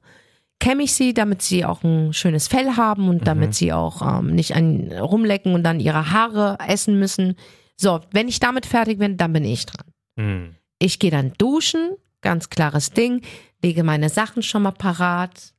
kämme 0.59 0.83
ich 0.83 0.93
sie, 0.93 1.13
damit 1.13 1.41
sie 1.41 1.65
auch 1.65 1.83
ein 1.83 2.13
schönes 2.13 2.47
Fell 2.47 2.75
haben 2.75 3.09
und 3.09 3.27
damit 3.27 3.53
sie 3.55 3.73
auch 3.73 4.01
ähm, 4.19 4.33
nicht 4.35 4.55
an, 4.55 4.91
rumlecken 4.91 5.53
und 5.53 5.63
dann 5.63 5.79
ihre 5.79 6.11
Haare 6.11 6.57
essen 6.65 6.97
müssen. 6.99 7.35
So, 7.77 8.01
wenn 8.11 8.27
ich 8.27 8.39
damit 8.39 8.65
fertig 8.65 8.99
bin, 8.99 9.17
dann 9.17 9.33
bin 9.33 9.43
ich 9.45 9.65
dran. 9.65 9.85
Mhm. 10.15 10.55
Ich 10.79 10.99
gehe 10.99 11.11
dann 11.11 11.33
duschen, 11.37 11.91
ganz 12.21 12.49
klares 12.49 12.91
Ding, 12.91 13.21
lege 13.61 13.83
meine 13.83 14.09
Sachen 14.09 14.43
schon 14.43 14.63
mal 14.63 14.71
parat. 14.71 15.53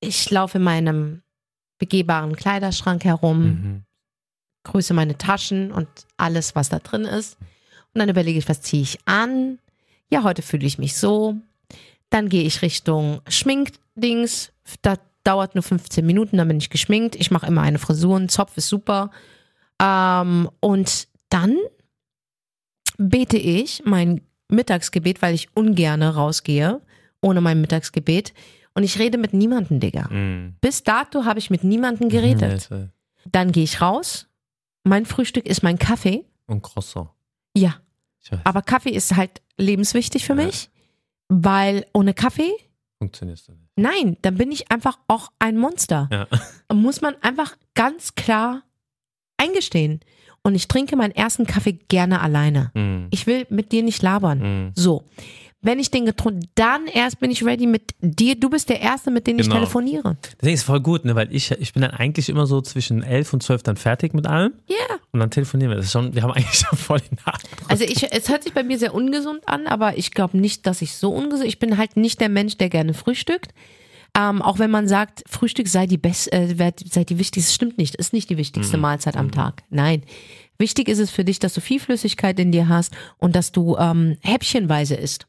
Ich 0.00 0.30
laufe 0.30 0.58
in 0.58 0.64
meinem 0.64 1.22
begehbaren 1.78 2.36
Kleiderschrank 2.36 3.04
herum, 3.04 3.42
Mhm. 3.44 3.82
grüße 4.64 4.92
meine 4.94 5.16
Taschen 5.16 5.72
und 5.72 5.88
alles, 6.16 6.54
was 6.54 6.68
da 6.68 6.78
drin 6.78 7.04
ist. 7.04 7.38
Und 7.94 8.00
dann 8.00 8.08
überlege 8.08 8.38
ich, 8.38 8.48
was 8.48 8.60
ziehe 8.60 8.82
ich 8.82 8.98
an? 9.06 9.58
Ja, 10.10 10.22
heute 10.22 10.42
fühle 10.42 10.66
ich 10.66 10.78
mich 10.78 10.96
so. 10.96 11.36
Dann 12.10 12.28
gehe 12.28 12.42
ich 12.44 12.62
Richtung 12.62 13.20
Schminkdings. 13.98 14.52
Das 14.82 14.98
dauert 15.24 15.54
nur 15.54 15.62
15 15.62 16.04
Minuten, 16.06 16.36
dann 16.38 16.48
bin 16.48 16.58
ich 16.58 16.70
geschminkt. 16.70 17.16
Ich 17.16 17.30
mache 17.30 17.46
immer 17.46 17.62
eine 17.62 17.78
Frisur, 17.78 18.16
ein 18.18 18.28
Zopf 18.28 18.56
ist 18.56 18.68
super. 18.68 19.10
Ähm, 19.80 20.48
und 20.60 21.08
dann 21.28 21.56
bete 22.96 23.36
ich 23.36 23.82
mein 23.84 24.22
Mittagsgebet, 24.48 25.20
weil 25.22 25.34
ich 25.34 25.48
ungerne 25.54 26.14
rausgehe 26.14 26.80
ohne 27.20 27.40
mein 27.40 27.60
Mittagsgebet. 27.60 28.32
Und 28.74 28.84
ich 28.84 28.98
rede 29.00 29.18
mit 29.18 29.34
niemandem, 29.34 29.80
Digga. 29.80 30.08
Mhm. 30.08 30.54
Bis 30.60 30.84
dato 30.84 31.24
habe 31.24 31.40
ich 31.40 31.50
mit 31.50 31.64
niemandem 31.64 32.08
geredet. 32.08 32.68
Dann 33.26 33.50
gehe 33.50 33.64
ich 33.64 33.80
raus. 33.80 34.28
Mein 34.84 35.04
Frühstück 35.04 35.44
ist 35.46 35.64
mein 35.64 35.78
Kaffee. 35.80 36.24
Und 36.46 36.62
Croissant. 36.62 37.08
Ja, 37.56 37.74
aber 38.44 38.62
Kaffee 38.62 38.90
ist 38.90 39.16
halt 39.16 39.42
lebenswichtig 39.56 40.24
für 40.24 40.36
Ja. 40.38 40.44
mich, 40.46 40.70
weil 41.28 41.86
ohne 41.92 42.14
Kaffee, 42.14 42.52
Funktioniert 42.98 43.38
so 43.38 43.52
nicht. 43.52 43.70
nein, 43.76 44.16
dann 44.22 44.36
bin 44.36 44.50
ich 44.50 44.70
einfach 44.72 44.98
auch 45.06 45.30
ein 45.38 45.56
Monster. 45.56 46.08
Ja. 46.10 46.26
Muss 46.74 47.00
man 47.00 47.14
einfach 47.22 47.56
ganz 47.74 48.14
klar 48.14 48.62
eingestehen. 49.36 50.00
Und 50.42 50.54
ich 50.54 50.68
trinke 50.68 50.96
meinen 50.96 51.14
ersten 51.14 51.46
Kaffee 51.46 51.72
gerne 51.72 52.20
alleine. 52.20 52.70
Mhm. 52.74 53.08
Ich 53.10 53.26
will 53.26 53.46
mit 53.50 53.72
dir 53.72 53.82
nicht 53.82 54.02
labern. 54.02 54.38
Mhm. 54.38 54.72
So. 54.74 55.04
Wenn 55.60 55.80
ich 55.80 55.90
den 55.90 56.06
getrunken, 56.06 56.48
dann 56.54 56.86
erst 56.86 57.18
bin 57.18 57.32
ich 57.32 57.44
ready 57.44 57.66
mit 57.66 57.90
dir. 58.00 58.36
Du 58.38 58.48
bist 58.48 58.68
der 58.68 58.80
Erste, 58.80 59.10
mit 59.10 59.26
dem 59.26 59.38
ich 59.40 59.46
Genau. 59.46 59.56
telefoniere. 59.56 60.16
Deswegen 60.40 60.54
ist 60.54 60.62
voll 60.62 60.80
gut, 60.80 61.04
ne? 61.04 61.16
weil 61.16 61.34
ich, 61.34 61.50
ich 61.50 61.72
bin 61.72 61.82
dann 61.82 61.90
eigentlich 61.90 62.28
immer 62.28 62.46
so 62.46 62.60
zwischen 62.60 63.02
11 63.02 63.32
und 63.32 63.42
12 63.42 63.64
dann 63.64 63.76
fertig 63.76 64.14
mit 64.14 64.26
allem 64.28 64.52
Ja. 64.68 64.96
und 65.10 65.18
dann 65.18 65.32
telefonieren 65.32 65.70
wir. 65.72 65.76
Das 65.76 65.86
ist 65.86 65.92
schon, 65.92 66.14
wir 66.14 66.22
haben 66.22 66.30
eigentlich 66.30 66.54
schon 66.68 66.78
voll 66.78 67.00
die 67.00 67.16
Nacht. 67.26 67.42
Also 67.68 67.82
ich, 67.82 68.12
es 68.12 68.28
hört 68.28 68.44
sich 68.44 68.54
bei 68.54 68.62
mir 68.62 68.78
sehr 68.78 68.94
ungesund 68.94 69.40
an, 69.48 69.66
aber 69.66 69.98
ich 69.98 70.12
glaube 70.12 70.38
nicht, 70.38 70.64
dass 70.66 70.80
ich 70.80 70.94
so 70.94 71.10
ungesund. 71.10 71.48
Ich 71.48 71.58
bin 71.58 71.76
halt 71.76 71.96
nicht 71.96 72.20
der 72.20 72.28
Mensch, 72.28 72.56
der 72.56 72.68
gerne 72.68 72.94
frühstückt. 72.94 73.52
Ähm, 74.16 74.40
auch 74.42 74.60
wenn 74.60 74.70
man 74.70 74.86
sagt, 74.86 75.24
Frühstück 75.28 75.66
sei 75.68 75.86
die 75.86 75.98
best, 75.98 76.32
äh, 76.32 76.54
sei 76.88 77.02
die 77.04 77.18
wichtigste, 77.18 77.52
stimmt 77.52 77.78
nicht, 77.78 77.96
ist 77.96 78.12
nicht 78.12 78.30
die 78.30 78.36
wichtigste 78.36 78.76
Mahlzeit 78.78 79.16
am 79.16 79.32
Tag. 79.32 79.64
Nein. 79.70 80.02
Wichtig 80.56 80.88
ist 80.88 80.98
es 80.98 81.10
für 81.10 81.24
dich, 81.24 81.38
dass 81.40 81.54
du 81.54 81.60
viel 81.60 81.78
Flüssigkeit 81.78 82.38
in 82.40 82.50
dir 82.52 82.68
hast 82.68 82.92
und 83.18 83.36
dass 83.36 83.52
du 83.52 83.76
ähm, 83.76 84.16
häppchenweise 84.22 84.94
isst. 84.94 85.26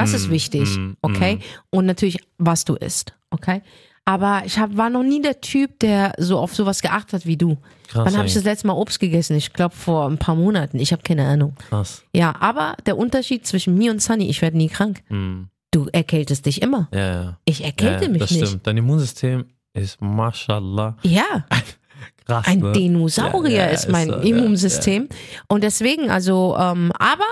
Das 0.00 0.12
ist 0.14 0.28
Mm, 0.28 0.30
wichtig, 0.32 0.76
mm, 0.78 0.92
okay? 1.02 1.36
mm. 1.36 1.40
Und 1.70 1.86
natürlich, 1.86 2.18
was 2.38 2.64
du 2.64 2.74
isst, 2.74 3.14
okay? 3.30 3.62
Aber 4.04 4.42
ich 4.46 4.58
hab, 4.58 4.74
war 4.76 4.88
noch 4.88 5.02
nie 5.02 5.20
der 5.20 5.40
Typ, 5.42 5.78
der 5.80 6.12
so 6.16 6.38
auf 6.38 6.54
sowas 6.54 6.80
geachtet 6.80 7.12
hat 7.12 7.26
wie 7.26 7.36
du. 7.36 7.58
Krass, 7.88 8.06
Wann 8.06 8.16
habe 8.16 8.26
ich 8.26 8.32
das 8.34 8.44
letzte 8.44 8.66
Mal 8.66 8.72
Obst 8.72 9.00
gegessen? 9.00 9.36
Ich 9.36 9.52
glaube 9.52 9.74
vor 9.76 10.08
ein 10.08 10.16
paar 10.16 10.34
Monaten. 10.34 10.78
Ich 10.78 10.92
habe 10.92 11.02
keine 11.02 11.26
Ahnung. 11.26 11.54
Krass. 11.68 12.02
Ja, 12.14 12.34
aber 12.40 12.74
der 12.86 12.96
Unterschied 12.96 13.46
zwischen 13.46 13.76
mir 13.76 13.90
und 13.90 14.00
Sunny, 14.00 14.28
ich 14.30 14.40
werde 14.40 14.56
nie 14.56 14.68
krank. 14.68 15.02
Mhm. 15.10 15.48
Du 15.72 15.88
erkältest 15.92 16.46
dich 16.46 16.62
immer. 16.62 16.88
Ja, 16.94 17.22
ja. 17.22 17.38
Ich 17.44 17.62
erkälte 17.62 18.04
ja, 18.04 18.10
mich 18.10 18.20
das 18.22 18.30
nicht. 18.30 18.46
stimmt. 18.46 18.66
Dein 18.66 18.78
Immunsystem 18.78 19.44
ist 19.74 20.00
mashallah 20.00 20.96
Ja, 21.02 21.44
krass. 22.26 22.46
ein 22.46 22.60
ne? 22.60 22.72
Dinosaurier 22.72 23.50
Ja, 23.50 23.64
ja, 23.66 23.70
ist 23.72 23.88
mein 23.90 24.08
ist 24.08 24.14
so, 24.14 24.20
ja, 24.22 24.24
Immunsystem. 24.36 25.08
Und 25.48 25.62
deswegen, 25.62 26.08
also, 26.10 26.56
ähm, 26.58 26.92
aber, 26.98 27.24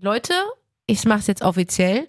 Leute, 0.00 0.32
ich 0.90 1.04
mache 1.04 1.20
es 1.20 1.26
jetzt 1.26 1.42
offiziell. 1.42 2.06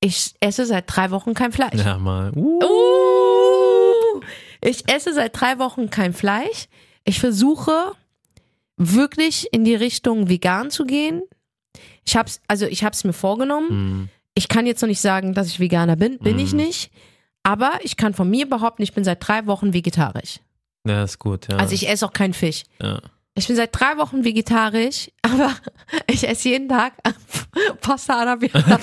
Ich 0.00 0.34
esse 0.40 0.66
seit 0.66 0.84
drei 0.86 1.10
Wochen 1.10 1.34
kein 1.34 1.52
Fleisch. 1.52 1.80
Ja, 1.82 1.98
mal. 1.98 2.30
Uh. 2.36 2.60
Uh, 2.62 4.20
ich 4.60 4.88
esse 4.88 5.12
seit 5.14 5.38
drei 5.38 5.58
Wochen 5.58 5.90
kein 5.90 6.12
Fleisch. 6.12 6.66
Ich 7.04 7.20
versuche 7.20 7.92
wirklich 8.76 9.48
in 9.52 9.64
die 9.64 9.74
Richtung 9.74 10.28
vegan 10.28 10.70
zu 10.70 10.84
gehen. 10.84 11.22
Ich 12.04 12.16
hab's, 12.16 12.40
also 12.48 12.66
ich 12.66 12.84
hab's 12.84 13.04
mir 13.04 13.12
vorgenommen. 13.12 13.68
Mhm. 13.70 14.08
Ich 14.34 14.48
kann 14.48 14.66
jetzt 14.66 14.82
noch 14.82 14.88
nicht 14.88 15.00
sagen, 15.00 15.32
dass 15.34 15.46
ich 15.48 15.60
Veganer 15.60 15.96
bin. 15.96 16.18
Bin 16.18 16.38
ich 16.38 16.52
Mhm. 16.52 16.58
nicht. 16.58 16.90
Aber 17.44 17.72
ich 17.82 17.96
kann 17.96 18.14
von 18.14 18.28
mir 18.28 18.48
behaupten, 18.48 18.82
ich 18.82 18.92
bin 18.94 19.04
seit 19.04 19.26
drei 19.26 19.46
Wochen 19.46 19.72
vegetarisch. 19.74 20.40
Ja, 20.86 21.04
ist 21.04 21.18
gut, 21.18 21.48
ja. 21.48 21.56
Also 21.58 21.74
ich 21.74 21.88
esse 21.88 22.04
auch 22.06 22.12
keinen 22.12 22.34
Fisch. 22.34 22.64
ja. 22.82 23.00
Ich 23.36 23.48
bin 23.48 23.56
seit 23.56 23.70
drei 23.78 23.98
Wochen 23.98 24.24
vegetarisch, 24.24 25.10
aber 25.22 25.52
ich 26.08 26.26
esse 26.28 26.50
jeden 26.50 26.68
Tag 26.68 26.92
Pasta 27.80 28.20
Arabiata. 28.20 28.78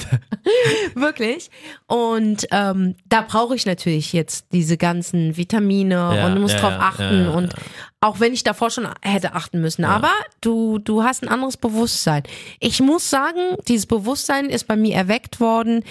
Wirklich. 0.95 1.49
Und 1.87 2.47
ähm, 2.51 2.95
da 3.07 3.21
brauche 3.21 3.55
ich 3.55 3.65
natürlich 3.65 4.11
jetzt 4.11 4.47
diese 4.51 4.77
ganzen 4.77 5.37
Vitamine 5.37 5.95
Ja, 5.95 6.25
und 6.25 6.35
du 6.35 6.41
musst 6.41 6.55
ja, 6.55 6.61
drauf 6.61 6.73
achten. 6.79 7.23
ja, 7.25 7.29
und 7.31 7.53
auch 8.01 8.19
wenn 8.19 8.33
ich 8.33 8.43
davor 8.43 8.71
schon 8.71 8.87
hätte 9.01 9.35
achten 9.35 9.61
müssen. 9.61 9.85
Aber 9.85 10.11
du, 10.41 10.79
du 10.79 11.03
hast 11.03 11.23
ein 11.23 11.29
anderes 11.29 11.55
Bewusstsein. 11.55 12.23
Ich 12.59 12.81
muss 12.81 13.09
sagen, 13.09 13.55
dieses 13.67 13.85
Bewusstsein 13.85 14.49
ist 14.49 14.67
bei 14.67 14.75
mir 14.75 14.95
erweckt 14.95 15.39
worden, 15.39 15.83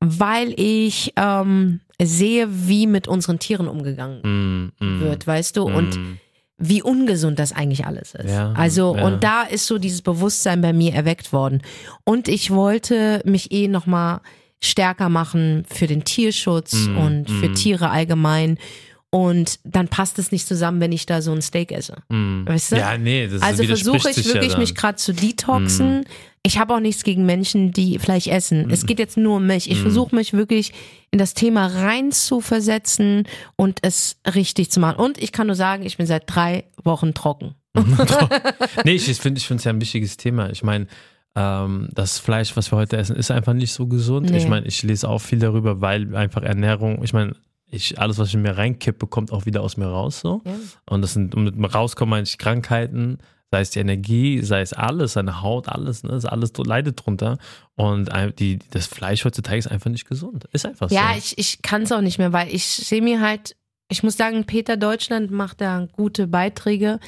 weil 0.00 0.52
ich 0.60 1.14
ähm, 1.16 1.80
sehe, 2.00 2.48
wie 2.50 2.86
mit 2.86 3.08
unseren 3.08 3.38
Tieren 3.38 3.66
umgegangen 3.66 4.72
Mm, 4.78 4.84
mm, 4.84 5.00
wird, 5.00 5.26
weißt 5.26 5.56
du? 5.56 5.64
Und 5.64 5.96
mm. 5.96 6.18
Wie 6.56 6.82
ungesund 6.82 7.38
das 7.38 7.52
eigentlich 7.52 7.84
alles 7.84 8.14
ist. 8.14 8.30
Ja, 8.30 8.52
also, 8.52 8.96
ja. 8.96 9.04
und 9.04 9.24
da 9.24 9.42
ist 9.42 9.66
so 9.66 9.78
dieses 9.78 10.02
Bewusstsein 10.02 10.60
bei 10.60 10.72
mir 10.72 10.94
erweckt 10.94 11.32
worden. 11.32 11.62
Und 12.04 12.28
ich 12.28 12.50
wollte 12.50 13.20
mich 13.24 13.50
eh 13.50 13.68
nochmal 13.68 14.20
stärker 14.60 15.08
machen 15.08 15.64
für 15.68 15.86
den 15.86 16.04
Tierschutz 16.04 16.86
Mm, 16.86 16.96
und 16.96 17.30
für 17.30 17.50
mm. 17.50 17.54
Tiere 17.54 17.90
allgemein. 17.90 18.58
Und 19.14 19.60
dann 19.62 19.86
passt 19.86 20.18
es 20.18 20.32
nicht 20.32 20.44
zusammen, 20.44 20.80
wenn 20.80 20.90
ich 20.90 21.06
da 21.06 21.22
so 21.22 21.30
ein 21.30 21.40
Steak 21.40 21.70
esse. 21.70 21.94
Mm. 22.08 22.48
Weißt 22.48 22.72
du? 22.72 22.76
Ja, 22.78 22.98
nee, 22.98 23.28
das 23.28 23.42
Also 23.42 23.62
versuche 23.62 24.10
ich 24.10 24.24
wirklich 24.26 24.54
ja 24.54 24.58
mich 24.58 24.74
gerade 24.74 24.96
zu 24.96 25.14
detoxen. 25.14 26.04
Ich 26.42 26.58
habe 26.58 26.74
auch 26.74 26.80
nichts 26.80 27.04
gegen 27.04 27.24
Menschen, 27.24 27.70
die 27.70 28.00
Fleisch 28.00 28.26
essen. 28.26 28.68
Es 28.70 28.86
geht 28.86 28.98
jetzt 28.98 29.16
nur 29.16 29.36
um 29.36 29.46
mich. 29.46 29.70
Ich 29.70 29.78
versuche 29.78 30.16
mich 30.16 30.32
wirklich 30.32 30.72
in 31.12 31.20
das 31.20 31.32
Thema 31.32 31.68
rein 31.68 32.10
zu 32.10 32.40
versetzen 32.40 33.28
und 33.54 33.78
es 33.82 34.16
richtig 34.34 34.72
zu 34.72 34.80
machen. 34.80 34.96
Und 34.96 35.22
ich 35.22 35.30
kann 35.30 35.46
nur 35.46 35.54
sagen, 35.54 35.86
ich 35.86 35.96
bin 35.96 36.06
seit 36.06 36.24
drei 36.26 36.64
Wochen 36.82 37.14
trocken. 37.14 37.54
Nee, 38.84 38.94
ich 38.94 39.04
finde 39.20 39.38
ich 39.38 39.46
finde 39.46 39.60
es 39.60 39.64
ja 39.64 39.72
ein 39.72 39.80
wichtiges 39.80 40.16
Thema. 40.16 40.50
Ich 40.50 40.64
meine, 40.64 40.88
ähm, 41.36 41.88
das 41.94 42.18
Fleisch, 42.18 42.56
was 42.56 42.72
wir 42.72 42.78
heute 42.78 42.96
essen, 42.96 43.14
ist 43.14 43.30
einfach 43.30 43.54
nicht 43.54 43.74
so 43.74 43.86
gesund. 43.86 44.30
Nee. 44.30 44.38
Ich 44.38 44.48
meine, 44.48 44.66
ich 44.66 44.82
lese 44.82 45.08
auch 45.08 45.20
viel 45.20 45.38
darüber, 45.38 45.80
weil 45.80 46.16
einfach 46.16 46.42
Ernährung, 46.42 47.04
ich 47.04 47.12
meine, 47.12 47.36
ich, 47.74 47.98
alles, 47.98 48.18
was 48.18 48.28
ich 48.28 48.34
in 48.34 48.42
mir 48.42 48.56
reinkippe, 48.56 49.06
kommt 49.06 49.32
auch 49.32 49.46
wieder 49.46 49.62
aus 49.62 49.76
mir 49.76 49.86
raus. 49.86 50.20
So. 50.20 50.42
Ja. 50.44 50.52
Und 50.86 51.02
das 51.02 51.14
sind, 51.14 51.34
und 51.34 51.56
mit 51.56 51.74
rauskommen 51.74 52.10
meine 52.10 52.24
ich 52.24 52.38
Krankheiten, 52.38 53.18
sei 53.50 53.60
es 53.60 53.70
die 53.70 53.78
Energie, 53.78 54.42
sei 54.42 54.60
es 54.62 54.72
alles, 54.72 55.12
seine 55.12 55.40
Haut, 55.42 55.68
alles, 55.68 56.02
ne, 56.02 56.14
ist 56.14 56.24
alles 56.24 56.52
leidet 56.56 57.04
drunter. 57.04 57.38
Und 57.76 58.10
die, 58.38 58.58
das 58.70 58.86
Fleisch 58.86 59.24
heutzutage 59.24 59.58
ist 59.58 59.68
einfach 59.70 59.90
nicht 59.90 60.08
gesund. 60.08 60.44
Ist 60.52 60.66
einfach 60.66 60.88
so. 60.88 60.94
Ja, 60.94 61.14
ich, 61.16 61.38
ich 61.38 61.62
kann 61.62 61.82
es 61.82 61.92
auch 61.92 62.00
nicht 62.00 62.18
mehr, 62.18 62.32
weil 62.32 62.52
ich 62.52 62.66
sehe 62.66 63.02
mir 63.02 63.20
halt, 63.20 63.56
ich 63.88 64.02
muss 64.02 64.16
sagen, 64.16 64.44
Peter 64.44 64.76
Deutschland 64.76 65.30
macht 65.30 65.60
da 65.60 65.86
gute 65.92 66.26
Beiträge. 66.26 66.98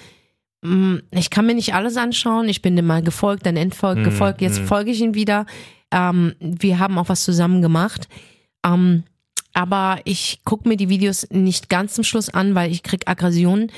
Mm, 0.62 0.98
Ich 1.10 1.30
kann 1.30 1.46
mir 1.46 1.54
nicht 1.54 1.74
alles 1.74 1.96
anschauen. 1.96 2.48
Ich 2.48 2.62
bin 2.62 2.76
dem 2.76 2.86
mal 2.86 3.02
gefolgt, 3.02 3.44
dann 3.46 3.56
entfolgt, 3.56 4.02
Mm, 4.02 4.04
gefolgt. 4.04 4.40
Jetzt 4.40 4.62
mm. 4.62 4.66
folge 4.66 4.90
ich 4.92 5.00
ihm 5.00 5.14
wieder. 5.14 5.46
Ähm, 5.90 6.34
wir 6.40 6.78
haben 6.78 6.98
auch 6.98 7.08
was 7.08 7.24
zusammen 7.24 7.60
gemacht. 7.62 8.08
Ähm, 8.64 9.04
aber 9.56 10.00
ich 10.04 10.40
gucke 10.44 10.68
mir 10.68 10.76
die 10.76 10.90
Videos 10.90 11.26
nicht 11.30 11.70
ganz 11.70 11.94
zum 11.94 12.04
Schluss 12.04 12.28
an, 12.28 12.54
weil 12.54 12.70
ich 12.70 12.82
krieg 12.82 13.08
Aggressionen. 13.08 13.72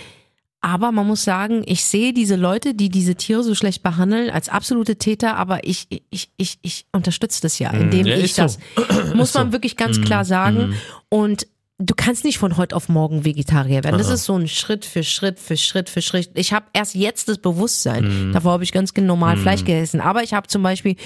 Aber 0.60 0.90
man 0.90 1.06
muss 1.06 1.22
sagen, 1.22 1.62
ich 1.66 1.84
sehe 1.84 2.12
diese 2.12 2.34
Leute, 2.34 2.74
die 2.74 2.88
diese 2.88 3.14
Tiere 3.14 3.44
so 3.44 3.54
schlecht 3.54 3.84
behandeln, 3.84 4.28
als 4.28 4.48
absolute 4.48 4.96
Täter, 4.96 5.36
aber 5.36 5.62
ich, 5.62 5.86
ich, 6.10 6.30
ich, 6.36 6.58
ich 6.62 6.86
unterstütze 6.90 7.40
das 7.42 7.60
ja, 7.60 7.70
indem 7.70 8.06
ja, 8.06 8.16
ich 8.16 8.34
so. 8.34 8.42
das, 8.42 8.58
muss 9.14 9.28
Ist 9.28 9.32
so. 9.34 9.38
man 9.38 9.52
wirklich 9.52 9.76
ganz 9.76 10.00
klar 10.00 10.24
sagen. 10.24 10.70
mm. 10.70 10.74
Und 11.10 11.46
du 11.78 11.94
kannst 11.94 12.24
nicht 12.24 12.38
von 12.38 12.56
heute 12.56 12.74
auf 12.74 12.88
morgen 12.88 13.24
Vegetarier 13.24 13.84
werden. 13.84 13.98
Das 13.98 14.08
Aha. 14.08 14.14
ist 14.14 14.24
so 14.24 14.36
ein 14.36 14.48
Schritt 14.48 14.84
für 14.84 15.04
Schritt 15.04 15.38
für 15.38 15.56
Schritt 15.56 15.88
für 15.88 16.02
Schritt. 16.02 16.30
Ich 16.34 16.52
habe 16.52 16.66
erst 16.72 16.94
jetzt 16.94 17.28
das 17.28 17.38
Bewusstsein. 17.38 18.30
Mm. 18.30 18.32
Davor 18.32 18.52
habe 18.52 18.64
ich 18.64 18.72
ganz 18.72 18.92
normal 18.96 19.36
Fleisch 19.36 19.60
gegessen. 19.60 20.00
Aber 20.00 20.22
ich 20.24 20.34
habe 20.34 20.48
zum 20.48 20.62
Beispiel 20.62 20.96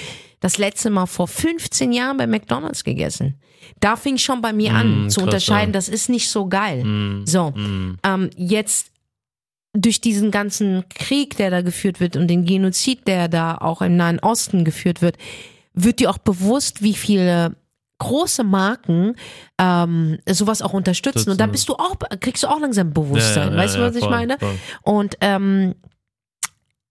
das 0.40 0.56
letzte 0.58 0.88
Mal 0.90 1.06
vor 1.06 1.28
15 1.28 1.92
Jahren 1.92 2.16
bei 2.16 2.26
McDonalds 2.26 2.84
gegessen. 2.84 3.38
Da 3.80 3.96
fing 3.96 4.16
schon 4.18 4.40
bei 4.40 4.52
mir 4.52 4.72
an 4.72 5.04
Mm, 5.04 5.08
zu 5.10 5.20
krass, 5.20 5.24
unterscheiden, 5.24 5.72
das 5.72 5.88
ist 5.88 6.08
nicht 6.08 6.28
so 6.30 6.48
geil. 6.48 6.84
Mm, 6.84 7.26
So, 7.26 7.50
mm. 7.50 7.98
ähm, 8.02 8.30
jetzt 8.36 8.88
durch 9.74 10.00
diesen 10.00 10.30
ganzen 10.30 10.84
Krieg, 10.88 11.36
der 11.36 11.50
da 11.50 11.62
geführt 11.62 12.00
wird 12.00 12.16
und 12.16 12.28
den 12.28 12.44
Genozid, 12.44 13.06
der 13.06 13.28
da 13.28 13.56
auch 13.56 13.82
im 13.82 13.96
Nahen 13.96 14.18
Osten 14.18 14.64
geführt 14.64 15.00
wird, 15.00 15.16
wird 15.74 16.00
dir 16.00 16.10
auch 16.10 16.18
bewusst, 16.18 16.82
wie 16.82 16.94
viele 16.94 17.56
große 18.02 18.42
Marken 18.44 19.14
ähm, 19.58 20.18
sowas 20.28 20.60
auch 20.60 20.72
unterstützen. 20.72 21.30
Und 21.30 21.40
da 21.40 21.46
bist 21.46 21.68
du 21.68 21.74
auch, 21.74 21.96
kriegst 22.20 22.42
du 22.42 22.48
auch 22.48 22.60
langsam 22.60 22.92
Bewusstsein. 22.92 23.48
Ja, 23.48 23.54
ja, 23.54 23.62
weißt 23.62 23.76
du, 23.76 23.80
was 23.80 23.94
ich 23.94 24.02
voll, 24.02 24.10
meine? 24.10 24.38
voll. 24.38 24.58
Und 24.82 25.16
ähm, 25.20 25.74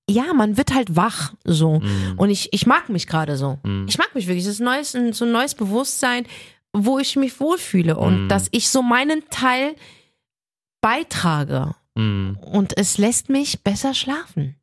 ja, 0.09 0.33
man 0.33 0.57
wird 0.57 0.73
halt 0.73 0.95
wach 0.95 1.33
so. 1.43 1.79
Mm. 1.79 2.13
Und 2.17 2.29
ich, 2.29 2.53
ich 2.53 2.65
mag 2.65 2.89
mich 2.89 3.07
gerade 3.07 3.35
so. 3.37 3.59
Mm. 3.63 3.85
Ich 3.87 3.97
mag 3.97 4.13
mich 4.15 4.27
wirklich. 4.27 4.45
Das 4.45 4.53
ist 4.55 4.59
neues, 4.61 4.95
ein, 4.95 5.13
so 5.13 5.25
ein 5.25 5.31
neues 5.31 5.55
Bewusstsein, 5.55 6.25
wo 6.73 6.99
ich 6.99 7.15
mich 7.15 7.39
wohlfühle 7.39 7.97
und 7.97 8.25
Mm. 8.25 8.29
dass 8.29 8.47
ich 8.51 8.69
so 8.69 8.81
meinen 8.81 9.23
Teil 9.29 9.75
beitrage. 10.81 11.75
Mm. 11.95 12.31
Und 12.41 12.77
es 12.77 12.97
lässt 12.97 13.29
mich 13.29 13.63
besser 13.63 13.93
schlafen. 13.93 14.55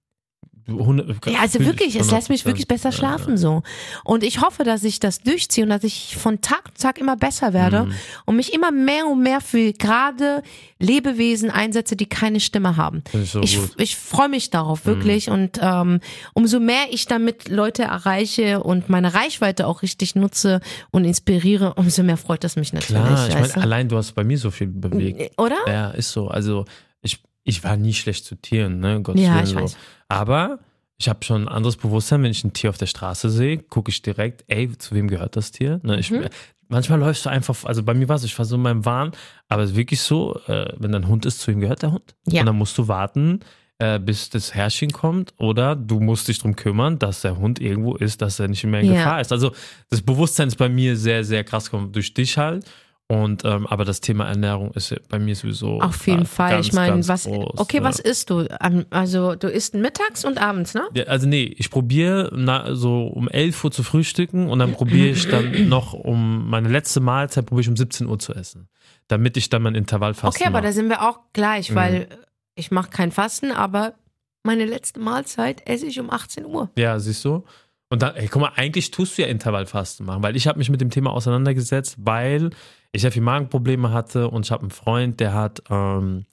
100 0.68 1.26
Ja, 1.26 1.40
also 1.40 1.60
wirklich, 1.64 1.96
es 1.96 2.10
lässt 2.10 2.28
mich 2.28 2.44
wirklich 2.44 2.68
besser 2.68 2.90
100%. 2.90 2.92
schlafen 2.92 3.36
so. 3.38 3.62
Und 4.04 4.22
ich 4.22 4.40
hoffe, 4.40 4.64
dass 4.64 4.84
ich 4.84 5.00
das 5.00 5.20
durchziehe 5.20 5.64
und 5.64 5.70
dass 5.70 5.84
ich 5.84 6.16
von 6.16 6.40
Tag 6.40 6.76
zu 6.76 6.82
Tag 6.82 6.98
immer 6.98 7.16
besser 7.16 7.52
werde 7.52 7.84
Mhm. 7.84 7.94
und 8.26 8.36
mich 8.36 8.52
immer 8.52 8.70
mehr 8.70 9.06
und 9.06 9.22
mehr 9.22 9.40
für 9.40 9.72
gerade 9.72 10.42
Lebewesen 10.78 11.50
einsetze, 11.50 11.96
die 11.96 12.06
keine 12.06 12.40
Stimme 12.40 12.76
haben. 12.76 13.02
So 13.24 13.40
ich 13.42 13.58
gut. 13.58 13.70
ich 13.78 13.96
freue 13.96 14.28
mich 14.28 14.50
darauf 14.50 14.86
wirklich 14.86 15.28
und 15.30 15.58
ähm, 15.60 16.00
umso 16.34 16.60
mehr 16.60 16.86
ich 16.90 17.06
damit 17.06 17.48
Leute 17.48 17.82
erreiche 17.82 18.62
und 18.62 18.88
meine 18.88 19.12
Reichweite 19.14 19.66
auch 19.66 19.82
richtig 19.82 20.14
nutze 20.14 20.60
und 20.90 21.04
inspiriere, 21.04 21.74
umso 21.74 22.02
mehr 22.02 22.16
freut 22.16 22.44
das 22.44 22.56
mich 22.56 22.72
natürlich. 22.72 23.02
Klar, 23.02 23.28
ich 23.28 23.34
meine, 23.34 23.56
allein 23.56 23.88
du 23.88 23.96
hast 23.96 24.12
bei 24.12 24.24
mir 24.24 24.38
so 24.38 24.50
viel 24.50 24.68
bewegt. 24.68 25.32
Oder? 25.38 25.56
Ja, 25.66 25.90
ist 25.90 26.10
so. 26.12 26.28
Also 26.28 26.64
ich, 27.02 27.20
ich 27.48 27.64
war 27.64 27.76
nie 27.76 27.94
schlecht 27.94 28.24
zu 28.24 28.34
Tieren, 28.36 28.80
ne? 28.80 29.00
Gott 29.02 29.18
Ja, 29.18 29.34
Willen, 29.34 29.44
ich 29.44 29.50
so. 29.50 29.56
weiß. 29.60 29.76
Aber 30.08 30.58
ich 30.98 31.08
habe 31.08 31.24
schon 31.24 31.42
ein 31.42 31.48
anderes 31.48 31.76
Bewusstsein, 31.76 32.22
wenn 32.22 32.30
ich 32.30 32.44
ein 32.44 32.52
Tier 32.52 32.70
auf 32.70 32.78
der 32.78 32.86
Straße 32.86 33.30
sehe, 33.30 33.58
gucke 33.58 33.90
ich 33.90 34.02
direkt, 34.02 34.44
ey, 34.48 34.76
zu 34.76 34.94
wem 34.94 35.08
gehört 35.08 35.36
das 35.36 35.50
Tier? 35.52 35.80
Ne, 35.82 35.98
ich, 35.98 36.10
Mhm. 36.10 36.26
Manchmal 36.70 36.98
läufst 36.98 37.24
du 37.24 37.30
einfach, 37.30 37.64
also 37.64 37.82
bei 37.82 37.94
mir 37.94 38.10
war 38.10 38.16
es, 38.16 38.24
ich 38.24 38.38
war 38.38 38.44
so 38.44 38.56
in 38.56 38.60
meinem 38.62 38.84
Wahn, 38.84 39.12
aber 39.48 39.62
es 39.62 39.70
ist 39.70 39.76
wirklich 39.76 40.02
so, 40.02 40.38
äh, 40.48 40.70
wenn 40.76 40.92
dein 40.92 41.08
Hund 41.08 41.24
ist, 41.24 41.40
zu 41.40 41.50
wem 41.50 41.60
gehört 41.60 41.80
der 41.80 41.92
Hund? 41.92 42.14
Ja. 42.26 42.40
Und 42.40 42.46
dann 42.46 42.56
musst 42.56 42.76
du 42.76 42.88
warten, 42.88 43.40
äh, 43.78 43.98
bis 43.98 44.28
das 44.28 44.54
Herrchen 44.54 44.90
kommt 44.92 45.32
oder 45.38 45.74
du 45.74 45.98
musst 45.98 46.28
dich 46.28 46.36
darum 46.40 46.56
kümmern, 46.56 46.98
dass 46.98 47.22
der 47.22 47.38
Hund 47.38 47.58
irgendwo 47.58 47.94
ist, 47.94 48.20
dass 48.20 48.38
er 48.38 48.48
nicht 48.48 48.64
mehr 48.64 48.80
in 48.80 48.88
Ja. 48.88 48.92
Gefahr 48.96 49.20
ist. 49.22 49.32
Also 49.32 49.52
das 49.88 50.02
Bewusstsein 50.02 50.48
ist 50.48 50.56
bei 50.58 50.68
mir 50.68 50.94
sehr, 50.98 51.24
sehr 51.24 51.42
krass 51.42 51.70
gekommen 51.70 51.90
durch 51.92 52.12
dich 52.12 52.36
halt. 52.36 52.66
Und 53.10 53.42
ähm, 53.46 53.66
aber 53.66 53.86
das 53.86 54.02
Thema 54.02 54.26
Ernährung 54.26 54.70
ist 54.72 54.90
ja 54.90 54.98
bei 55.08 55.18
mir 55.18 55.34
sowieso 55.34 55.80
Auf 55.80 56.06
jeden 56.06 56.26
Fall. 56.26 56.50
ganz, 56.50 56.66
ich 56.66 56.72
meine, 56.74 57.08
was 57.08 57.24
groß, 57.24 57.58
okay, 57.58 57.78
ja. 57.78 57.82
was 57.82 58.00
isst 58.00 58.28
du? 58.28 58.46
Also 58.90 59.34
du 59.34 59.48
isst 59.48 59.72
mittags 59.74 60.26
und 60.26 60.36
abends, 60.36 60.74
ne? 60.74 60.82
Ja, 60.92 61.04
also 61.04 61.26
nee, 61.26 61.44
ich 61.56 61.70
probiere 61.70 62.30
so 62.76 63.06
um 63.06 63.26
11 63.26 63.64
Uhr 63.64 63.70
zu 63.70 63.82
frühstücken 63.82 64.50
und 64.50 64.58
dann 64.58 64.72
probiere 64.72 65.08
ich 65.08 65.26
dann 65.26 65.68
noch 65.70 65.94
um 65.94 66.50
meine 66.50 66.68
letzte 66.68 67.00
Mahlzeit 67.00 67.46
probiere 67.46 67.62
ich 67.62 67.68
um 67.70 67.78
17 67.78 68.06
Uhr 68.06 68.18
zu 68.18 68.34
essen, 68.34 68.68
damit 69.06 69.38
ich 69.38 69.48
dann 69.48 69.62
mein 69.62 69.74
Intervallfasten 69.74 70.42
Okay, 70.42 70.46
aber 70.46 70.60
da 70.60 70.72
sind 70.72 70.90
wir 70.90 71.00
auch 71.08 71.18
gleich, 71.32 71.70
Mhm. 71.70 71.74
weil 71.76 72.08
ich 72.56 72.70
mache 72.70 72.90
kein 72.90 73.10
Fasten, 73.10 73.52
aber 73.52 73.94
meine 74.42 74.66
letzte 74.66 75.00
Mahlzeit 75.00 75.66
esse 75.66 75.86
ich 75.86 75.98
um 75.98 76.10
18 76.10 76.44
Uhr. 76.44 76.68
Ja, 76.76 76.98
siehst 76.98 77.24
du? 77.24 77.44
Und 77.90 78.02
dann, 78.02 78.16
ey, 78.16 78.28
guck 78.28 78.42
mal, 78.42 78.52
eigentlich 78.54 78.90
tust 78.90 79.16
du 79.16 79.22
ja 79.22 79.28
Intervallfasten 79.28 80.04
machen, 80.04 80.22
weil 80.22 80.36
ich 80.36 80.46
habe 80.46 80.58
mich 80.58 80.68
mit 80.68 80.82
dem 80.82 80.90
Thema 80.90 81.10
auseinandergesetzt, 81.10 81.96
weil 81.98 82.50
ich 82.92 83.02
sehr 83.02 83.12
viel 83.12 83.22
Magenprobleme 83.22 83.92
hatte 83.92 84.28
und 84.28 84.46
ich 84.46 84.50
habe 84.52 84.62
einen 84.62 84.70
Freund, 84.70 85.20
der 85.20 85.34
hat 85.34 85.62
ähm, 85.70 86.24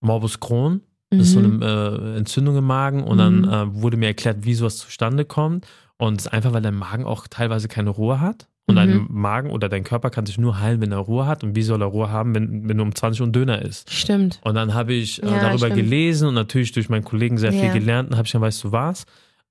Morbus 0.00 0.40
Crohn, 0.40 0.82
das 1.10 1.20
ist 1.28 1.32
so 1.32 1.40
Mhm. 1.40 1.62
eine 1.62 2.00
äh, 2.14 2.18
Entzündung 2.18 2.56
im 2.56 2.64
Magen 2.64 3.02
und 3.04 3.16
Mhm. 3.16 3.18
dann 3.18 3.44
äh, 3.44 3.74
wurde 3.82 3.96
mir 3.96 4.06
erklärt, 4.06 4.44
wie 4.44 4.54
sowas 4.54 4.76
zustande 4.78 5.24
kommt 5.24 5.66
und 5.96 6.20
es 6.20 6.26
ist 6.26 6.32
einfach, 6.32 6.52
weil 6.52 6.62
dein 6.62 6.74
Magen 6.74 7.04
auch 7.04 7.26
teilweise 7.28 7.68
keine 7.68 7.90
Ruhe 7.90 8.20
hat 8.20 8.48
und 8.66 8.74
Mhm. 8.74 8.76
dein 8.76 9.06
Magen 9.08 9.50
oder 9.50 9.68
dein 9.68 9.84
Körper 9.84 10.10
kann 10.10 10.26
sich 10.26 10.38
nur 10.38 10.60
heilen, 10.60 10.80
wenn 10.80 10.92
er 10.92 10.98
Ruhe 10.98 11.26
hat 11.26 11.42
und 11.42 11.56
wie 11.56 11.62
soll 11.62 11.80
er 11.82 11.86
Ruhe 11.88 12.10
haben, 12.10 12.34
wenn, 12.34 12.68
wenn 12.68 12.76
du 12.76 12.82
um 12.82 12.94
20 12.94 13.20
Uhr 13.22 13.28
Döner 13.28 13.62
isst? 13.62 13.90
Stimmt. 13.92 14.40
Und 14.44 14.54
dann 14.54 14.74
habe 14.74 14.92
ich 14.92 15.22
äh, 15.22 15.26
Ja, 15.26 15.38
darüber 15.40 15.66
stimmt. 15.68 15.74
gelesen 15.76 16.28
und 16.28 16.34
natürlich 16.34 16.72
durch 16.72 16.88
meinen 16.88 17.04
Kollegen 17.04 17.38
sehr 17.38 17.52
Ja. 17.52 17.58
viel 17.60 17.70
gelernt. 17.70 18.10
Dann 18.10 18.18
habe 18.18 18.26
ich 18.26 18.32
dann, 18.32 18.42
weißt 18.42 18.62
du 18.64 18.72
was, 18.72 19.06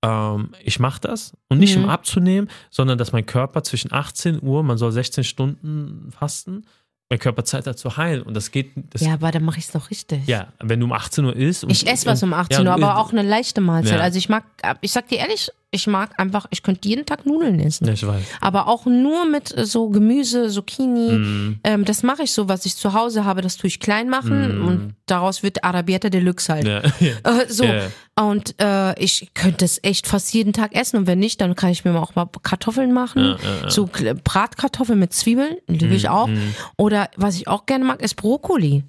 ähm, 0.07 0.49
ich 0.63 0.79
mache 0.79 1.01
das 1.01 1.33
und 1.49 1.59
nicht 1.59 1.75
Mhm. 1.77 1.85
um 1.85 1.89
abzunehmen, 1.89 2.49
sondern 2.69 2.97
dass 2.97 3.11
mein 3.11 3.25
Körper 3.25 3.63
zwischen 3.63 3.91
18 3.93 4.41
Uhr, 4.41 4.63
man 4.63 4.77
soll 4.77 4.91
16 4.91 5.23
Stunden 5.23 6.11
fasten, 6.17 6.65
mein 7.09 7.19
Körper 7.19 7.45
Zeit 7.45 7.65
hat 7.67 7.79
zu 7.79 7.95
heilen. 7.95 8.21
Und 8.23 8.33
das 8.33 8.51
geht, 8.51 8.71
das, 8.91 9.01
Ja, 9.01 9.07
ja. 9.09 9.13
aber 9.13 9.31
dann 9.31 9.43
mache 9.45 9.59
ich 9.59 9.65
es 9.65 9.71
doch 9.71 9.89
richtig. 9.89 10.27
wenn 10.59 10.79
du 10.79 10.85
um 10.85 10.91
18 10.93 11.23
Uhr 11.25 11.35
isst. 11.35 11.63
und- 11.63 11.71
Ich 11.71 11.87
esse 11.87 12.05
was 12.05 12.21
um 12.23 12.33
18 12.33 12.65
ja, 12.65 12.69
Uhr, 12.75 12.83
aber 12.83 12.97
auch 12.97 13.11
eine 13.11 13.21
leichte 13.21 13.61
Mahlzeit. 13.61 13.97
Ja. 13.97 14.01
Also 14.03 14.17
ich 14.17 14.27
mag, 14.29 14.43
ich 14.81 14.91
sag 14.91 15.07
dir 15.07 15.19
ehrlich, 15.19 15.49
ich 15.69 15.85
mag 15.85 16.17
einfach, 16.17 16.45
ich 16.49 16.63
könnte 16.63 16.87
jeden 16.87 17.05
Tag 17.05 17.25
Nudeln 17.25 17.59
essen. 17.59 17.85
Ja, 17.87 17.93
ich 17.93 18.07
weiß. 18.07 18.23
Aber 18.39 18.67
auch 18.67 18.85
nur 18.85 19.25
mit 19.25 19.55
äh, 19.57 19.65
so 19.65 19.89
Gemüse, 19.89 20.47
Zucchini. 20.49 21.11
Mhm. 21.11 21.59
Ähm, 21.63 21.83
das 21.85 22.03
mache 22.03 22.23
ich 22.23 22.31
so, 22.31 22.47
was 22.47 22.65
ich 22.65 22.75
zu 22.77 22.93
Hause 22.93 23.25
habe, 23.25 23.41
das 23.41 23.57
tue 23.57 23.67
ich 23.67 23.79
klein 23.81 24.07
machen 24.07 24.61
und 24.61 24.95
daraus 25.07 25.43
wird 25.43 25.63
Arabiata 25.65 26.09
Deluxe 26.09 26.53
halt. 26.53 26.63
Mhm. 26.63 26.69
Ja. 27.05 27.07
ja. 27.33 27.41
Äh, 27.41 27.45
so. 27.49 27.65
Ja. 27.65 27.81
Und 28.15 28.55
äh, 28.61 28.97
ich 28.99 29.29
könnte 29.33 29.65
es 29.65 29.79
echt 29.83 30.07
fast 30.07 30.33
jeden 30.33 30.53
Tag 30.53 30.73
essen. 30.73 30.97
Und 30.97 31.07
wenn 31.07 31.19
nicht, 31.19 31.41
dann 31.41 31.55
kann 31.55 31.69
ich 31.69 31.83
mir 31.85 31.93
auch 32.01 32.15
mal 32.15 32.27
Kartoffeln 32.43 32.93
machen. 32.93 33.35
So 33.67 33.85
Kle- 33.85 34.15
Bratkartoffeln 34.23 34.97
mit 34.97 35.13
Zwiebeln, 35.13 35.57
liebe 35.67 35.93
ich 35.93 36.07
auch. 36.09 36.29
Oder 36.77 37.09
was 37.17 37.35
ich 37.35 37.47
auch 37.47 37.65
gerne 37.65 37.83
mag, 37.85 38.01
ist 38.01 38.15
Brokkoli. 38.15 38.83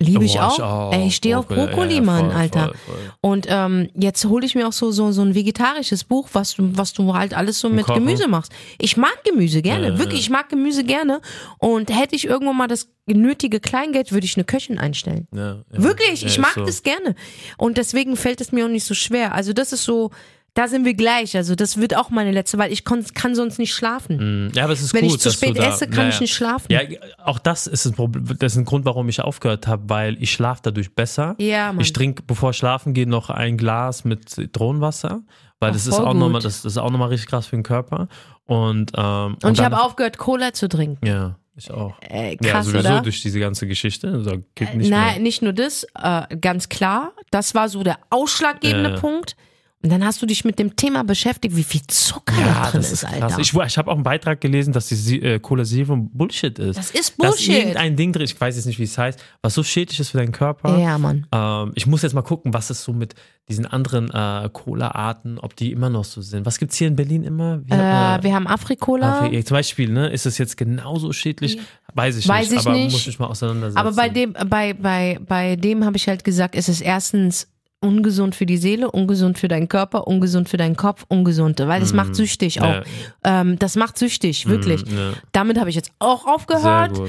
Liebe 0.00 0.24
ich, 0.24 0.34
Boah, 0.34 0.60
auch. 0.62 0.92
Ey, 0.92 1.08
ich 1.08 1.16
stehe 1.16 1.36
auf 1.36 1.46
Brokkoli, 1.48 1.66
Brokkoli, 1.66 1.94
ja, 1.96 2.00
Mann, 2.02 2.26
voll, 2.30 2.36
Alter. 2.40 2.60
voll, 2.66 2.74
voll. 2.86 3.12
Und 3.20 3.46
ähm, 3.48 3.88
jetzt 3.94 4.24
hole 4.26 4.46
ich 4.46 4.54
mir 4.54 4.68
auch 4.68 4.72
so, 4.72 4.92
so, 4.92 5.10
so 5.10 5.22
ein 5.22 5.34
vegetarisches 5.34 6.04
Buch, 6.04 6.28
was 6.34 6.54
du, 6.54 6.70
was 6.76 6.92
du 6.92 7.14
halt 7.14 7.34
alles 7.34 7.58
so 7.58 7.68
mit 7.68 7.84
Kochen. 7.86 8.04
Gemüse 8.04 8.28
machst. 8.28 8.52
Ich 8.78 8.96
mag 8.96 9.24
Gemüse 9.24 9.60
gerne, 9.60 9.88
Ja, 9.88 9.98
wirklich, 9.98 10.20
ich 10.20 10.30
mag 10.30 10.48
Gemüse 10.50 10.84
gerne. 10.84 11.20
Und 11.58 11.90
hätte 11.90 12.14
ich 12.14 12.26
irgendwann 12.26 12.56
mal 12.56 12.68
das 12.68 12.88
nötige 13.06 13.58
Kleingeld, 13.58 14.12
würde 14.12 14.24
ich 14.26 14.36
eine 14.36 14.44
Köchin 14.44 14.78
einstellen. 14.78 15.26
Ja, 15.34 15.64
ja. 15.72 15.82
Wirklich, 15.82 16.22
Ja, 16.22 16.28
ich 16.28 16.38
mag 16.38 16.52
so. 16.54 16.64
das 16.64 16.82
gerne. 16.84 17.16
Und 17.56 17.76
deswegen 17.76 18.16
fällt 18.16 18.40
es 18.40 18.52
mir 18.52 18.66
auch 18.66 18.70
nicht 18.70 18.84
so 18.84 18.94
schwer. 18.94 19.34
Also 19.34 19.52
das 19.52 19.72
ist 19.72 19.82
so, 19.82 20.10
da 20.54 20.66
sind 20.66 20.84
wir 20.84 20.94
gleich. 20.94 21.36
Also 21.36 21.54
das 21.54 21.76
wird 21.76 21.96
auch 21.96 22.10
meine 22.10 22.32
letzte, 22.32 22.58
weil 22.58 22.72
ich 22.72 22.84
kon, 22.84 23.04
kann 23.14 23.34
sonst 23.34 23.58
nicht 23.58 23.72
schlafen. 23.74 24.46
Mhm. 24.46 24.52
Ja, 24.54 24.64
aber 24.64 24.72
es 24.72 24.82
ist 24.82 24.92
Wenn 24.92 25.02
gut, 25.02 25.14
ich 25.16 25.20
zu 25.20 25.30
spät 25.30 25.56
da, 25.56 25.68
esse, 25.68 25.86
kann 25.86 25.96
naja. 25.98 26.08
ich 26.10 26.20
nicht 26.20 26.34
schlafen. 26.34 26.66
Ja, 26.72 26.80
auch 27.24 27.38
das 27.38 27.66
ist 27.66 27.86
ein 27.86 27.92
Problem. 27.94 28.24
Das 28.38 28.52
ist 28.52 28.58
ein 28.58 28.64
Grund, 28.64 28.84
warum 28.84 29.08
ich 29.08 29.20
aufgehört 29.20 29.66
habe, 29.68 29.84
weil 29.88 30.20
ich 30.22 30.32
schlafe 30.32 30.60
dadurch 30.64 30.92
besser. 30.94 31.36
Ja, 31.38 31.72
Mann. 31.72 31.80
Ich 31.80 31.92
trinke, 31.92 32.22
bevor 32.26 32.50
ich 32.50 32.56
schlafen 32.56 32.92
gehe, 32.94 33.06
noch 33.08 33.30
ein 33.30 33.56
Glas 33.56 34.04
mit 34.04 34.28
Zitronenwasser, 34.28 35.20
weil 35.60 35.70
Ach, 35.70 35.74
das 35.74 35.86
ist 35.86 35.94
auch 35.94 36.06
gut. 36.10 36.16
nochmal, 36.16 36.40
das, 36.42 36.62
das 36.62 36.72
ist 36.72 36.78
auch 36.78 36.90
nochmal 36.90 37.08
richtig 37.10 37.28
krass 37.30 37.46
für 37.46 37.56
den 37.56 37.62
Körper. 37.62 38.08
Und, 38.46 38.92
ähm, 38.96 39.36
Und, 39.44 39.52
ich 39.52 39.58
dann- 39.58 39.64
habe 39.66 39.80
aufgehört, 39.82 40.18
Cola 40.18 40.52
zu 40.54 40.68
trinken. 40.68 41.06
Ja, 41.06 41.36
ich 41.54 41.70
auch. 41.70 41.94
Äh, 42.00 42.30
ja, 42.42 42.50
krass, 42.50 42.66
sowieso 42.66 42.88
oder? 42.88 43.02
durch 43.02 43.20
diese 43.22 43.38
ganze 43.38 43.66
Geschichte. 43.68 44.08
Also, 44.08 44.30
nicht 44.30 44.44
Nein, 44.74 44.88
mehr. 44.90 45.18
nicht 45.20 45.42
nur 45.42 45.52
das, 45.52 45.86
äh, 46.00 46.36
ganz 46.40 46.68
klar. 46.68 47.12
Das 47.30 47.54
war 47.54 47.68
so 47.68 47.82
der 47.82 47.98
ausschlaggebende 48.10 48.88
Ja, 48.90 48.94
ja. 48.96 49.00
Punkt. 49.00 49.36
Und 49.80 49.92
dann 49.92 50.04
hast 50.04 50.20
du 50.20 50.26
dich 50.26 50.44
mit 50.44 50.58
dem 50.58 50.74
Thema 50.74 51.04
beschäftigt, 51.04 51.54
wie 51.54 51.62
viel 51.62 51.82
Zucker 51.86 52.34
da 52.34 52.40
Ja, 52.40 52.62
drin 52.70 52.80
das 52.80 52.86
ist, 52.90 53.04
ist. 53.04 53.04
Alter. 53.04 53.38
Ich, 53.38 53.54
ich 53.54 53.78
habe 53.78 53.88
auch 53.90 53.94
einen 53.94 54.02
Beitrag 54.02 54.40
gelesen, 54.40 54.72
dass 54.72 54.88
die 54.88 54.96
Sie- 54.96 55.22
äh, 55.22 55.38
Cola 55.38 55.62
Zero 55.62 55.96
Bullshit 55.96 56.58
ist. 56.58 56.76
Das 56.76 56.90
ist 56.90 57.10
Dass 57.10 57.36
Bullshit. 57.36 57.54
irgendein 57.58 57.94
Ding 57.94 58.12
drin, 58.12 58.24
ich 58.24 58.40
weiß 58.40 58.56
jetzt 58.56 58.64
nicht, 58.66 58.80
wie 58.80 58.82
es 58.84 58.98
heißt, 58.98 59.22
was 59.40 59.54
so 59.54 59.62
schädlich 59.62 60.00
ist 60.00 60.10
für 60.10 60.18
deinen 60.18 60.32
Körper. 60.32 60.76
ja, 60.78 60.98
Mann. 60.98 61.28
Ähm, 61.32 61.70
ich 61.76 61.86
muss 61.86 62.02
jetzt 62.02 62.12
mal 62.12 62.22
gucken, 62.22 62.52
was 62.52 62.70
es 62.70 62.82
so 62.82 62.92
mit 62.92 63.14
diesen 63.48 63.66
anderen 63.66 64.10
äh, 64.10 64.50
Cola-Arten, 64.52 65.38
ob 65.38 65.54
die 65.54 65.70
immer 65.70 65.90
noch 65.90 66.04
so 66.04 66.22
sind. 66.22 66.44
Was 66.44 66.58
gibt's 66.58 66.74
hier 66.76 66.88
in 66.88 66.96
Berlin 66.96 67.22
immer? 67.22 67.60
Wie, 67.64 67.70
Äh, 67.72 67.76
wir 68.22 68.34
haben 68.34 68.48
Afrikola. 68.48 69.20
Afri- 69.26 69.44
zum 69.44 69.54
Beispiel, 69.56 69.90
ne? 69.92 70.08
Ist 70.08 70.26
es 70.26 70.38
jetzt 70.38 70.56
genauso 70.56 71.12
schädlich? 71.12 71.60
Weiß 71.94 72.16
ich 72.16 72.26
Weiß 72.26 72.50
nicht, 72.50 72.60
ich 72.62 72.66
aber 72.66 72.74
nicht. 72.76 72.90
muss 72.92 73.06
ich 73.06 73.16
mal 73.20 73.26
auseinandersetzen. 73.26 73.78
Aber 73.78 73.92
bei 73.92 74.08
dem, 74.08 74.32
bei, 74.48 74.74
bei, 74.74 75.20
bei 75.24 75.54
dem 75.54 75.84
habe 75.84 75.96
ich 75.96 76.08
halt 76.08 76.24
gesagt, 76.24 76.56
es 76.56 76.68
ist 76.68 76.80
erstens 76.80 77.46
ungesund 77.80 78.34
für 78.34 78.46
die 78.46 78.56
Seele, 78.56 78.90
ungesund 78.90 79.38
für 79.38 79.48
deinen 79.48 79.68
Körper, 79.68 80.06
ungesund 80.06 80.48
für 80.48 80.56
deinen 80.56 80.76
Kopf, 80.76 81.04
ungesund, 81.08 81.60
weil 81.60 81.80
das 81.80 81.92
macht 81.92 82.14
süchtig 82.16 82.60
auch. 82.60 82.80
Mhm. 82.80 82.84
Ja. 83.24 83.40
Ähm, 83.40 83.58
das 83.58 83.76
macht 83.76 83.98
süchtig, 83.98 84.46
wirklich. 84.48 84.82
ja. 84.82 85.12
Damit 85.32 85.58
habe 85.58 85.70
ich 85.70 85.76
jetzt 85.76 85.92
auch 85.98 86.26
aufgehört. 86.26 87.00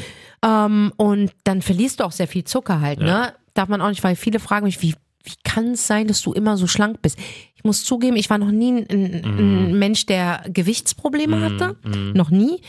Ähm, 0.45 0.93
und 0.97 1.31
dann 1.43 1.61
verlierst 1.61 1.99
du 1.99 2.03
auch 2.03 2.11
sehr 2.11 2.27
viel 2.27 2.43
Zucker 2.43 2.81
halt, 2.81 2.99
ne? 2.99 3.33
Darf 3.55 3.67
man 3.67 3.81
auch 3.81 3.89
nicht, 3.89 4.03
weil 4.03 4.15
viele 4.15 4.39
fragen 4.39 4.65
mich, 4.65 4.81
wie, 4.81 4.93
wie 5.23 5.33
kann 5.43 5.71
es 5.71 5.85
sein, 5.87 6.07
dass 6.07 6.21
du 6.21 6.31
immer 6.33 6.55
so 6.55 6.65
schlank 6.67 7.01
bist? 7.01 7.17
Ich 7.55 7.63
muss 7.65 7.83
zugeben, 7.83 8.15
ich 8.15 8.29
war 8.29 8.37
noch 8.37 8.51
nie 8.51 8.71
ein, 8.71 8.87
ein, 8.89 9.21
Mhm. 9.25 9.39
ein 9.73 9.79
Mensch, 9.79 10.05
der 10.05 10.43
Gewichtsprobleme 10.47 11.41
hatte. 11.41 11.75
Noch 12.13 12.29
nie. 12.29 12.61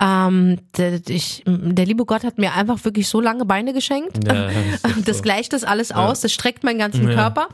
Ähm, 0.00 0.58
der, 0.76 1.00
ich, 1.08 1.42
der 1.46 1.86
liebe 1.86 2.04
Gott 2.04 2.24
hat 2.24 2.38
mir 2.38 2.52
einfach 2.54 2.84
wirklich 2.84 3.08
so 3.08 3.20
lange 3.20 3.44
Beine 3.44 3.72
geschenkt. 3.72 4.26
Ja, 4.26 4.48
das 4.82 4.82
Das 5.04 5.16
so. 5.18 5.22
gleicht 5.22 5.52
das 5.52 5.64
alles 5.64 5.92
aus, 5.92 6.20
das 6.20 6.32
streckt 6.32 6.64
meinen 6.64 6.78
ganzen 6.78 7.08
Ja. 7.08 7.14
Körper. 7.14 7.48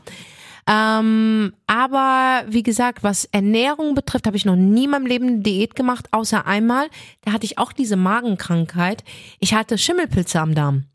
Ähm, 0.65 1.53
aber 1.67 2.43
wie 2.47 2.63
gesagt, 2.63 3.03
was 3.03 3.25
Ernährung 3.25 3.95
betrifft, 3.95 4.27
habe 4.27 4.37
ich 4.37 4.45
noch 4.45 4.55
nie 4.55 4.85
in 4.85 4.91
meinem 4.91 5.05
Leben 5.05 5.27
eine 5.27 5.39
Diät 5.39 5.75
gemacht, 5.75 6.07
außer 6.11 6.47
einmal. 6.47 6.87
Da 7.21 7.33
hatte 7.33 7.45
ich 7.45 7.57
auch 7.57 7.73
diese 7.73 7.97
Magenkrankheit. 7.97 9.03
Ich 9.39 9.53
hatte 9.53 9.77
Schimmelpilze 9.77 10.39
am 10.39 10.55
Darm. 10.55 10.85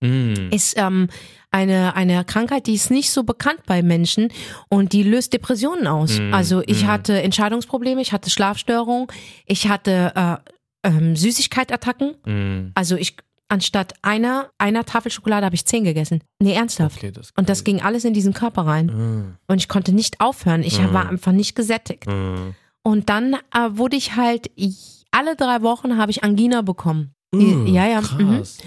Mm. 0.00 0.48
Ist 0.50 0.74
ähm, 0.78 1.08
eine, 1.50 1.94
eine 1.96 2.24
Krankheit, 2.24 2.66
die 2.66 2.74
ist 2.74 2.90
nicht 2.90 3.10
so 3.10 3.22
bekannt 3.22 3.60
bei 3.66 3.82
Menschen 3.82 4.32
und 4.70 4.94
die 4.94 5.02
löst 5.02 5.34
Depressionen 5.34 5.86
aus. 5.86 6.18
Mm, 6.18 6.32
Also 6.32 6.62
ich 6.64 6.84
mm. 6.84 6.86
hatte 6.86 7.22
Entscheidungsprobleme, 7.22 8.00
ich 8.00 8.12
hatte 8.14 8.30
Schlafstörungen, 8.30 9.08
ich 9.44 9.68
hatte 9.68 10.12
äh, 10.14 10.50
ähm, 10.82 11.16
Süßigkeitattacken. 11.16 12.14
Mm. 12.24 12.72
Also 12.74 12.96
ich 12.96 13.16
anstatt 13.48 13.94
einer, 14.02 14.50
einer 14.58 14.84
Tafel 14.84 15.10
Schokolade 15.10 15.44
habe 15.44 15.56
ich 15.56 15.64
zehn 15.66 15.84
gegessen. 15.84 16.22
Nee, 16.38 16.54
ernsthaft. 16.54 16.98
Okay, 16.98 17.10
das 17.10 17.32
Und 17.36 17.48
das 17.48 17.64
ging 17.64 17.82
alles 17.82 18.04
in 18.04 18.14
diesen 18.14 18.32
Körper 18.32 18.64
rein. 18.66 18.86
Mm. 18.86 19.36
Und 19.48 19.58
ich 19.58 19.68
konnte 19.68 19.92
nicht 19.92 20.20
aufhören. 20.20 20.62
Ich 20.62 20.78
Mhm. 20.80 20.94
war 20.94 21.08
einfach 21.08 21.32
nicht 21.32 21.56
gesättigt. 21.56 22.06
Mm. 22.06 22.54
Und 22.82 23.08
dann 23.08 23.34
äh, 23.34 23.70
wurde 23.72 23.96
ich 23.96 24.14
halt, 24.16 24.50
ich, 24.54 25.04
alle 25.10 25.36
drei 25.36 25.62
Wochen 25.62 25.96
habe 25.96 26.10
ich 26.12 26.22
Angina 26.22 26.62
bekommen. 26.62 27.12
Mm, 27.32 27.66
ja, 27.66 27.86
ja. 27.86 28.00
Krass. 28.00 28.58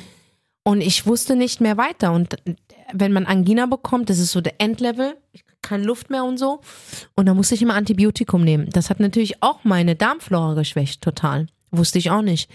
Und 0.63 0.81
ich 0.81 1.07
wusste 1.07 1.35
nicht 1.35 1.61
mehr 1.61 1.77
weiter. 1.77 2.11
Und 2.11 2.35
wenn 2.93 3.11
man 3.11 3.25
Angina 3.25 3.65
bekommt, 3.65 4.09
das 4.09 4.19
ist 4.19 4.31
so 4.31 4.41
der 4.41 4.61
Endlevel, 4.61 5.15
ich 5.31 5.43
keine 5.63 5.83
Luft 5.83 6.11
mehr 6.11 6.23
und 6.25 6.37
so. 6.37 6.61
Und 7.15 7.25
da 7.25 7.33
musste 7.33 7.55
ich 7.55 7.61
immer 7.61 7.73
Antibiotikum 7.73 8.43
nehmen. 8.43 8.69
Das 8.71 8.91
hat 8.91 8.99
natürlich 8.99 9.41
auch 9.41 9.63
meine 9.63 9.95
Darmflora 9.95 10.53
geschwächt, 10.53 11.01
total. 11.01 11.47
Wusste 11.73 11.97
ich 11.97 12.11
auch 12.11 12.21
nicht. 12.21 12.49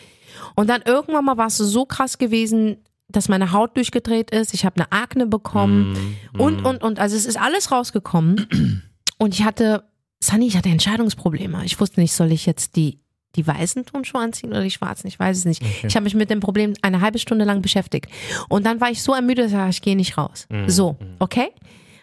Und 0.54 0.68
dann 0.70 0.82
irgendwann 0.82 1.24
mal 1.24 1.36
war 1.36 1.48
es 1.48 1.56
so 1.58 1.84
krass 1.84 2.18
gewesen, 2.18 2.78
dass 3.08 3.28
meine 3.28 3.52
Haut 3.52 3.76
durchgedreht 3.76 4.30
ist. 4.30 4.54
Ich 4.54 4.64
habe 4.64 4.76
eine 4.76 4.92
Akne 4.92 5.26
bekommen 5.26 6.16
Mm, 6.34 6.40
und, 6.40 6.64
und, 6.64 6.82
und. 6.82 6.98
Also 6.98 7.16
es 7.16 7.26
ist 7.26 7.38
alles 7.38 7.72
rausgekommen. 7.72 8.82
Und 9.20 9.34
ich 9.34 9.42
hatte, 9.42 9.82
Sunny, 10.22 10.46
ich 10.46 10.56
hatte 10.56 10.68
Entscheidungsprobleme. 10.68 11.64
Ich 11.64 11.80
wusste 11.80 11.98
nicht, 12.00 12.12
soll 12.12 12.30
ich 12.30 12.46
jetzt 12.46 12.76
die, 12.76 13.00
die 13.34 13.44
weißen 13.44 13.84
Turnschuhe 13.84 14.20
anziehen 14.20 14.50
oder 14.50 14.62
die 14.62 14.70
schwarzen? 14.70 15.08
Ich 15.08 15.18
weiß 15.18 15.38
es 15.38 15.44
nicht. 15.44 15.60
Ich 15.84 15.96
habe 15.96 16.04
mich 16.04 16.14
mit 16.14 16.30
dem 16.30 16.38
Problem 16.38 16.74
eine 16.82 17.00
halbe 17.00 17.18
Stunde 17.18 17.44
lang 17.44 17.60
beschäftigt. 17.60 18.06
Und 18.48 18.64
dann 18.64 18.80
war 18.80 18.92
ich 18.92 19.02
so 19.02 19.12
ermüdet, 19.14 19.46
dass 19.46 19.50
ich, 19.50 19.56
sag, 19.58 19.70
ich 19.70 19.82
gehe 19.82 19.96
nicht 19.96 20.16
raus. 20.16 20.46
Mhm. 20.50 20.68
So, 20.68 20.96
okay? 21.18 21.48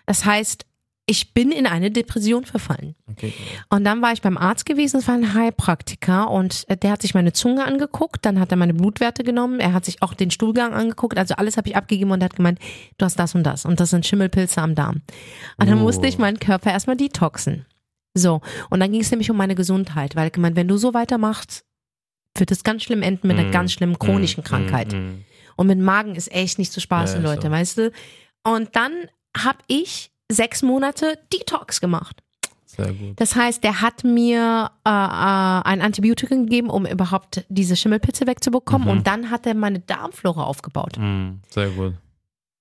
Das 0.06 0.26
heißt, 0.26 0.66
ich 1.08 1.34
bin 1.36 1.52
in 1.52 1.68
eine 1.68 1.92
Depression 1.92 2.46
verfallen. 2.46 2.96
Okay. 3.12 3.32
Und 3.70 3.84
dann 3.84 4.02
war 4.02 4.12
ich 4.12 4.22
beim 4.24 4.38
Arzt 4.38 4.66
gewesen, 4.66 4.98
es 4.98 5.08
war 5.08 5.14
ein 5.16 5.36
Heilpraktiker 5.36 6.32
und 6.32 6.66
äh, 6.68 6.76
der 6.78 6.92
hat 6.92 7.02
sich 7.04 7.14
meine 7.14 7.32
Zunge 7.32 7.64
angeguckt, 7.64 8.26
dann 8.26 8.40
hat 8.40 8.50
er 8.52 8.58
meine 8.58 8.74
Blutwerte 8.74 9.24
genommen, 9.24 9.60
er 9.60 9.74
hat 9.74 9.86
sich 9.86 10.02
auch 10.02 10.16
den 10.16 10.32
Stuhlgang 10.32 10.74
angeguckt, 10.74 11.18
also 11.18 11.36
alles 11.36 11.58
habe 11.58 11.70
ich 11.70 11.76
abgegeben 11.76 12.10
und 12.12 12.22
er 12.22 12.26
hat 12.26 12.36
gemeint, 12.36 12.60
du 12.98 13.06
hast 13.06 13.20
das 13.20 13.36
und 13.36 13.44
das 13.44 13.66
und 13.66 13.80
das 13.80 13.92
sind 13.92 14.06
Schimmelpilze 14.06 14.62
am 14.62 14.74
Darm. 14.74 15.02
Und 15.58 15.70
dann 15.70 15.78
Oh. 15.80 15.84
musste 15.84 16.08
ich 16.08 16.18
meinen 16.18 16.40
Körper 16.40 16.72
erstmal 16.72 16.98
detoxen. 16.98 17.66
So, 18.16 18.42
und 18.72 18.80
dann 18.80 18.92
ging 18.92 19.02
es 19.02 19.12
nämlich 19.12 19.30
um 19.30 19.38
meine 19.38 19.56
Gesundheit, 19.56 20.16
weil 20.16 20.24
er 20.28 20.32
gemeint, 20.32 20.56
wenn 20.56 20.68
du 20.68 20.78
so 20.78 20.94
weitermachst, 20.96 21.66
wird 22.38 22.50
es 22.50 22.64
ganz 22.64 22.82
schlimm 22.84 23.02
enden 23.04 23.28
mit 23.28 23.38
einer 23.38 23.50
Mm, 23.50 23.52
ganz 23.52 23.74
schlimmen 23.74 24.00
chronischen 24.00 24.42
mm, 24.42 24.48
Krankheit. 24.48 24.92
mm, 24.94 24.96
mm. 24.98 25.26
Und 25.58 25.68
mit 25.68 25.80
Magen 25.80 26.16
ist 26.16 26.32
echt 26.34 26.58
nicht 26.58 26.72
zu 26.74 26.82
spaßen, 26.82 27.22
Ja, 27.24 27.30
Leute, 27.30 27.48
so. 27.48 27.52
weißt 27.52 27.78
du? 27.78 27.92
Und 28.44 28.76
dann 28.76 28.92
habe 29.38 29.60
ich 29.68 30.12
sechs 30.32 30.62
Monate 30.62 31.20
Detox 31.34 31.82
gemacht. 31.82 32.22
Sehr 32.66 32.94
gut. 32.94 33.14
Das 33.20 33.36
heißt, 33.36 33.64
der 33.64 33.82
hat 33.82 34.04
mir 34.04 34.72
äh, 34.86 34.90
äh, 34.90 34.92
ein 34.92 35.82
Antibiotikum 35.82 36.46
gegeben, 36.46 36.70
um 36.70 36.86
überhaupt 36.86 37.46
diese 37.48 37.76
Schimmelpilze 37.76 38.28
wegzubekommen. 38.28 38.88
Mhm. 38.88 38.92
Und 38.92 39.08
dann 39.08 39.32
hat 39.32 39.46
er 39.46 39.56
meine 39.56 39.80
Darmflora 39.80 40.44
aufgebaut. 40.44 40.98
Mm, 40.98 41.40
Sehr 41.50 41.70
gut. 41.70 41.94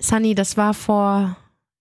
Sunny, 0.01 0.35
das 0.35 0.57
war 0.57 0.75
vor 0.75 1.37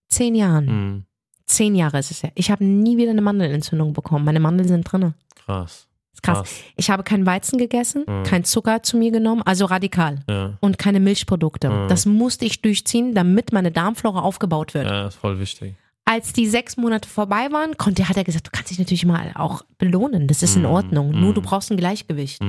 zehn 0.08 0.34
Jahren. 0.34 0.66
Mm, 0.66 1.04
Zehn 1.46 1.74
Jahre 1.74 1.98
ist 1.98 2.10
es 2.10 2.22
ja. 2.22 2.30
Ich 2.34 2.50
habe 2.50 2.64
nie 2.64 2.96
wieder 2.96 3.10
eine 3.10 3.20
Mandelentzündung 3.20 3.92
bekommen. 3.92 4.24
Meine 4.24 4.40
Mandeln 4.40 4.66
sind 4.68 4.90
drinne. 4.90 5.14
Krass. 5.44 5.86
Ist 6.14 6.22
krass. 6.22 6.48
Ich 6.76 6.90
habe 6.90 7.02
keinen 7.02 7.26
Weizen 7.26 7.58
gegessen, 7.58 8.04
Mhm. 8.08 8.22
kein 8.24 8.44
Zucker 8.44 8.82
zu 8.82 8.96
mir 8.96 9.10
genommen, 9.10 9.42
also 9.44 9.66
radikal. 9.66 10.20
Ja. 10.28 10.54
Und 10.60 10.78
keine 10.78 11.00
Milchprodukte. 11.00 11.68
Mhm. 11.68 11.88
Das 11.88 12.06
musste 12.06 12.44
ich 12.46 12.62
durchziehen, 12.62 13.14
damit 13.14 13.52
meine 13.52 13.70
Darmflora 13.72 14.20
aufgebaut 14.20 14.74
wird. 14.74 14.86
ja, 14.86 15.08
ist 15.08 15.16
voll 15.16 15.38
wichtig. 15.40 15.74
als 16.06 16.32
die 16.34 16.46
sechs 16.46 16.76
Monate 16.76 17.08
vorbei 17.08 17.48
waren, 17.50 17.78
konnte, 17.78 18.08
hat 18.08 18.16
er 18.18 18.24
gesagt, 18.24 18.46
du 18.46 18.50
kannst 18.52 18.70
dich 18.70 18.78
natürlich 18.78 19.06
mal 19.06 19.32
auch 19.36 19.62
belohnen. 19.78 20.26
Das 20.28 20.42
ist 20.42 20.54
in 20.54 20.62
Mm, 20.62 20.66
Ordnung. 20.66 21.10
Nur 21.18 21.32
du 21.32 21.40
brauchst 21.40 21.70
ein 21.72 21.78
Gleichgewicht. 21.78 22.42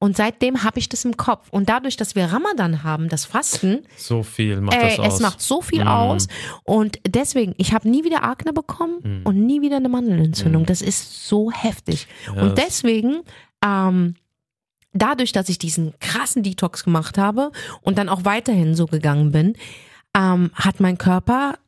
Mm. 0.00 0.04
Und 0.04 0.16
seitdem 0.16 0.64
habe 0.64 0.78
ich 0.78 0.88
das 0.88 1.04
im 1.04 1.16
Kopf. 1.16 1.48
Und 1.50 1.68
dadurch, 1.68 1.96
dass 1.96 2.14
wir 2.14 2.24
Ramadan 2.26 2.82
haben, 2.82 3.08
das 3.08 3.24
Fasten, 3.26 3.80
So 3.96 4.22
viel 4.22 4.60
macht 4.60 4.76
ey, 4.76 4.96
das 4.96 4.98
aus. 4.98 5.14
es 5.14 5.20
macht 5.20 5.40
so 5.42 5.60
viel 5.62 5.84
Mm. 5.84 5.88
aus. 5.88 6.26
Und 6.64 6.98
deswegen, 7.06 7.54
ich 7.58 7.72
habe 7.74 7.88
nie 7.88 8.04
wieder 8.04 8.24
Akne 8.24 8.52
bekommen 8.52 9.22
Mm. 9.22 9.26
und 9.26 9.46
nie 9.46 9.60
wieder 9.60 9.76
eine 9.76 9.88
Mandelentzündung. 9.88 10.64
Das 10.66 10.80
ist 10.82 11.26
so 11.28 11.50
heftig. 11.52 12.06
Ja, 12.34 12.42
und 12.42 12.58
deswegen, 12.58 13.20
ähm, 13.64 14.14
dadurch, 14.92 15.32
dass 15.32 15.48
ich 15.48 15.58
diesen 15.58 15.92
krassen 16.00 16.42
Detox 16.42 16.82
gemacht 16.84 17.18
habe 17.18 17.52
und 17.82 17.98
dann 17.98 18.08
auch 18.08 18.24
weiterhin 18.24 18.74
so 18.74 18.86
gegangen 18.86 19.30
bin, 19.32 19.54
ähm, 20.16 20.50
hat 20.54 20.80
mein 20.80 20.98
Körper 20.98 21.58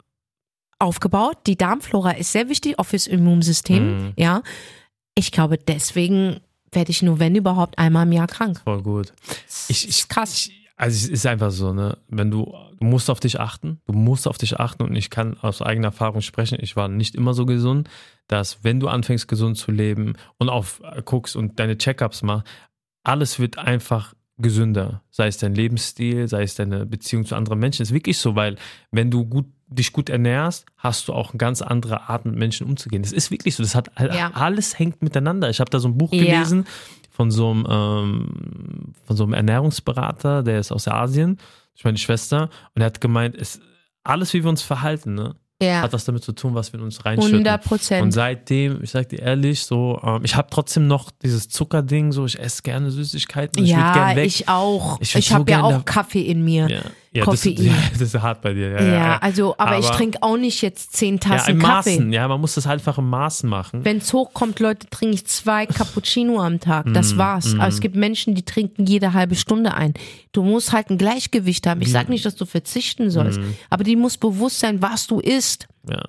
aufgebaut. 0.79 1.39
Die 1.47 1.57
Darmflora 1.57 2.13
ist 2.13 2.33
sehr 2.33 2.49
wichtig, 2.49 2.79
auch 2.79 2.87
fürs 2.87 3.07
Immunsystem. 3.07 4.13
Ja. 4.17 4.43
Ich 5.15 5.31
glaube, 5.31 5.59
deswegen 5.59 6.41
werde 6.73 6.91
ich 6.91 7.03
nur, 7.03 7.19
wenn 7.19 7.37
überhaupt, 7.37 7.79
einmal 7.79 8.07
im 8.07 8.13
Jahr 8.13 8.27
krank. 8.27 8.61
Voll 8.65 8.83
gut. 8.83 9.13
Ich, 9.69 9.89
ich, 9.89 10.09
krass. 10.09 10.33
Ich, 10.35 10.71
also 10.77 10.97
es 10.97 11.09
ist 11.09 11.27
einfach 11.27 11.51
so, 11.51 11.73
ne? 11.73 11.99
Wenn 12.09 12.31
du, 12.31 12.53
du 12.79 12.85
musst 12.85 13.09
auf 13.11 13.21
dich 13.21 13.39
achten, 13.39 13.81
du 13.87 13.93
musst 13.93 14.27
auf 14.27 14.39
dich 14.39 14.59
achten 14.59 14.83
und 14.83 14.97
ich 14.97 15.11
kann 15.11 15.39
aus 15.39 15.63
eigener 15.63 15.89
Erfahrung 15.89 16.23
sprechen, 16.23 16.59
ich 16.61 16.75
war 16.75 16.89
nicht 16.89 17.15
immer 17.15 17.35
so 17.35 17.47
gesund, 17.47 17.89
dass 18.27 18.65
wenn 18.65 18.81
du 18.81 18.89
anfängst 18.89 19.29
gesund 19.29 19.59
zu 19.59 19.71
leben 19.71 20.15
und 20.39 20.49
auf 20.49 20.81
äh, 20.85 21.03
guckst 21.03 21.37
und 21.37 21.61
deine 21.61 21.79
Checkups 21.79 22.23
machst, 22.23 22.47
alles 23.05 23.39
wird 23.39 23.59
einfach 23.59 24.15
gesünder. 24.39 25.03
Sei 25.11 25.27
es 25.29 25.39
dein 25.39 25.55
Lebensstil, 25.55 26.27
sei 26.27 26.43
es 26.43 26.55
deine 26.55 26.87
Beziehung 26.87 27.25
zu 27.27 27.37
anderen 27.37 27.59
Menschen. 27.59 27.83
ist 27.83 27.93
wirklich 27.93 28.19
so, 28.19 28.35
weil 28.35 28.57
wenn 28.91 29.11
du 29.11 29.25
gut, 29.25 29.47
dich 29.75 29.93
gut 29.93 30.09
ernährst, 30.11 30.67
hast 30.77 31.09
du 31.09 31.13
auch 31.13 31.31
eine 31.31 31.39
ganz 31.39 31.63
andere 31.63 32.09
Art 32.09 32.25
mit 32.25 32.37
Menschen 32.37 32.67
umzugehen. 32.67 33.03
Das 33.03 33.13
ist 33.13 33.31
wirklich 33.31 33.57
so. 33.57 33.63
Das 33.63 33.75
hat 33.75 33.91
Ja. 34.01 34.31
alles 34.35 34.79
hängt 34.79 35.03
miteinander. 35.03 35.51
Ich 35.51 35.61
habe 35.61 35.71
da 35.71 35.79
so 35.79 35.89
ein 35.89 35.97
Buch 35.99 36.13
Ja. 36.13 36.23
gelesen 36.25 36.67
von 37.11 37.31
so 37.31 37.51
einem 37.51 37.67
ähm, 37.69 38.95
von 39.07 39.17
so 39.17 39.25
einem 39.25 39.35
Ernährungsberater, 39.35 40.43
der 40.43 40.59
ist 40.61 40.73
aus 40.73 40.89
Asien, 40.89 41.39
ich 41.75 41.85
meine 41.85 41.99
Schwester, 41.99 42.49
und 42.75 42.83
er 42.83 42.87
hat 42.87 43.01
gemeint, 43.01 43.35
es 43.35 43.61
alles 44.05 44.33
wie 44.35 44.43
wir 44.43 44.51
uns 44.51 44.63
verhalten, 44.63 45.15
ne? 45.15 45.35
Ja. 45.63 45.83
Hat 45.83 45.93
was 45.93 46.05
damit 46.05 46.25
zu 46.25 46.33
tun, 46.33 46.57
was 46.57 46.73
wir 46.73 46.81
in 46.81 46.85
uns 46.87 47.05
reinschütten. 47.05 47.35
100 47.47 47.63
Prozent. 47.65 48.03
Und 48.03 48.11
seitdem, 48.11 48.83
ich 48.83 48.91
sag 48.91 49.09
dir 49.11 49.21
ehrlich, 49.21 49.63
so, 49.63 50.01
ähm, 50.03 50.23
ich 50.25 50.35
habe 50.35 50.49
trotzdem 50.51 50.89
noch 50.89 51.13
dieses 51.23 51.49
Zuckerding, 51.49 52.11
so, 52.11 52.27
ich 52.27 52.37
esse 52.41 52.63
gerne 52.63 52.91
Süßigkeiten, 52.91 53.63
ich 53.63 53.71
Ja, 53.71 53.93
gern 53.93 54.17
weg. 54.17 54.27
ich 54.27 54.49
auch. 54.49 55.01
Ich 55.01 55.15
Ich, 55.15 55.29
so 55.29 55.37
habe 55.37 55.49
ja 55.53 55.63
auch 55.63 55.85
Kaffee 55.85 56.23
in 56.23 56.45
mir. 56.45 56.69
ja, 56.69 56.81
ja, 57.15 57.25
das, 57.27 57.43
Koffein. 57.43 57.57
ja, 57.65 57.73
das 57.93 58.01
ist 58.01 58.21
hart 58.23 58.41
bei 58.41 58.55
dir. 58.55 58.71
Ja, 58.71 58.83
Ja, 58.83 58.93
ja. 58.95 59.19
also, 59.19 59.55
aber, 59.59 59.79
ich 59.79 59.87
Aber- 59.87 59.97
trinke 59.97 60.19
auch 60.23 60.37
nicht 60.37 60.63
jetzt 60.63 60.95
zehn 60.95 61.15
ja, 61.17 61.21
Tassen 61.21 61.51
im 61.53 61.59
Kaffee. 61.61 61.97
Maßen, 61.99 62.13
ja, 62.13 62.27
man 62.27 62.41
muss 62.41 62.55
das 62.55 62.67
einfach 62.67 62.97
im 62.99 63.11
Maßen 63.11 63.49
machen. 63.49 63.85
Wenn 63.85 63.99
es 63.99 64.13
hochkommt, 64.13 64.59
Leute, 64.61 64.89
trinke 64.89 65.15
ich 65.17 65.27
zwei 65.27 65.67
Cappuccino 65.67 66.41
am 66.41 66.59
Tag. 66.59 66.87
Mm, 66.87 66.95
Das 66.95 67.19
war's. 67.19 67.55
Aber 67.55 67.69
es 67.69 67.81
gibt 67.81 67.97
Menschen, 67.97 68.35
die 68.35 68.45
trinken 68.45 68.87
jede 68.87 69.13
halbe 69.13 69.35
Stunde 69.35 69.75
ein. 69.75 69.93
Du 70.33 70.43
musst 70.43 70.73
halt 70.73 70.89
ein 70.91 70.97
Gleichgewicht 70.99 71.67
haben. 71.67 71.83
Ich 71.83 71.89
Mm. 71.89 71.93
sag 71.93 72.09
nicht, 72.09 72.25
dass 72.25 72.35
du 72.37 72.47
verzichten 72.47 73.11
sollst, 73.11 73.39
aber 73.69 73.85
dir 73.85 73.97
muss 73.99 74.17
bewusst 74.17 74.61
sein, 74.61 74.81
was 74.81 75.07
du 75.07 75.21
isst. 75.21 75.69
Ja, 75.89 76.03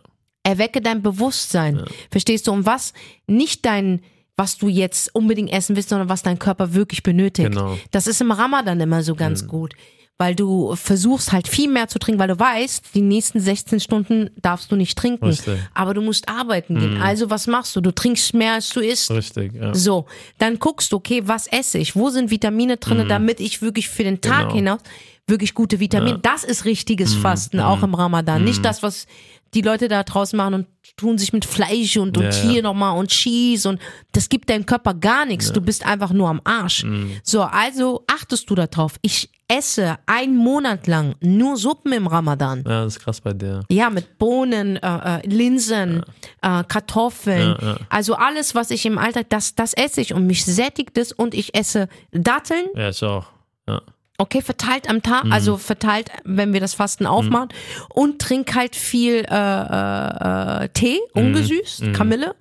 Erwecke 0.46 0.82
dein 0.82 1.02
Bewusstsein. 1.02 1.84
Verstehst 2.12 2.48
du? 2.48 2.52
Und 2.52 2.66
was 2.66 2.94
nicht 3.28 3.66
dein, 3.66 4.02
was 4.36 4.58
du 4.58 4.68
jetzt 4.68 5.14
unbedingt 5.16 5.52
essen 5.54 5.76
willst, 5.76 5.90
sondern 5.90 6.10
was 6.10 6.22
dein 6.24 6.38
Körper 6.40 6.74
wirklich 6.74 7.02
benötigt. 7.04 7.50
Genau. 7.52 7.78
Das 7.92 8.08
ist 8.08 8.20
im 8.20 8.32
Ramadan 8.32 8.80
immer 8.82 9.04
so 9.04 9.16
ganz 9.16 9.48
gut. 9.48 9.74
Weil 10.20 10.36
du 10.36 10.76
versuchst 10.76 11.32
halt 11.32 11.48
viel 11.48 11.68
mehr 11.70 11.88
zu 11.88 11.98
trinken, 11.98 12.20
weil 12.20 12.28
du 12.28 12.40
weißt, 12.40 12.94
die 12.94 13.02
nächsten 13.02 13.40
16 13.40 13.80
Stunden 13.80 14.30
darfst 14.42 14.72
du 14.72 14.76
nicht 14.76 14.96
trinken. 14.98 15.26
Richtig. 15.26 15.58
Aber 15.74 15.94
du 15.96 16.02
musst 16.02 16.30
arbeiten 16.30 16.80
gehen. 16.80 17.02
Also 17.02 17.30
was 17.32 17.48
machst 17.48 17.76
du? 17.76 17.82
Du 17.82 17.92
trinkst 17.92 18.34
mehr, 18.36 18.54
als 18.54 18.70
du 18.70 18.80
isst. 18.80 19.10
richtig. 19.12 19.54
Ja. 19.54 19.74
So, 19.74 20.06
dann 20.38 20.60
guckst 20.60 20.92
du, 20.92 20.98
okay, 20.98 21.24
was 21.26 21.48
esse 21.48 21.80
ich? 21.80 21.96
Wo 21.96 22.10
sind 22.10 22.30
Vitamine 22.30 22.78
drin, 22.78 23.08
damit 23.10 23.40
ich 23.40 23.62
wirklich 23.62 23.90
für 23.90 24.04
den 24.04 24.22
Tag 24.22 24.44
Genau. 24.44 24.54
hinaus 24.56 24.80
wirklich 25.28 25.54
gute 25.54 25.80
Vitamine. 25.80 26.20
Das 26.22 26.44
ist 26.44 26.66
richtiges 26.66 27.14
Fasten, 27.16 27.60
auch 27.60 27.82
im 27.82 27.96
Ramadan. 27.96 28.44
Nicht 28.44 28.64
das, 28.66 28.84
was 28.84 29.08
die 29.54 29.62
Leute 29.62 29.88
da 29.88 30.04
draußen 30.04 30.36
machen 30.38 30.54
und 30.54 30.68
tun 30.98 31.18
sich 31.18 31.34
mit 31.34 31.46
Fleisch 31.46 31.98
und, 31.98 32.18
und 32.18 32.24
Ja, 32.26 32.32
hier 32.32 32.56
ja. 32.58 32.62
nochmal 32.62 32.98
und 32.98 33.10
Cheese 33.10 33.68
und 33.70 33.80
das 34.12 34.30
gibt 34.30 34.50
deinem 34.50 34.66
Körper 34.66 34.94
gar 34.94 35.26
nichts. 35.26 35.52
Du 35.52 35.62
bist 35.62 35.86
einfach 35.86 36.12
nur 36.12 36.30
am 36.30 36.42
Arsch. 36.44 36.86
So, 37.24 37.42
also 37.44 38.04
achtest 38.08 38.50
du 38.50 38.56
darauf. 38.56 38.96
Ich 39.02 39.30
esse 39.48 39.98
einen 40.06 40.36
Monat 40.36 40.88
lang 40.88 41.16
nur 41.22 41.58
Suppen 41.58 41.94
im 41.94 42.08
Ramadan. 42.08 42.60
ja, 42.68 42.84
das 42.84 42.96
ist 42.98 43.04
krass 43.04 43.22
bei 43.22 43.34
dir. 43.34 43.64
Ja, 43.70 43.90
mit 43.90 44.18
Bohnen, 44.18 44.78
äh, 44.78 45.20
äh, 45.20 45.28
Linsen, 45.28 46.04
äh, 46.42 46.64
Kartoffeln. 46.64 47.56
Ja, 47.62 47.68
ja. 47.74 47.78
Also 47.90 48.16
alles, 48.16 48.56
was 48.56 48.72
ich 48.72 48.86
im 48.86 48.98
Alltag, 48.98 49.28
das, 49.30 49.54
das 49.56 49.74
esse 49.74 50.02
ich 50.02 50.14
und 50.14 50.26
mich 50.28 50.46
sättigt 50.46 50.98
es 50.98 51.12
und 51.12 51.34
ich 51.34 51.56
esse 51.56 51.88
Datteln, 52.12 52.66
Ja, 52.76 52.90
ich 52.90 53.04
auch. 53.04 53.28
Ja. 53.68 53.82
Okay, 54.18 54.42
verteilt 54.42 54.90
am 54.90 55.02
Tag, 55.02 55.26
also 55.30 55.58
verteilt, 55.58 56.10
wenn 56.24 56.54
wir 56.54 56.60
das 56.60 56.74
Fasten 56.74 57.06
aufmachen 57.06 57.50
und 57.90 58.20
trink 58.20 58.54
halt 58.56 58.76
viel 58.76 59.26
äh, 59.30 59.36
äh, 59.36 60.64
äh, 60.66 60.70
Tee, 60.70 61.00
ungesüßt, 61.14 61.94
Kamille. 61.94 62.36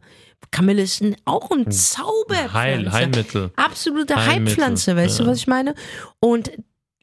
Kamille 0.50 0.82
ist 0.82 1.02
auch 1.24 1.50
ein 1.50 1.70
Zauberpflanze. 1.70 2.52
Heil, 2.52 2.92
Heilmittel. 2.92 3.50
Absolute 3.56 4.14
Heilpflanze, 4.16 4.94
weißt 4.94 5.18
du, 5.18 5.22
ja. 5.24 5.30
was 5.30 5.38
ich 5.38 5.46
meine? 5.46 5.74
Und 6.20 6.52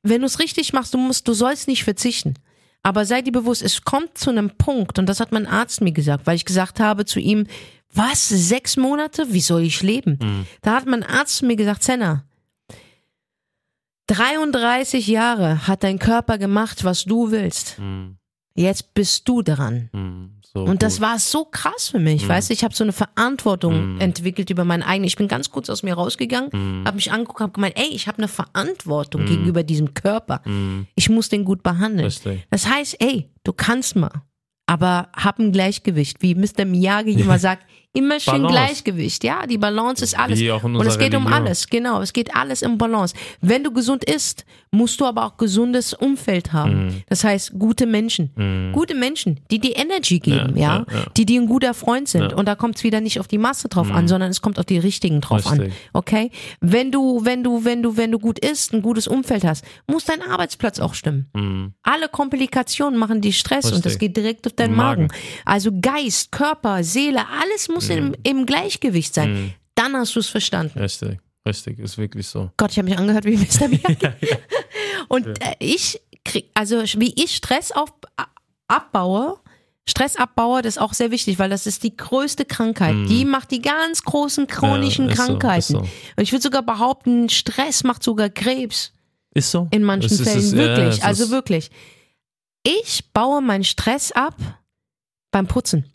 wenn 0.03 0.21
du 0.21 0.27
es 0.27 0.39
richtig 0.39 0.71
machst, 0.71 0.93
du 0.93 0.99
musst, 0.99 1.27
du 1.27 1.33
sollst 1.33 1.67
nicht 1.67 1.83
verzichten. 1.83 2.35
Aber 2.83 3.05
sei 3.05 3.21
dir 3.21 3.31
bewusst, 3.31 3.61
es 3.61 3.81
kommt 3.81 4.17
zu 4.17 4.29
einem 4.29 4.51
Punkt, 4.51 4.99
und 4.99 5.07
das 5.07 5.19
hat 5.19 5.31
mein 5.31 5.47
Arzt 5.47 5.81
mir 5.81 5.91
gesagt, 5.91 6.27
weil 6.27 6.35
ich 6.35 6.45
gesagt 6.45 6.79
habe 6.79 7.05
zu 7.05 7.19
ihm, 7.19 7.47
was, 7.91 8.29
sechs 8.29 8.77
Monate? 8.77 9.33
Wie 9.33 9.41
soll 9.41 9.63
ich 9.63 9.81
leben? 9.81 10.19
Mhm. 10.21 10.45
Da 10.61 10.75
hat 10.75 10.85
mein 10.85 11.03
Arzt 11.03 11.41
mir 11.41 11.55
gesagt, 11.55 11.83
Senna, 11.83 12.23
33 14.09 15.07
Jahre 15.07 15.67
hat 15.67 15.83
dein 15.83 15.99
Körper 15.99 16.37
gemacht, 16.39 16.83
was 16.83 17.03
du 17.05 17.29
willst. 17.31 17.77
Mhm. 17.79 18.17
Jetzt 18.55 18.93
bist 18.95 19.29
du 19.29 19.43
dran. 19.43 19.89
Mhm. 19.93 20.31
So 20.41 20.63
Und 20.63 20.81
das 20.81 20.95
gut. 20.95 21.01
war 21.03 21.19
so 21.19 21.45
krass 21.45 21.89
für 21.89 21.99
mich, 21.99 22.27
weißt 22.27 22.49
du, 22.49 22.53
ich 22.55 22.63
habe 22.63 22.73
so 22.73 22.83
eine 22.83 22.91
Verantwortung 22.91 23.93
Mhm. 23.93 24.01
entwickelt 24.01 24.49
über 24.49 24.65
meinen 24.65 24.81
eigenen. 24.81 25.05
Ich 25.07 25.15
bin 25.15 25.27
ganz 25.27 25.51
kurz 25.51 25.69
aus 25.69 25.83
mir 25.83 25.93
rausgegangen, 25.93 26.49
Mhm. 26.51 26.85
habe 26.87 26.95
mich 26.95 27.11
angeguckt, 27.11 27.39
habe 27.39 27.51
gemeint, 27.53 27.77
ey, 27.77 27.89
ich 27.91 28.07
habe 28.07 28.17
eine 28.17 28.27
Verantwortung 28.27 29.25
gegenüber 29.27 29.61
diesem 29.61 29.93
Körper. 29.93 30.41
Mhm. 30.43 30.87
Ich 30.95 31.07
muss 31.09 31.29
den 31.29 31.45
gut 31.45 31.61
behandeln. 31.61 32.05
Richtig. 32.05 32.47
Das 32.49 32.67
heißt, 32.67 32.97
ey, 32.99 33.29
du 33.43 33.53
kannst 33.53 33.95
mal, 33.95 34.23
aber 34.65 35.09
hab 35.15 35.37
ein 35.37 35.51
Gleichgewicht, 35.51 36.23
wie 36.23 36.33
Mr. 36.33 36.65
Miyagi 36.65 37.11
immer 37.13 37.37
sagt, 37.37 37.63
immer 37.93 38.19
schön 38.19 38.43
Balance. 38.43 38.53
Gleichgewicht, 38.53 39.23
ja, 39.23 39.47
die 39.47 39.57
Balance 39.57 40.03
ist 40.03 40.17
alles. 40.17 40.39
Und 40.41 40.85
es 40.85 40.97
geht 40.99 41.15
um 41.15 41.23
Religion. 41.25 41.33
alles, 41.47 41.67
genau, 41.67 42.01
es 42.01 42.13
geht 42.13 42.35
alles 42.35 42.61
im 42.61 42.77
Balance. 42.77 43.15
Wenn 43.41 43.63
du 43.63 43.71
gesund 43.71 44.03
isst, 44.03 44.45
musst 44.71 45.01
du 45.01 45.05
aber 45.05 45.25
auch 45.25 45.37
gesundes 45.37 45.93
Umfeld 45.95 46.53
haben. 46.53 46.85
Mhm. 46.85 47.03
Das 47.07 47.23
heißt, 47.23 47.53
gute 47.57 47.87
Menschen. 47.87 48.71
Gute 48.73 48.93
Menschen, 48.93 49.39
die 49.49 49.59
dir 49.59 49.75
Energy 49.75 50.19
geben, 50.19 50.55
ja, 50.55 50.85
Ja, 50.85 50.85
ja, 50.91 50.99
ja. 50.99 51.05
die 51.17 51.25
dir 51.25 51.41
ein 51.41 51.47
guter 51.47 51.73
Freund 51.73 52.07
sind. 52.07 52.31
Mhm. 52.33 52.37
Und 52.37 52.45
da 52.47 52.55
kommt 52.55 52.75
es 52.77 52.83
wieder 52.83 53.01
nicht 53.01 53.19
auf 53.19 53.27
die 53.27 53.39
Masse 53.39 53.67
drauf 53.69 53.89
an, 53.91 54.07
sondern 54.07 54.29
es 54.29 54.41
kommt 54.41 54.59
auf 54.59 54.65
die 54.65 54.77
richtigen 54.77 55.21
drauf 55.21 55.47
an. 55.47 55.59
Richtig. 55.61 55.79
Okay? 55.93 56.29
Wenn 56.59 56.91
du, 56.91 57.25
wenn 57.25 57.43
du, 57.43 57.65
wenn 57.65 57.81
du, 57.81 57.97
wenn 57.97 58.11
du 58.11 58.19
gut 58.19 58.37
isst, 58.39 58.73
ein 58.73 58.83
gutes 58.83 59.07
Umfeld 59.07 59.43
hast, 59.43 59.65
muss 59.87 60.05
dein 60.05 60.21
Arbeitsplatz 60.21 60.79
auch 60.79 60.93
stimmen. 60.93 61.29
Mhm. 61.33 61.73
Alle 61.81 62.07
Komplikationen 62.07 62.99
machen 62.99 63.21
dir 63.21 63.33
Stress 63.33 63.65
und 63.65 63.83
das 63.85 63.93
Richtig. 63.93 63.99
geht 63.99 64.17
direkt 64.17 64.45
auf 64.45 64.53
deinen 64.53 64.75
Magen. 64.75 65.07
Magen. 65.07 65.13
Also 65.45 65.71
Geist, 65.81 66.31
Körper, 66.31 66.83
Seele, 66.83 67.21
alles 67.41 67.69
muss 67.69 67.78
im, 67.87 68.15
im 68.23 68.45
Gleichgewicht 68.45 69.13
sein. 69.13 69.53
Dann 69.75 69.95
hast 69.95 70.15
du 70.15 70.19
es 70.19 70.27
verstanden. 70.27 70.77
Richtig. 70.79 71.19
Richtig. 71.47 71.79
Ist 71.79 71.97
wirklich 71.97 72.27
so. 72.27 72.51
Gott, 72.57 72.71
ich 72.71 72.77
habe 72.77 72.89
mich 72.89 72.97
angehört 72.97 73.23
wie 73.23 73.37
Mr. 73.37 73.69
Miyagi. 73.69 74.09
Und 75.07 75.25
äh, 75.41 75.55
ich 75.59 76.01
krieg, 76.25 76.49
also 76.53 76.83
wie 76.97 77.13
ich 77.15 77.35
Stress 77.35 77.71
auf, 77.71 77.89
abbaue, 78.67 79.37
Stress 79.87 80.17
abbaue, 80.17 80.61
das 80.61 80.75
ist 80.75 80.81
auch 80.81 80.93
sehr 80.93 81.09
wichtig, 81.11 81.39
weil 81.39 81.49
das 81.49 81.65
ist 81.65 81.81
die 81.83 81.95
größte 81.95 82.45
Krankheit. 82.45 82.93
Die 83.09 83.25
macht 83.25 83.49
die 83.51 83.61
ganz 83.61 84.03
großen 84.03 84.45
chronischen 84.47 85.05
Mhm. 85.05 85.11
Ja, 85.11 85.13
ist 85.13 85.17
so, 85.19 85.25
Krankheiten. 85.25 85.59
ist 85.59 85.67
so. 85.69 85.79
Und 85.79 86.23
ich 86.23 86.31
würde 86.31 86.43
sogar 86.43 86.61
behaupten, 86.61 87.29
Stress 87.29 87.83
macht 87.83 88.03
sogar 88.03 88.29
Krebs. 88.29 88.91
Ist 89.33 89.49
so? 89.51 89.67
In 89.71 89.83
manchen 89.83 90.11
ist- 90.11 90.21
Fällen 90.23 90.45
ja, 90.51 90.55
wirklich. 90.57 90.97
es 90.97 91.01
also 91.01 91.23
ist- 91.23 91.31
wirklich. 91.31 91.71
Ich 92.63 93.11
baue 93.13 93.41
meinen 93.41 93.63
Stress 93.63 94.11
ab 94.11 94.35
beim 95.31 95.47
Putzen. 95.47 95.85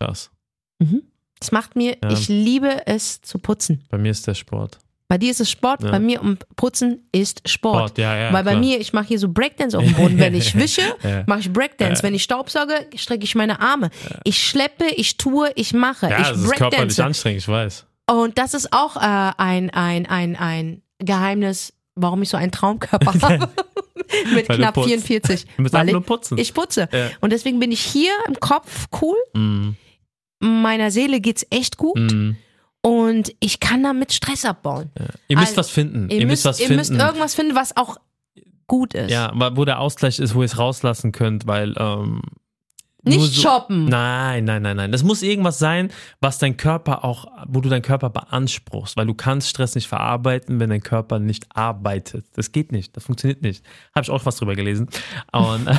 Krass. 0.00 0.30
Das 1.38 1.52
macht 1.52 1.76
mir, 1.76 1.96
Ja. 2.02 2.10
ich 2.10 2.28
liebe 2.28 2.86
es 2.86 3.20
zu 3.20 3.38
putzen. 3.38 3.84
Bei 3.90 3.98
mir 3.98 4.10
ist 4.10 4.26
der 4.26 4.34
Sport. 4.34 4.78
Bei 5.08 5.18
dir 5.18 5.30
ist 5.30 5.40
es 5.40 5.50
Sport, 5.50 5.82
Ja. 5.82 5.90
bei 5.90 5.98
mir 5.98 6.20
um 6.22 6.38
Putzen 6.56 7.08
ist 7.12 7.48
Sport. 7.48 7.88
Sport, 7.90 7.98
ja, 7.98 8.16
ja, 8.16 8.32
Weil 8.32 8.44
bei 8.44 8.50
klar. 8.52 8.60
mir, 8.60 8.78
ich 8.80 8.92
mache 8.92 9.08
hier 9.08 9.18
so 9.18 9.28
Breakdance 9.28 9.76
auf 9.76 9.82
dem 9.84 9.94
Boden. 9.94 10.18
Wenn 10.18 10.34
ich 10.34 10.54
wische, 10.56 10.82
mache 11.26 11.40
ich 11.40 11.52
Breakdance. 11.52 12.02
Wenn 12.02 12.14
ich 12.14 12.22
Staubsauge, 12.22 12.86
strecke 12.94 13.24
ich 13.24 13.34
meine 13.34 13.60
Arme. 13.60 13.90
Ich 14.24 14.40
schleppe, 14.42 14.84
ich 14.96 15.16
tue, 15.16 15.50
ich 15.56 15.72
mache. 15.72 16.08
Ja, 16.08 16.20
ich 16.20 16.28
das 16.28 16.38
ist 16.42 16.52
körperlich 16.52 17.02
anstrengend, 17.02 17.40
ich 17.42 17.48
weiß. 17.48 17.86
Und 18.10 18.38
das 18.38 18.54
ist 18.54 18.72
auch 18.72 18.96
äh, 18.96 19.00
ein, 19.36 19.70
ein, 19.70 20.06
ein, 20.06 20.36
ein 20.36 20.82
Geheimnis, 20.98 21.72
warum 21.96 22.22
ich 22.22 22.28
so 22.28 22.36
einen 22.36 22.52
Traumkörper 22.52 23.12
habe. 23.22 23.48
Mit 24.34 24.48
Weil 24.48 24.56
knapp 24.56 24.74
putzt. 24.74 24.88
44. 24.88 25.46
Du 25.56 25.62
musst 25.62 25.74
Weil 25.74 25.86
ich, 25.88 25.92
nur 25.92 26.02
putzen. 26.04 26.38
ich 26.38 26.54
putze. 26.54 26.88
Und 27.20 27.32
deswegen 27.32 27.58
bin 27.60 27.70
ich 27.72 27.80
hier 27.80 28.12
im 28.28 28.38
Kopf 28.38 28.86
cool. 29.02 29.16
Mhm. 29.34 29.76
Meiner 30.40 30.90
Seele 30.90 31.20
geht's 31.20 31.46
echt 31.50 31.76
gut. 31.76 31.98
Mhm. 31.98 32.36
Und 32.82 33.34
ich 33.40 33.60
kann 33.60 33.82
damit 33.82 34.12
Stress 34.12 34.44
abbauen. 34.44 34.90
Ihr 35.28 35.36
müsst 35.36 35.48
Also, 35.50 35.58
was 35.58 35.70
finden. 35.70 36.08
Ihr, 36.08 36.26
müsst, 36.26 36.44
was 36.46 36.58
ihr 36.60 36.66
finden. 36.66 36.78
müsst 36.78 36.92
irgendwas 36.92 37.34
finden, 37.34 37.54
was 37.54 37.76
auch 37.76 37.98
gut 38.66 38.94
ist. 38.94 39.10
Ja, 39.10 39.32
wo 39.54 39.64
der 39.64 39.80
Ausgleich 39.80 40.18
ist, 40.18 40.34
wo 40.34 40.40
ihr 40.40 40.46
es 40.46 40.56
rauslassen 40.58 41.12
könnt, 41.12 41.46
weil 41.46 41.74
ähm, 41.76 42.22
Nicht 43.02 43.34
so, 43.34 43.42
shoppen. 43.42 43.86
Nein, 43.86 44.44
nein, 44.44 44.62
nein, 44.62 44.76
nein. 44.76 44.92
Das 44.92 45.02
muss 45.02 45.22
irgendwas 45.22 45.58
sein, 45.58 45.90
was 46.20 46.38
dein 46.38 46.56
Körper 46.56 47.04
auch, 47.04 47.26
wo 47.48 47.60
du 47.60 47.68
deinen 47.68 47.82
Körper 47.82 48.10
beanspruchst, 48.10 48.96
weil 48.96 49.06
du 49.06 49.14
kannst 49.14 49.48
Stress 49.48 49.74
nicht 49.74 49.88
verarbeiten, 49.88 50.60
wenn 50.60 50.70
dein 50.70 50.82
Körper 50.82 51.18
nicht 51.18 51.46
arbeitet. 51.54 52.26
Das 52.34 52.52
geht 52.52 52.72
nicht, 52.72 52.96
das 52.96 53.04
funktioniert 53.04 53.42
nicht. 53.42 53.64
Habe 53.94 54.04
ich 54.04 54.10
auch 54.10 54.26
was 54.26 54.36
drüber 54.36 54.54
gelesen. 54.54 54.88
Und 55.32 55.68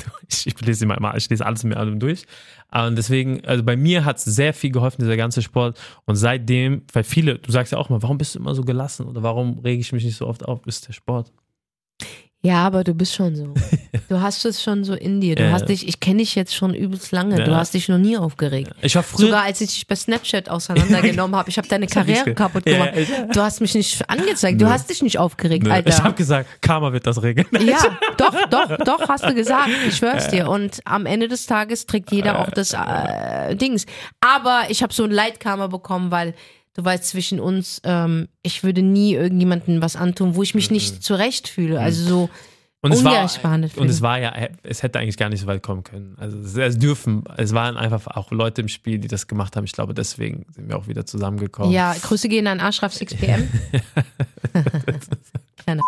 ich, 0.28 0.46
ich 0.46 0.60
lese 0.60 0.84
immer, 0.84 0.96
immer, 0.96 1.16
ich 1.16 1.28
lese 1.28 1.44
alles 1.44 1.64
mit 1.64 1.76
allem 1.76 1.98
durch. 1.98 2.24
Und 2.70 2.96
deswegen, 2.96 3.44
also 3.44 3.62
bei 3.62 3.76
mir 3.76 4.04
hat 4.04 4.18
es 4.18 4.24
sehr 4.24 4.54
viel 4.54 4.70
geholfen, 4.70 5.02
dieser 5.02 5.16
ganze 5.16 5.42
Sport. 5.42 5.78
Und 6.04 6.16
seitdem, 6.16 6.82
weil 6.92 7.04
viele, 7.04 7.38
du 7.38 7.50
sagst 7.50 7.72
ja 7.72 7.78
auch 7.78 7.88
mal, 7.88 8.02
warum 8.02 8.18
bist 8.18 8.34
du 8.34 8.38
immer 8.38 8.54
so 8.54 8.62
gelassen 8.62 9.06
oder 9.06 9.22
warum 9.22 9.58
rege 9.60 9.80
ich 9.80 9.92
mich 9.92 10.04
nicht 10.04 10.16
so 10.16 10.26
oft 10.26 10.44
auf, 10.44 10.66
ist 10.66 10.88
der 10.88 10.92
Sport. 10.92 11.32
Ja, 12.42 12.64
aber 12.66 12.84
du 12.84 12.94
bist 12.94 13.14
schon 13.14 13.36
so. 13.36 13.54
Du 14.08 14.20
hast 14.20 14.44
es 14.44 14.60
schon 14.60 14.82
so 14.82 14.94
in 14.94 15.20
dir. 15.20 15.36
Du 15.36 15.44
Ja. 15.44 15.52
hast 15.52 15.68
dich, 15.68 15.86
ich 15.86 16.00
kenne 16.00 16.18
dich 16.18 16.34
jetzt 16.34 16.52
schon 16.54 16.74
übelst 16.74 17.12
lange. 17.12 17.36
Du 17.44 17.50
Ja. 17.52 17.58
hast 17.58 17.74
dich 17.74 17.88
noch 17.88 17.98
nie 17.98 18.16
aufgeregt. 18.16 18.72
Ich 18.82 18.96
war 18.96 19.04
früher. 19.04 19.26
Sogar 19.26 19.42
als 19.44 19.60
ich 19.60 19.68
dich 19.72 19.86
bei 19.86 19.94
Snapchat 19.94 20.48
auseinandergenommen 20.48 21.36
habe, 21.36 21.48
ich 21.48 21.58
habe 21.58 21.68
deine 21.68 21.86
Karriere 21.86 22.34
kaputt 22.34 22.64
gemacht. 22.64 22.90
ja. 22.96 23.26
Du 23.26 23.40
hast 23.40 23.60
mich 23.60 23.74
nicht 23.74 24.08
angezeigt, 24.10 24.60
du 24.60 24.68
hast 24.68 24.90
dich 24.90 25.02
nicht 25.02 25.18
aufgeregt, 25.18 25.64
Nö, 25.64 25.70
Alter. 25.72 25.90
Ich 25.90 26.02
habe 26.02 26.14
gesagt, 26.14 26.60
Karma 26.60 26.92
wird 26.92 27.06
das 27.06 27.22
regeln. 27.22 27.46
Ja, 27.64 27.78
doch, 28.16 28.34
doch, 28.48 28.76
doch, 28.78 29.08
hast 29.08 29.24
du 29.26 29.34
gesagt. 29.34 29.68
Ich 29.86 29.96
schwör's 29.96 30.26
dir. 30.28 30.48
Und 30.48 30.80
am 30.86 31.06
Ende 31.06 31.28
des 31.28 31.46
Tages 31.46 31.86
trägt 31.86 32.10
jeder 32.10 32.40
auch 32.40 32.50
das 32.50 32.72
äh, 32.72 33.54
Dings. 33.54 33.86
Aber 34.20 34.62
ich 34.70 34.82
habe 34.82 34.92
so 34.92 35.04
ein 35.04 35.12
Leitkarma 35.12 35.68
bekommen, 35.68 36.10
weil 36.10 36.34
du 36.74 36.84
weißt, 36.84 37.04
zwischen 37.04 37.40
uns, 37.40 37.80
ähm, 37.84 38.28
ich 38.42 38.62
würde 38.62 38.82
nie 38.82 39.14
irgendjemandem 39.14 39.82
was 39.82 39.96
antun, 39.96 40.34
wo 40.34 40.42
ich 40.42 40.54
mich 40.54 40.70
nicht 40.70 41.02
zurecht 41.02 41.48
fühle. 41.48 41.80
Also 41.80 42.04
so 42.04 42.30
Und 42.80 42.92
es, 42.92 43.04
war, 43.04 43.12
ungerecht 43.12 43.42
behandelt 43.42 43.76
und 43.76 43.88
es 43.88 43.96
fühle. 43.96 44.08
war 44.08 44.18
ja, 44.18 44.48
es 44.62 44.82
hätte 44.82 44.98
eigentlich 44.98 45.16
gar 45.16 45.28
nicht 45.28 45.40
so 45.40 45.46
weit 45.46 45.62
kommen 45.62 45.84
können. 45.84 46.16
Also 46.18 46.38
es, 46.38 46.56
es 46.56 46.78
dürfen, 46.78 47.24
es 47.36 47.52
waren 47.52 47.76
einfach 47.76 48.06
auch 48.06 48.30
Leute 48.30 48.60
im 48.62 48.68
Spiel, 48.68 48.98
die 48.98 49.08
das 49.08 49.26
gemacht 49.26 49.56
haben. 49.56 49.64
Ich 49.64 49.72
glaube, 49.72 49.94
deswegen 49.94 50.46
sind 50.50 50.68
wir 50.68 50.76
auch 50.76 50.86
wieder 50.86 51.06
zusammengekommen. 51.06 51.72
Ja, 51.72 51.94
Grüße 52.00 52.28
gehen 52.28 52.46
an 52.46 52.60
Ashraf 52.60 52.94
6pm. 52.94 53.46
Kleiner 55.64 55.82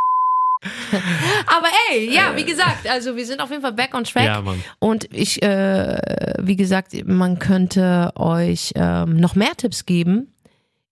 Aber 1.47 1.67
ey, 1.91 2.15
ja, 2.15 2.37
wie 2.37 2.45
gesagt, 2.45 2.89
also 2.89 3.17
wir 3.17 3.27
sind 3.27 3.41
auf 3.41 3.51
jeden 3.51 3.63
Fall 3.63 3.73
back 3.73 3.95
on 3.95 4.05
track. 4.05 4.27
Ja, 4.27 4.41
Mann. 4.41 4.63
Und 4.79 5.13
ich, 5.13 5.43
äh, 5.43 6.35
wie 6.41 6.57
gesagt, 6.57 6.95
man 7.05 7.39
könnte 7.39 8.13
euch 8.15 8.73
ähm, 8.77 9.17
noch 9.17 9.35
mehr 9.35 9.57
Tipps 9.57 9.87
geben 9.87 10.32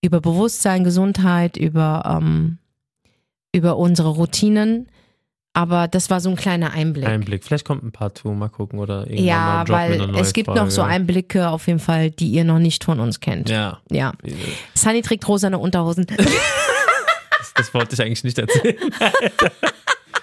über 0.02 0.20
Bewusstsein, 0.20 0.84
Gesundheit, 0.84 1.56
über, 1.56 2.02
ähm, 2.20 2.58
über 3.54 3.76
unsere 3.76 4.08
Routinen. 4.10 4.88
Aber 5.52 5.88
das 5.88 6.10
war 6.10 6.20
so 6.20 6.30
ein 6.30 6.36
kleiner 6.36 6.72
Einblick. 6.72 7.08
Einblick. 7.08 7.42
Vielleicht 7.44 7.64
kommt 7.64 7.82
ein 7.82 7.90
paar 7.90 8.14
Tour, 8.14 8.34
mal 8.34 8.48
gucken 8.48 8.78
oder 8.78 9.00
irgendwann 9.02 9.24
ja, 9.24 9.64
mal 9.66 9.68
weil 9.68 10.16
es 10.16 10.32
gibt 10.32 10.46
Folge. 10.46 10.60
noch 10.60 10.70
so 10.70 10.82
Einblicke 10.82 11.48
auf 11.48 11.66
jeden 11.66 11.80
Fall, 11.80 12.10
die 12.10 12.28
ihr 12.30 12.44
noch 12.44 12.60
nicht 12.60 12.84
von 12.84 13.00
uns 13.00 13.18
kennt. 13.18 13.48
Ja, 13.50 13.80
Ja. 13.90 14.12
Sunny 14.74 15.02
trägt 15.02 15.26
rosane 15.26 15.58
Unterhosen. 15.58 16.06
das, 16.16 17.54
das 17.56 17.74
wollte 17.74 17.94
ich 17.94 18.00
eigentlich 18.00 18.22
nicht 18.22 18.38
erzählen. 18.38 18.76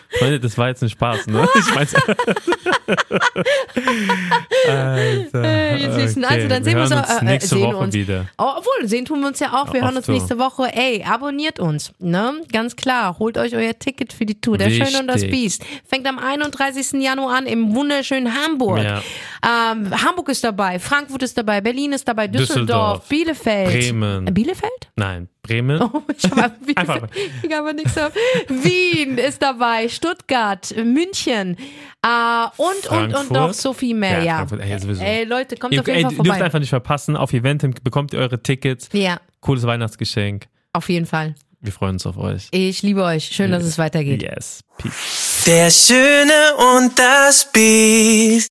Freunde, 0.10 0.40
das 0.40 0.58
war 0.58 0.70
jetzt 0.70 0.82
ein 0.84 0.90
Spaß, 0.90 1.28
ne? 1.28 1.48
Ich. 1.58 1.76
Alter, 4.70 5.44
Äh, 5.44 5.78
jetzt 5.78 5.98
wissen 5.98 6.26
also, 6.26 6.48
dann 6.48 6.64
sehen 6.64 6.78
wir 6.78 6.88
so, 6.88 6.96
uns 6.96 7.10
äh, 7.10 7.18
äh, 7.20 7.24
nächste 7.26 7.56
sehen 7.56 7.64
Woche 7.68 7.78
uns. 7.78 7.94
wieder. 7.94 8.26
Oh, 8.38 8.52
obwohl, 8.58 8.88
sehen 8.88 9.06
tun 9.06 9.20
wir 9.22 9.28
uns 9.28 9.40
ja 9.40 9.54
auch. 9.54 9.74
Wir 9.74 9.80
Ja, 9.82 9.86
hören 9.88 9.98
oft 9.98 10.08
uns 10.10 10.18
nächste 10.20 10.40
Woche. 10.40 10.70
Ey, 10.74 11.04
abonniert 11.08 11.60
uns. 11.60 11.92
Ne? 12.00 12.42
Ganz 12.52 12.76
klar. 12.76 13.18
Holt 13.20 13.38
euch 13.38 13.56
euer 13.56 13.78
Ticket 13.78 14.14
für 14.14 14.26
die 14.26 14.40
Tour. 14.40 14.58
Der 14.58 14.70
Schöne 14.70 15.00
und 15.00 15.08
das 15.08 15.18
Wichtig. 15.24 15.32
Biest. 15.32 15.66
Fängt 15.86 16.08
am 16.08 16.20
31. 16.20 16.94
Januar 17.02 17.38
an 17.38 17.46
im 17.46 17.76
wunderschönen 17.76 18.34
Hamburg. 18.34 18.84
Ja. 18.84 19.02
Ähm, 19.72 19.92
Hamburg 20.04 20.30
ist 20.30 20.44
dabei, 20.44 20.80
Frankfurt 20.80 21.24
ist 21.24 21.38
dabei, 21.38 21.62
Berlin 21.62 21.94
ist 21.94 22.08
dabei, 22.08 22.28
Düsseldorf, 22.28 23.08
Düsseldorf, 23.08 23.08
Bielefeld. 23.10 23.70
Bremen. 23.72 24.26
Bielefeld? 24.34 24.72
Nein, 24.96 25.30
Bremen. 25.48 25.82
Oh, 25.82 26.02
ich 26.16 26.30
habe 26.32 26.54
Einfach. 26.76 27.08
Ich 27.42 27.52
habe 27.54 27.74
nichts. 27.74 27.96
Wien 28.50 29.18
ist 29.18 29.42
dabei, 29.42 29.88
Stuttgart, 29.90 30.74
München 30.78 31.58
äh, 32.06 32.46
und, 32.58 32.92
und, 32.92 33.14
und 33.16 33.32
noch 33.32 33.54
so 33.54 33.74
viel 33.74 33.96
mehr. 33.96 34.24
Ja, 34.24 34.46
Ja, 34.50 34.58
ey, 35.00 35.24
Leute, 35.24 35.58
kommt 35.58 35.74
Ihr, 35.74 35.80
auf 35.82 35.88
jeden 35.88 35.98
ey, 35.98 36.04
Fall 36.04 36.12
ihr 36.12 36.18
dürft 36.18 36.28
vorbei. 36.28 36.46
einfach 36.46 36.60
nicht 36.60 36.70
verpassen. 36.70 37.16
Auf 37.16 37.34
Eventim 37.34 37.74
bekommt 37.84 38.14
ihr 38.14 38.20
eure 38.20 38.42
Tickets. 38.42 38.90
Ja, 38.94 39.20
Cooles 39.40 39.64
Weihnachtsgeschenk. 39.64 40.48
auf 40.74 40.90
jeden 40.90 41.06
Fall. 41.06 41.36
Wir 41.60 41.72
freuen 41.72 41.94
uns 41.94 42.06
auf 42.06 42.18
euch. 42.18 42.48
Ich 42.52 42.84
liebe 42.84 43.04
euch. 43.04 43.26
Schön, 43.26 43.50
dass 43.52 43.64
es 43.64 43.78
weitergeht. 43.80 44.22
Yes. 44.22 44.62
Peace. 44.78 45.44
Der 45.48 45.72
Schöne 45.72 46.78
und 46.78 46.98
das 47.00 47.52
Biest. 47.52 48.50